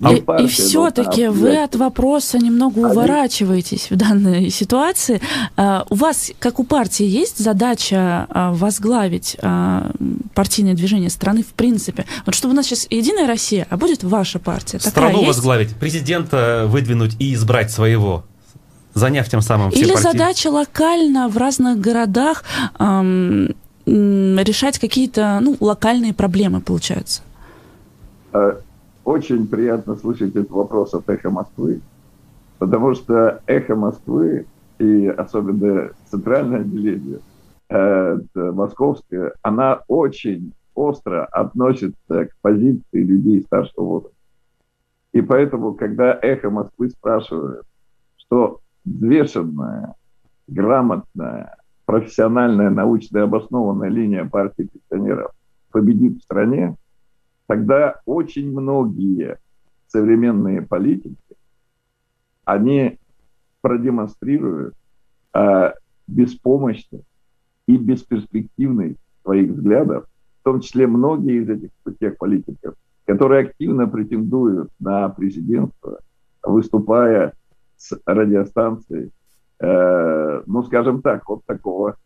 И, 0.00 0.24
и 0.44 0.46
все-таки 0.46 1.26
вы 1.26 1.56
от 1.56 1.74
вопроса 1.74 2.38
немного 2.38 2.78
уворачиваетесь 2.78 3.90
в 3.90 3.96
данной 3.96 4.48
ситуации. 4.50 5.20
Uh, 5.56 5.84
у 5.90 5.96
вас, 5.96 6.30
как 6.38 6.60
у 6.60 6.64
партии, 6.64 7.04
есть 7.04 7.38
задача 7.38 8.26
uh, 8.30 8.54
возглавить 8.54 9.36
uh, 9.40 9.92
партийное 10.34 10.74
движение 10.74 11.10
страны 11.10 11.42
в 11.42 11.52
принципе? 11.52 12.06
Вот 12.26 12.34
чтобы 12.36 12.54
у 12.54 12.56
нас 12.56 12.66
сейчас 12.66 12.86
Единая 12.90 13.26
Россия, 13.26 13.66
а 13.70 13.76
будет 13.76 14.04
ваша 14.04 14.38
партия? 14.38 14.78
Страну 14.78 15.24
возглавить, 15.24 15.74
президента 15.74 16.66
выдвинуть 16.68 17.16
и 17.18 17.34
избрать 17.34 17.70
своего 17.72 18.24
заняв 18.94 19.28
тем 19.28 19.40
самым 19.40 19.70
все 19.70 19.80
Или 19.80 19.92
партии. 19.92 20.02
задача 20.02 20.48
локально 20.48 21.28
в 21.28 21.36
разных 21.36 21.78
городах 21.80 22.42
эм, 22.78 23.54
решать 23.86 24.78
какие-то 24.78 25.38
ну, 25.40 25.56
локальные 25.60 26.14
проблемы, 26.14 26.60
получается? 26.60 27.22
Очень 29.08 29.46
приятно 29.46 29.96
слышать 29.96 30.36
этот 30.36 30.50
вопрос 30.50 30.92
от 30.92 31.08
«Эхо 31.08 31.30
Москвы», 31.30 31.80
потому 32.58 32.92
что 32.92 33.40
«Эхо 33.46 33.74
Москвы» 33.74 34.44
и 34.78 35.06
особенно 35.06 35.92
центральное 36.10 36.60
отделение, 36.60 37.20
э, 37.70 38.18
московское, 38.34 39.32
она 39.40 39.80
очень 39.88 40.52
остро 40.74 41.24
относится 41.24 42.26
к 42.26 42.36
позиции 42.42 43.02
людей 43.02 43.40
старшего 43.40 43.84
возраста. 43.84 44.16
И 45.12 45.22
поэтому, 45.22 45.72
когда 45.72 46.12
«Эхо 46.20 46.50
Москвы» 46.50 46.90
спрашивает, 46.90 47.62
что 48.18 48.60
взвешенная, 48.84 49.94
грамотная, 50.48 51.56
профессиональная, 51.86 52.68
научно 52.68 53.22
обоснованная 53.22 53.88
линия 53.88 54.26
партии 54.26 54.68
пенсионеров 54.70 55.32
победит 55.72 56.18
в 56.18 56.24
стране, 56.24 56.76
тогда 57.48 58.00
очень 58.04 58.52
многие 58.52 59.38
современные 59.88 60.62
политики, 60.62 61.16
они 62.44 62.98
продемонстрируют 63.62 64.74
э, 65.34 65.72
беспомощность 66.06 67.06
и 67.66 67.76
бесперспективность 67.76 69.00
своих 69.22 69.50
взглядов, 69.50 70.06
в 70.40 70.44
том 70.44 70.60
числе 70.60 70.86
многие 70.86 71.42
из 71.42 71.48
этих 71.48 71.70
тех 71.98 72.18
политиков, 72.18 72.74
которые 73.06 73.46
активно 73.46 73.88
претендуют 73.88 74.70
на 74.78 75.08
президентство, 75.08 76.00
выступая 76.42 77.32
с 77.76 77.98
радиостанцией, 78.04 79.10
э, 79.60 80.42
ну, 80.44 80.62
скажем 80.64 81.00
так, 81.00 81.26
вот 81.28 81.44
такого 81.46 81.96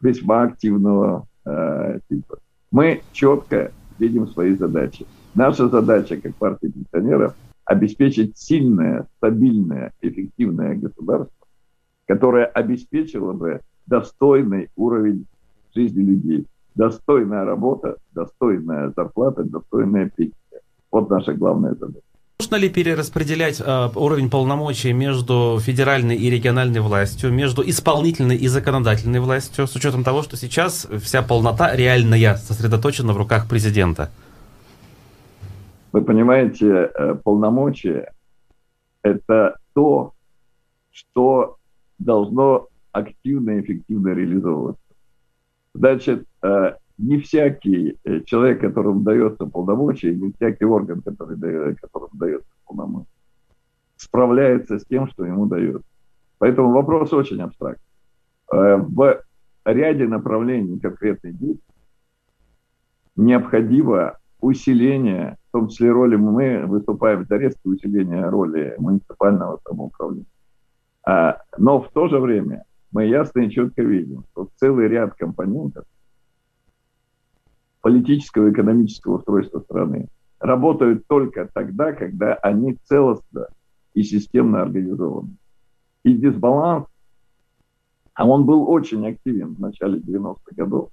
весьма 0.00 0.42
активного 0.42 1.26
э, 1.46 2.00
типа. 2.08 2.38
Мы 2.70 3.02
четко 3.12 3.72
видим 3.98 4.28
свои 4.28 4.54
задачи. 4.54 5.06
Наша 5.34 5.68
задача, 5.68 6.16
как 6.16 6.34
партия 6.36 6.70
пенсионеров, 6.70 7.34
обеспечить 7.64 8.36
сильное, 8.36 9.06
стабильное, 9.16 9.92
эффективное 10.00 10.76
государство, 10.76 11.46
которое 12.06 12.44
обеспечило 12.44 13.32
бы 13.32 13.60
достойный 13.86 14.68
уровень 14.76 15.26
жизни 15.74 16.02
людей. 16.02 16.46
Достойная 16.74 17.44
работа, 17.44 17.96
достойная 18.12 18.92
зарплата, 18.96 19.44
достойная 19.44 20.10
пенсия. 20.14 20.34
Вот 20.90 21.08
наша 21.08 21.32
главная 21.32 21.74
задача. 21.74 22.13
Нужно 22.54 22.66
ли 22.66 22.72
перераспределять 22.72 23.60
э, 23.60 23.88
уровень 23.96 24.30
полномочий 24.30 24.92
между 24.92 25.58
федеральной 25.60 26.14
и 26.14 26.30
региональной 26.30 26.80
властью, 26.80 27.32
между 27.32 27.68
исполнительной 27.68 28.36
и 28.36 28.46
законодательной 28.46 29.18
властью, 29.18 29.66
с 29.66 29.74
учетом 29.74 30.04
того, 30.04 30.22
что 30.22 30.36
сейчас 30.36 30.86
вся 31.02 31.22
полнота 31.22 31.74
реальная 31.74 32.36
сосредоточена 32.36 33.12
в 33.12 33.16
руках 33.16 33.48
президента? 33.48 34.08
Вы 35.90 36.02
понимаете, 36.02 36.92
э, 36.94 37.16
полномочия– 37.24 38.12
это 39.02 39.56
то, 39.74 40.12
что 40.92 41.56
должно 41.98 42.68
активно 42.92 43.50
и 43.50 43.62
эффективно 43.62 44.10
реализовываться. 44.10 44.94
Значит, 45.74 46.24
э, 46.44 46.74
не 46.98 47.18
всякий 47.18 47.98
э, 48.04 48.20
человек, 48.20 48.60
которому 48.60 49.00
дается 49.00 49.46
полномочия, 49.46 50.14
не 50.14 50.32
всякий 50.32 50.64
орган, 50.64 51.02
который 51.02 51.36
дает, 51.36 51.80
которому 51.80 52.10
дается 52.14 52.48
полномочия, 52.66 53.08
справляется 53.96 54.78
с 54.78 54.84
тем, 54.84 55.08
что 55.08 55.24
ему 55.24 55.46
дают. 55.46 55.82
Поэтому 56.38 56.72
вопрос 56.72 57.12
очень 57.12 57.40
абстрактный. 57.40 57.84
Э, 58.52 58.76
в 58.76 59.24
ряде 59.64 60.06
направлений 60.06 60.78
конкретной 60.78 61.32
деятельности 61.32 61.64
необходимо 63.16 64.18
усиление, 64.40 65.36
в 65.48 65.52
том 65.52 65.68
числе 65.68 65.90
роли 65.90 66.16
мы 66.16 66.66
выступаем 66.66 67.26
за 67.26 67.36
резкое 67.36 67.70
усиление 67.70 68.28
роли 68.28 68.74
муниципального 68.78 69.58
самоуправления. 69.66 70.26
А, 71.06 71.38
но 71.58 71.80
в 71.80 71.90
то 71.90 72.08
же 72.08 72.18
время 72.18 72.64
мы 72.92 73.06
ясно 73.06 73.40
и 73.40 73.50
четко 73.50 73.82
видим, 73.82 74.24
что 74.32 74.48
целый 74.56 74.88
ряд 74.88 75.14
компонентов 75.14 75.84
политического 77.84 78.46
и 78.46 78.50
экономического 78.50 79.18
устройства 79.18 79.60
страны 79.60 80.08
работают 80.40 81.06
только 81.06 81.50
тогда, 81.52 81.92
когда 81.92 82.32
они 82.32 82.78
целостно 82.84 83.48
и 83.92 84.02
системно 84.02 84.62
организованы. 84.62 85.36
И 86.02 86.14
дисбаланс 86.14 86.86
а 88.14 88.26
он 88.26 88.46
был 88.46 88.70
очень 88.70 89.06
активен 89.06 89.54
в 89.54 89.60
начале 89.60 89.98
90-х 89.98 90.54
годов, 90.56 90.88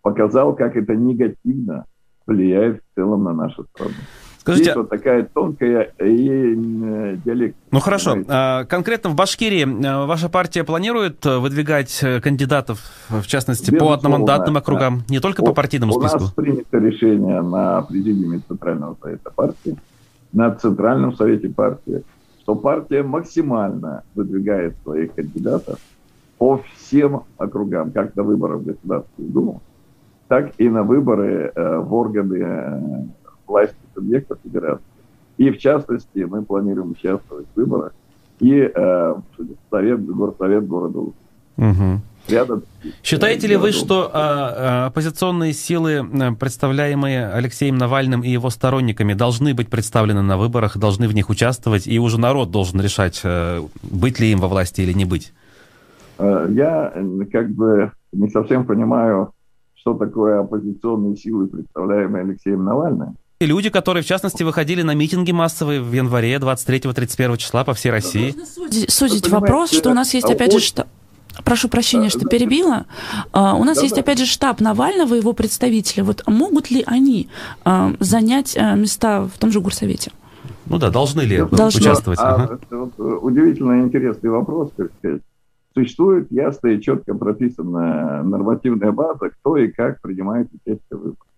показал, 0.00 0.56
как 0.56 0.74
это 0.74 0.96
негативно 0.96 1.84
влияет 2.26 2.82
в 2.82 2.94
целом 2.96 3.22
на 3.22 3.34
нашу 3.34 3.64
страну. 3.64 3.94
Скажите, 4.42 4.64
Здесь 4.64 4.76
вот 4.76 4.88
такая 4.88 5.22
тонкая 5.22 5.92
и 6.00 6.28
э, 6.28 7.16
диалект. 7.24 7.56
Ну 7.70 7.78
хорошо, 7.78 8.16
а, 8.26 8.64
конкретно 8.64 9.10
в 9.10 9.14
Башкирии 9.14 9.62
э, 9.62 10.06
ваша 10.06 10.28
партия 10.28 10.64
планирует 10.64 11.24
выдвигать 11.24 12.00
э, 12.02 12.20
кандидатов, 12.20 12.80
в 13.08 13.24
частности, 13.28 13.70
Безусловно, 13.70 13.86
по 13.86 13.98
одномандатным 14.00 14.56
округам, 14.56 14.98
да. 14.98 15.04
не 15.10 15.20
только 15.20 15.44
по 15.44 15.54
партийному 15.54 15.92
списку? 15.92 16.18
У 16.18 16.20
нас 16.22 16.32
принято 16.32 16.76
решение 16.78 17.40
на 17.40 17.82
президиуме 17.82 18.40
Центрального 18.48 18.96
совета 19.00 19.30
партии, 19.30 19.76
на 20.32 20.52
Центральном 20.56 21.14
совете 21.14 21.48
партии, 21.48 22.02
что 22.40 22.56
партия 22.56 23.04
максимально 23.04 24.02
выдвигает 24.16 24.74
своих 24.82 25.14
кандидатов 25.14 25.78
по 26.38 26.60
всем 26.74 27.22
округам, 27.38 27.92
как 27.92 28.16
на 28.16 28.24
выборах 28.24 28.62
в 28.62 28.64
Государственную 28.64 29.32
Думу, 29.32 29.62
так 30.26 30.50
и 30.58 30.68
на 30.68 30.82
выборы 30.82 31.52
э, 31.54 31.78
в 31.78 31.94
органы 31.94 32.38
э, 32.42 32.80
власти 33.46 33.76
субъекта 33.94 34.36
федерации. 34.42 34.84
И 35.38 35.50
в 35.50 35.58
частности, 35.58 36.20
мы 36.20 36.42
планируем 36.42 36.92
участвовать 36.92 37.46
в 37.54 37.56
выборах 37.56 37.92
и 38.40 38.70
э, 38.74 39.14
совет, 39.70 40.04
горсовет 40.04 40.66
города 40.66 41.12
Угу. 41.58 42.00
Рядом. 42.28 42.62
Считаете 43.02 43.46
ли 43.48 43.56
вы, 43.56 43.72
что 43.72 44.08
а, 44.12 44.14
а, 44.14 44.86
оппозиционные 44.86 45.52
силы, 45.52 46.08
э, 46.12 46.32
представляемые 46.38 47.28
Алексеем 47.28 47.76
Навальным 47.76 48.22
и 48.22 48.30
его 48.30 48.48
сторонниками, 48.48 49.12
должны 49.12 49.54
быть 49.54 49.68
представлены 49.68 50.22
на 50.22 50.38
выборах, 50.38 50.78
должны 50.78 51.08
в 51.08 51.14
них 51.14 51.30
участвовать, 51.30 51.86
и 51.86 51.98
уже 51.98 52.20
народ 52.20 52.50
должен 52.50 52.80
решать, 52.80 53.20
э, 53.24 53.60
быть 53.82 54.20
ли 54.20 54.30
им 54.30 54.38
во 54.38 54.48
власти 54.48 54.82
или 54.82 54.92
не 54.92 55.04
быть? 55.04 55.32
Э, 56.18 56.46
я 56.50 56.94
как 57.32 57.50
бы 57.50 57.90
не 58.12 58.30
совсем 58.30 58.66
понимаю, 58.66 59.32
что 59.74 59.94
такое 59.94 60.40
оппозиционные 60.40 61.16
силы, 61.16 61.48
представляемые 61.48 62.22
Алексеем 62.22 62.64
Навальным. 62.64 63.16
И 63.42 63.46
люди, 63.46 63.70
которые, 63.70 64.04
в 64.04 64.06
частности, 64.06 64.44
выходили 64.44 64.82
на 64.82 64.94
митинги 64.94 65.32
массовые 65.32 65.82
в 65.82 65.92
январе 65.92 66.36
23-31 66.36 67.36
числа 67.38 67.64
по 67.64 67.74
всей 67.74 67.90
России. 67.90 68.26
Можно 68.26 68.46
судить, 68.46 68.90
судить 68.90 69.28
вопрос, 69.28 69.72
что 69.72 69.90
у 69.90 69.94
нас 69.94 70.14
есть, 70.14 70.30
опять 70.30 70.52
же, 70.52 70.60
штаб... 70.60 70.86
Прошу 71.42 71.68
прощения, 71.68 72.08
что 72.08 72.20
перебила. 72.20 72.86
Uh, 73.32 73.58
у 73.58 73.64
нас 73.64 73.78
да, 73.78 73.82
есть, 73.82 73.96
да. 73.96 74.02
опять 74.02 74.20
же, 74.20 74.26
штаб 74.26 74.60
Навального, 74.60 75.14
его 75.14 75.32
представители. 75.32 76.02
Вот 76.02 76.22
могут 76.28 76.70
ли 76.70 76.84
они 76.86 77.28
uh, 77.64 77.96
занять 77.98 78.56
uh, 78.56 78.76
места 78.76 79.24
в 79.24 79.36
том 79.40 79.50
же 79.50 79.60
горсовете? 79.60 80.12
Ну 80.66 80.78
да, 80.78 80.90
должны 80.90 81.22
ли 81.22 81.38
должны. 81.38 81.80
участвовать? 81.80 82.20
А, 82.20 82.34
ага. 82.36 82.60
Это 82.62 82.76
вот 82.76 83.24
удивительно 83.24 83.82
интересный 83.82 84.30
вопрос, 84.30 84.70
так 84.76 84.92
сказать 85.00 85.22
существует 85.74 86.30
ясная 86.30 86.74
и 86.74 86.80
четко 86.80 87.14
прописанная 87.14 88.22
нормативная 88.22 88.92
база, 88.92 89.30
кто 89.30 89.56
и 89.56 89.68
как 89.68 90.00
принимает 90.00 90.48
участие 90.52 90.80
в 90.90 90.98
выборах. 90.98 91.31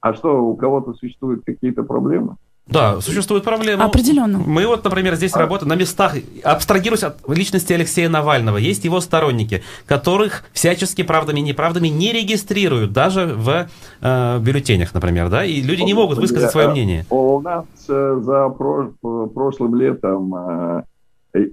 А 0.00 0.14
что, 0.14 0.42
у 0.42 0.56
кого-то 0.56 0.94
существуют 0.94 1.44
какие-то 1.44 1.82
проблемы? 1.82 2.36
Да, 2.66 3.00
существуют 3.00 3.44
проблемы. 3.44 3.82
Определенно. 3.82 4.38
Мы 4.38 4.66
вот, 4.66 4.84
например, 4.84 5.16
здесь 5.16 5.34
а... 5.34 5.40
работаем 5.40 5.68
на 5.68 5.74
местах, 5.74 6.14
абстрагируясь 6.44 7.02
от 7.02 7.28
личности 7.28 7.72
Алексея 7.72 8.08
Навального. 8.08 8.58
Есть 8.58 8.84
его 8.84 9.00
сторонники, 9.00 9.62
которых 9.86 10.44
всячески 10.52 11.02
правдами 11.02 11.40
и 11.40 11.42
неправдами 11.42 11.88
не 11.88 12.12
регистрируют, 12.12 12.92
даже 12.92 13.26
в 13.26 13.68
э, 14.00 14.38
бюллетенях, 14.38 14.94
например, 14.94 15.30
да, 15.30 15.44
и 15.44 15.60
люди 15.60 15.82
не 15.82 15.94
могут 15.94 16.18
высказать 16.18 16.52
свое 16.52 16.68
мнение. 16.70 17.04
У 17.10 17.40
нас 17.40 17.66
э, 17.88 18.20
за 18.22 18.48
прошлым 18.48 19.74
летом 19.74 20.34
э, 20.34 20.82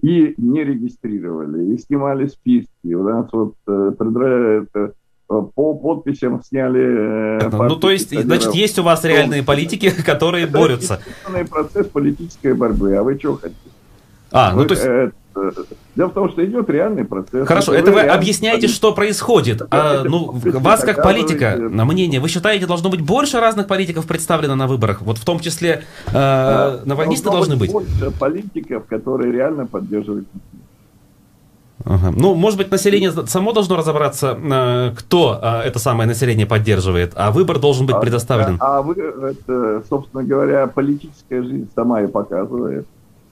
и 0.04 0.36
не 0.38 0.64
регистрировали, 0.64 1.74
и 1.74 1.78
снимали 1.80 2.28
списки. 2.28 2.94
У 2.94 3.04
нас 3.04 3.28
вот 3.32 3.56
э, 3.68 3.92
это, 3.98 4.94
по 5.28 5.74
подписям 5.74 6.42
сняли... 6.44 7.38
Это, 7.38 7.58
ну, 7.58 7.76
то 7.76 7.92
есть, 7.92 8.18
значит, 8.18 8.54
есть 8.56 8.80
у 8.80 8.84
вас 8.84 9.04
реальные 9.04 9.44
политики, 9.44 9.90
которые 10.06 10.46
это 10.46 10.58
борются. 10.58 11.02
Это 11.28 11.46
процесс 11.46 11.88
политической 11.88 12.54
борьбы. 12.54 12.96
А 12.96 13.04
вы 13.04 13.18
что 13.20 13.36
хотите? 13.36 13.60
А, 14.32 14.52
ну, 14.52 14.60
вы, 14.60 14.66
то 14.66 14.74
есть... 14.74 14.86
Это, 14.86 15.12
дело 15.96 16.10
в 16.10 16.14
том, 16.14 16.30
что 16.30 16.44
идет 16.46 16.70
реальный 16.70 17.06
процесс. 17.06 17.48
Хорошо, 17.48 17.74
это, 17.74 17.92
вы, 17.92 18.02
вы 18.02 18.08
объясняете, 18.08 18.68
что 18.68 18.94
происходит. 18.94 19.62
а, 19.70 20.04
ну, 20.04 20.32
вас 20.32 20.84
как 20.84 21.04
политика, 21.04 21.58
на 21.58 21.86
мнение, 21.86 22.20
вы 22.20 22.30
считаете, 22.30 22.66
должно 22.66 22.90
быть 22.90 23.02
больше 23.02 23.40
разных 23.40 23.68
политиков 23.68 24.08
представлено 24.08 24.56
на 24.56 24.68
выборах? 24.68 25.02
Вот 25.02 25.18
в 25.18 25.26
том 25.26 25.40
числе 25.40 25.84
э, 26.08 26.12
да, 26.14 26.80
навальнисты 26.86 27.30
должны 27.30 27.56
быть? 27.56 27.72
Больше 27.72 28.12
политиков, 28.20 28.86
которые 28.86 29.32
реально 29.32 29.66
поддерживают 29.66 30.28
Ага. 31.90 32.14
Ну, 32.16 32.36
может 32.36 32.58
быть, 32.58 32.70
население 32.70 33.12
само 33.12 33.54
должно 33.54 33.78
разобраться, 33.78 34.38
э, 34.38 34.94
кто 34.98 35.40
э, 35.42 35.62
это 35.68 35.80
самое 35.80 36.08
население 36.08 36.46
поддерживает, 36.46 37.14
а 37.16 37.32
выбор 37.32 37.60
должен 37.60 37.86
быть 37.86 38.00
предоставлен. 38.00 38.58
А, 38.60 38.80
а 38.80 38.82
вы, 38.82 38.96
это, 38.96 39.84
собственно 39.90 40.24
говоря, 40.24 40.68
политическая 40.68 41.42
жизнь 41.44 41.70
сама 41.76 42.02
и 42.02 42.08
показывает 42.08 42.86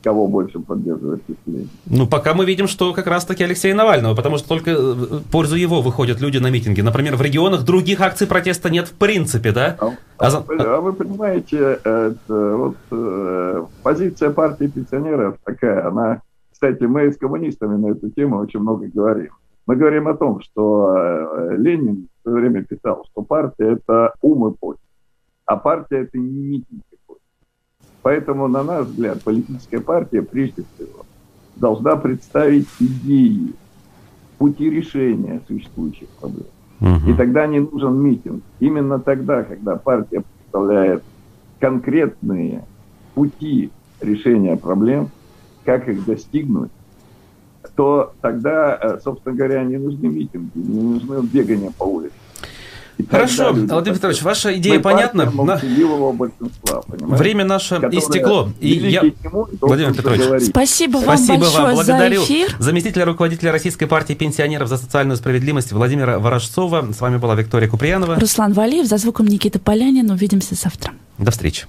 кого 0.05 0.27
больше 0.27 0.59
поддерживает 0.59 1.23
население. 1.27 1.67
Ну, 1.87 2.05
пока 2.05 2.35
мы 2.35 2.45
видим, 2.45 2.67
что 2.67 2.93
как 2.93 3.07
раз-таки 3.07 3.43
Алексея 3.43 3.73
Навального, 3.73 4.13
потому 4.13 4.37
что 4.37 4.47
только 4.47 4.75
в 4.77 5.23
пользу 5.31 5.55
его 5.55 5.81
выходят 5.81 6.21
люди 6.21 6.37
на 6.37 6.51
митинги. 6.51 6.81
Например, 6.81 7.15
в 7.15 7.23
регионах 7.23 7.63
других 7.63 8.01
акций 8.01 8.27
протеста 8.27 8.69
нет 8.69 8.87
в 8.87 8.91
принципе, 8.91 9.51
да? 9.51 9.75
А, 9.79 9.87
а, 10.19 10.27
а, 10.27 10.75
а 10.77 10.81
вы 10.81 10.93
понимаете, 10.93 11.79
это, 11.83 12.17
вот, 12.29 12.75
э, 12.91 13.65
позиция 13.81 14.29
партии 14.29 14.67
пенсионеров 14.67 15.37
такая, 15.43 15.87
она 15.87 16.21
кстати, 16.65 16.83
мы 16.89 17.11
с 17.11 17.17
коммунистами 17.17 17.75
на 17.75 17.91
эту 17.91 18.09
тему 18.09 18.37
очень 18.37 18.59
много 18.59 18.87
говорим. 18.87 19.31
Мы 19.67 19.75
говорим 19.75 20.07
о 20.07 20.15
том, 20.15 20.41
что 20.41 20.95
э, 20.97 21.57
Ленин 21.57 22.07
в 22.19 22.23
свое 22.23 22.41
время 22.41 22.63
писал, 22.63 23.05
что 23.11 23.21
партия– 23.21 23.73
это 23.73 24.13
ум 24.21 24.47
и 24.47 24.55
почта, 24.55 24.81
а 25.45 25.57
партия– 25.57 25.97
это 26.01 26.17
не 26.17 26.41
митинг 26.41 26.81
какой. 26.89 27.19
Поэтому, 28.01 28.47
на 28.47 28.63
наш 28.63 28.87
взгляд, 28.87 29.21
политическая 29.23 29.79
партия, 29.79 30.23
прежде 30.23 30.63
всего, 30.73 31.05
должна 31.55 31.97
представить 31.97 32.67
идеи, 32.79 33.53
пути 34.39 34.69
решения 34.69 35.41
существующих 35.47 36.09
проблем. 36.19 36.47
Угу. 36.81 37.11
И 37.11 37.13
тогда 37.13 37.45
не 37.45 37.59
нужен 37.59 37.95
митинг. 38.01 38.43
Именно 38.59 38.99
тогда, 38.99 39.43
когда 39.43 39.75
партия 39.75 40.23
представляет 40.23 41.03
конкретные 41.59 42.65
пути 43.13 43.71
решения 44.01 44.57
проблем– 44.57 45.09
как 45.65 45.87
их 45.89 46.05
достигнуть, 46.05 46.71
то 47.75 48.13
тогда, 48.21 48.77
э, 48.81 48.99
собственно 49.03 49.35
говоря, 49.35 49.63
не 49.63 49.77
нужны 49.77 50.07
митинги, 50.07 50.51
не 50.55 50.81
нужны 50.81 51.21
бегания 51.21 51.71
по 51.77 51.83
улице. 51.83 52.13
Хорошо, 53.11 53.51
Владимир 53.51 53.95
Петрович, 53.95 54.21
ваша 54.21 54.57
идея 54.57 54.79
понятна. 54.79 55.29
На... 55.29 55.59
Время 57.17 57.43
наше 57.43 57.75
истекло. 57.91 58.49
И 58.61 58.69
я... 58.69 59.03
Владимир 59.59 59.93
Петрович, 59.93 60.47
спасибо 60.47 60.97
вам 60.97 61.17
спасибо 61.17 61.39
большое 61.39 61.63
вам. 61.65 61.75
Благодарю 61.75 62.21
за 62.21 62.25
эфир. 62.25 62.55
заместителя 62.59 63.05
руководителя 63.05 63.51
Российской 63.51 63.85
партии 63.85 64.13
пенсионеров 64.13 64.69
за 64.69 64.77
социальную 64.77 65.17
справедливость 65.17 65.73
Владимира 65.73 66.19
Ворожцова. 66.19 66.87
С 66.93 67.01
вами 67.01 67.17
была 67.17 67.35
Виктория 67.35 67.67
Куприянова. 67.67 68.15
Руслан 68.15 68.53
Валиев, 68.53 68.85
за 68.85 68.97
звуком 68.97 69.27
Никита 69.27 69.59
Полянин. 69.59 70.09
Увидимся 70.09 70.55
завтра. 70.55 70.93
До 71.17 71.31
встречи. 71.31 71.65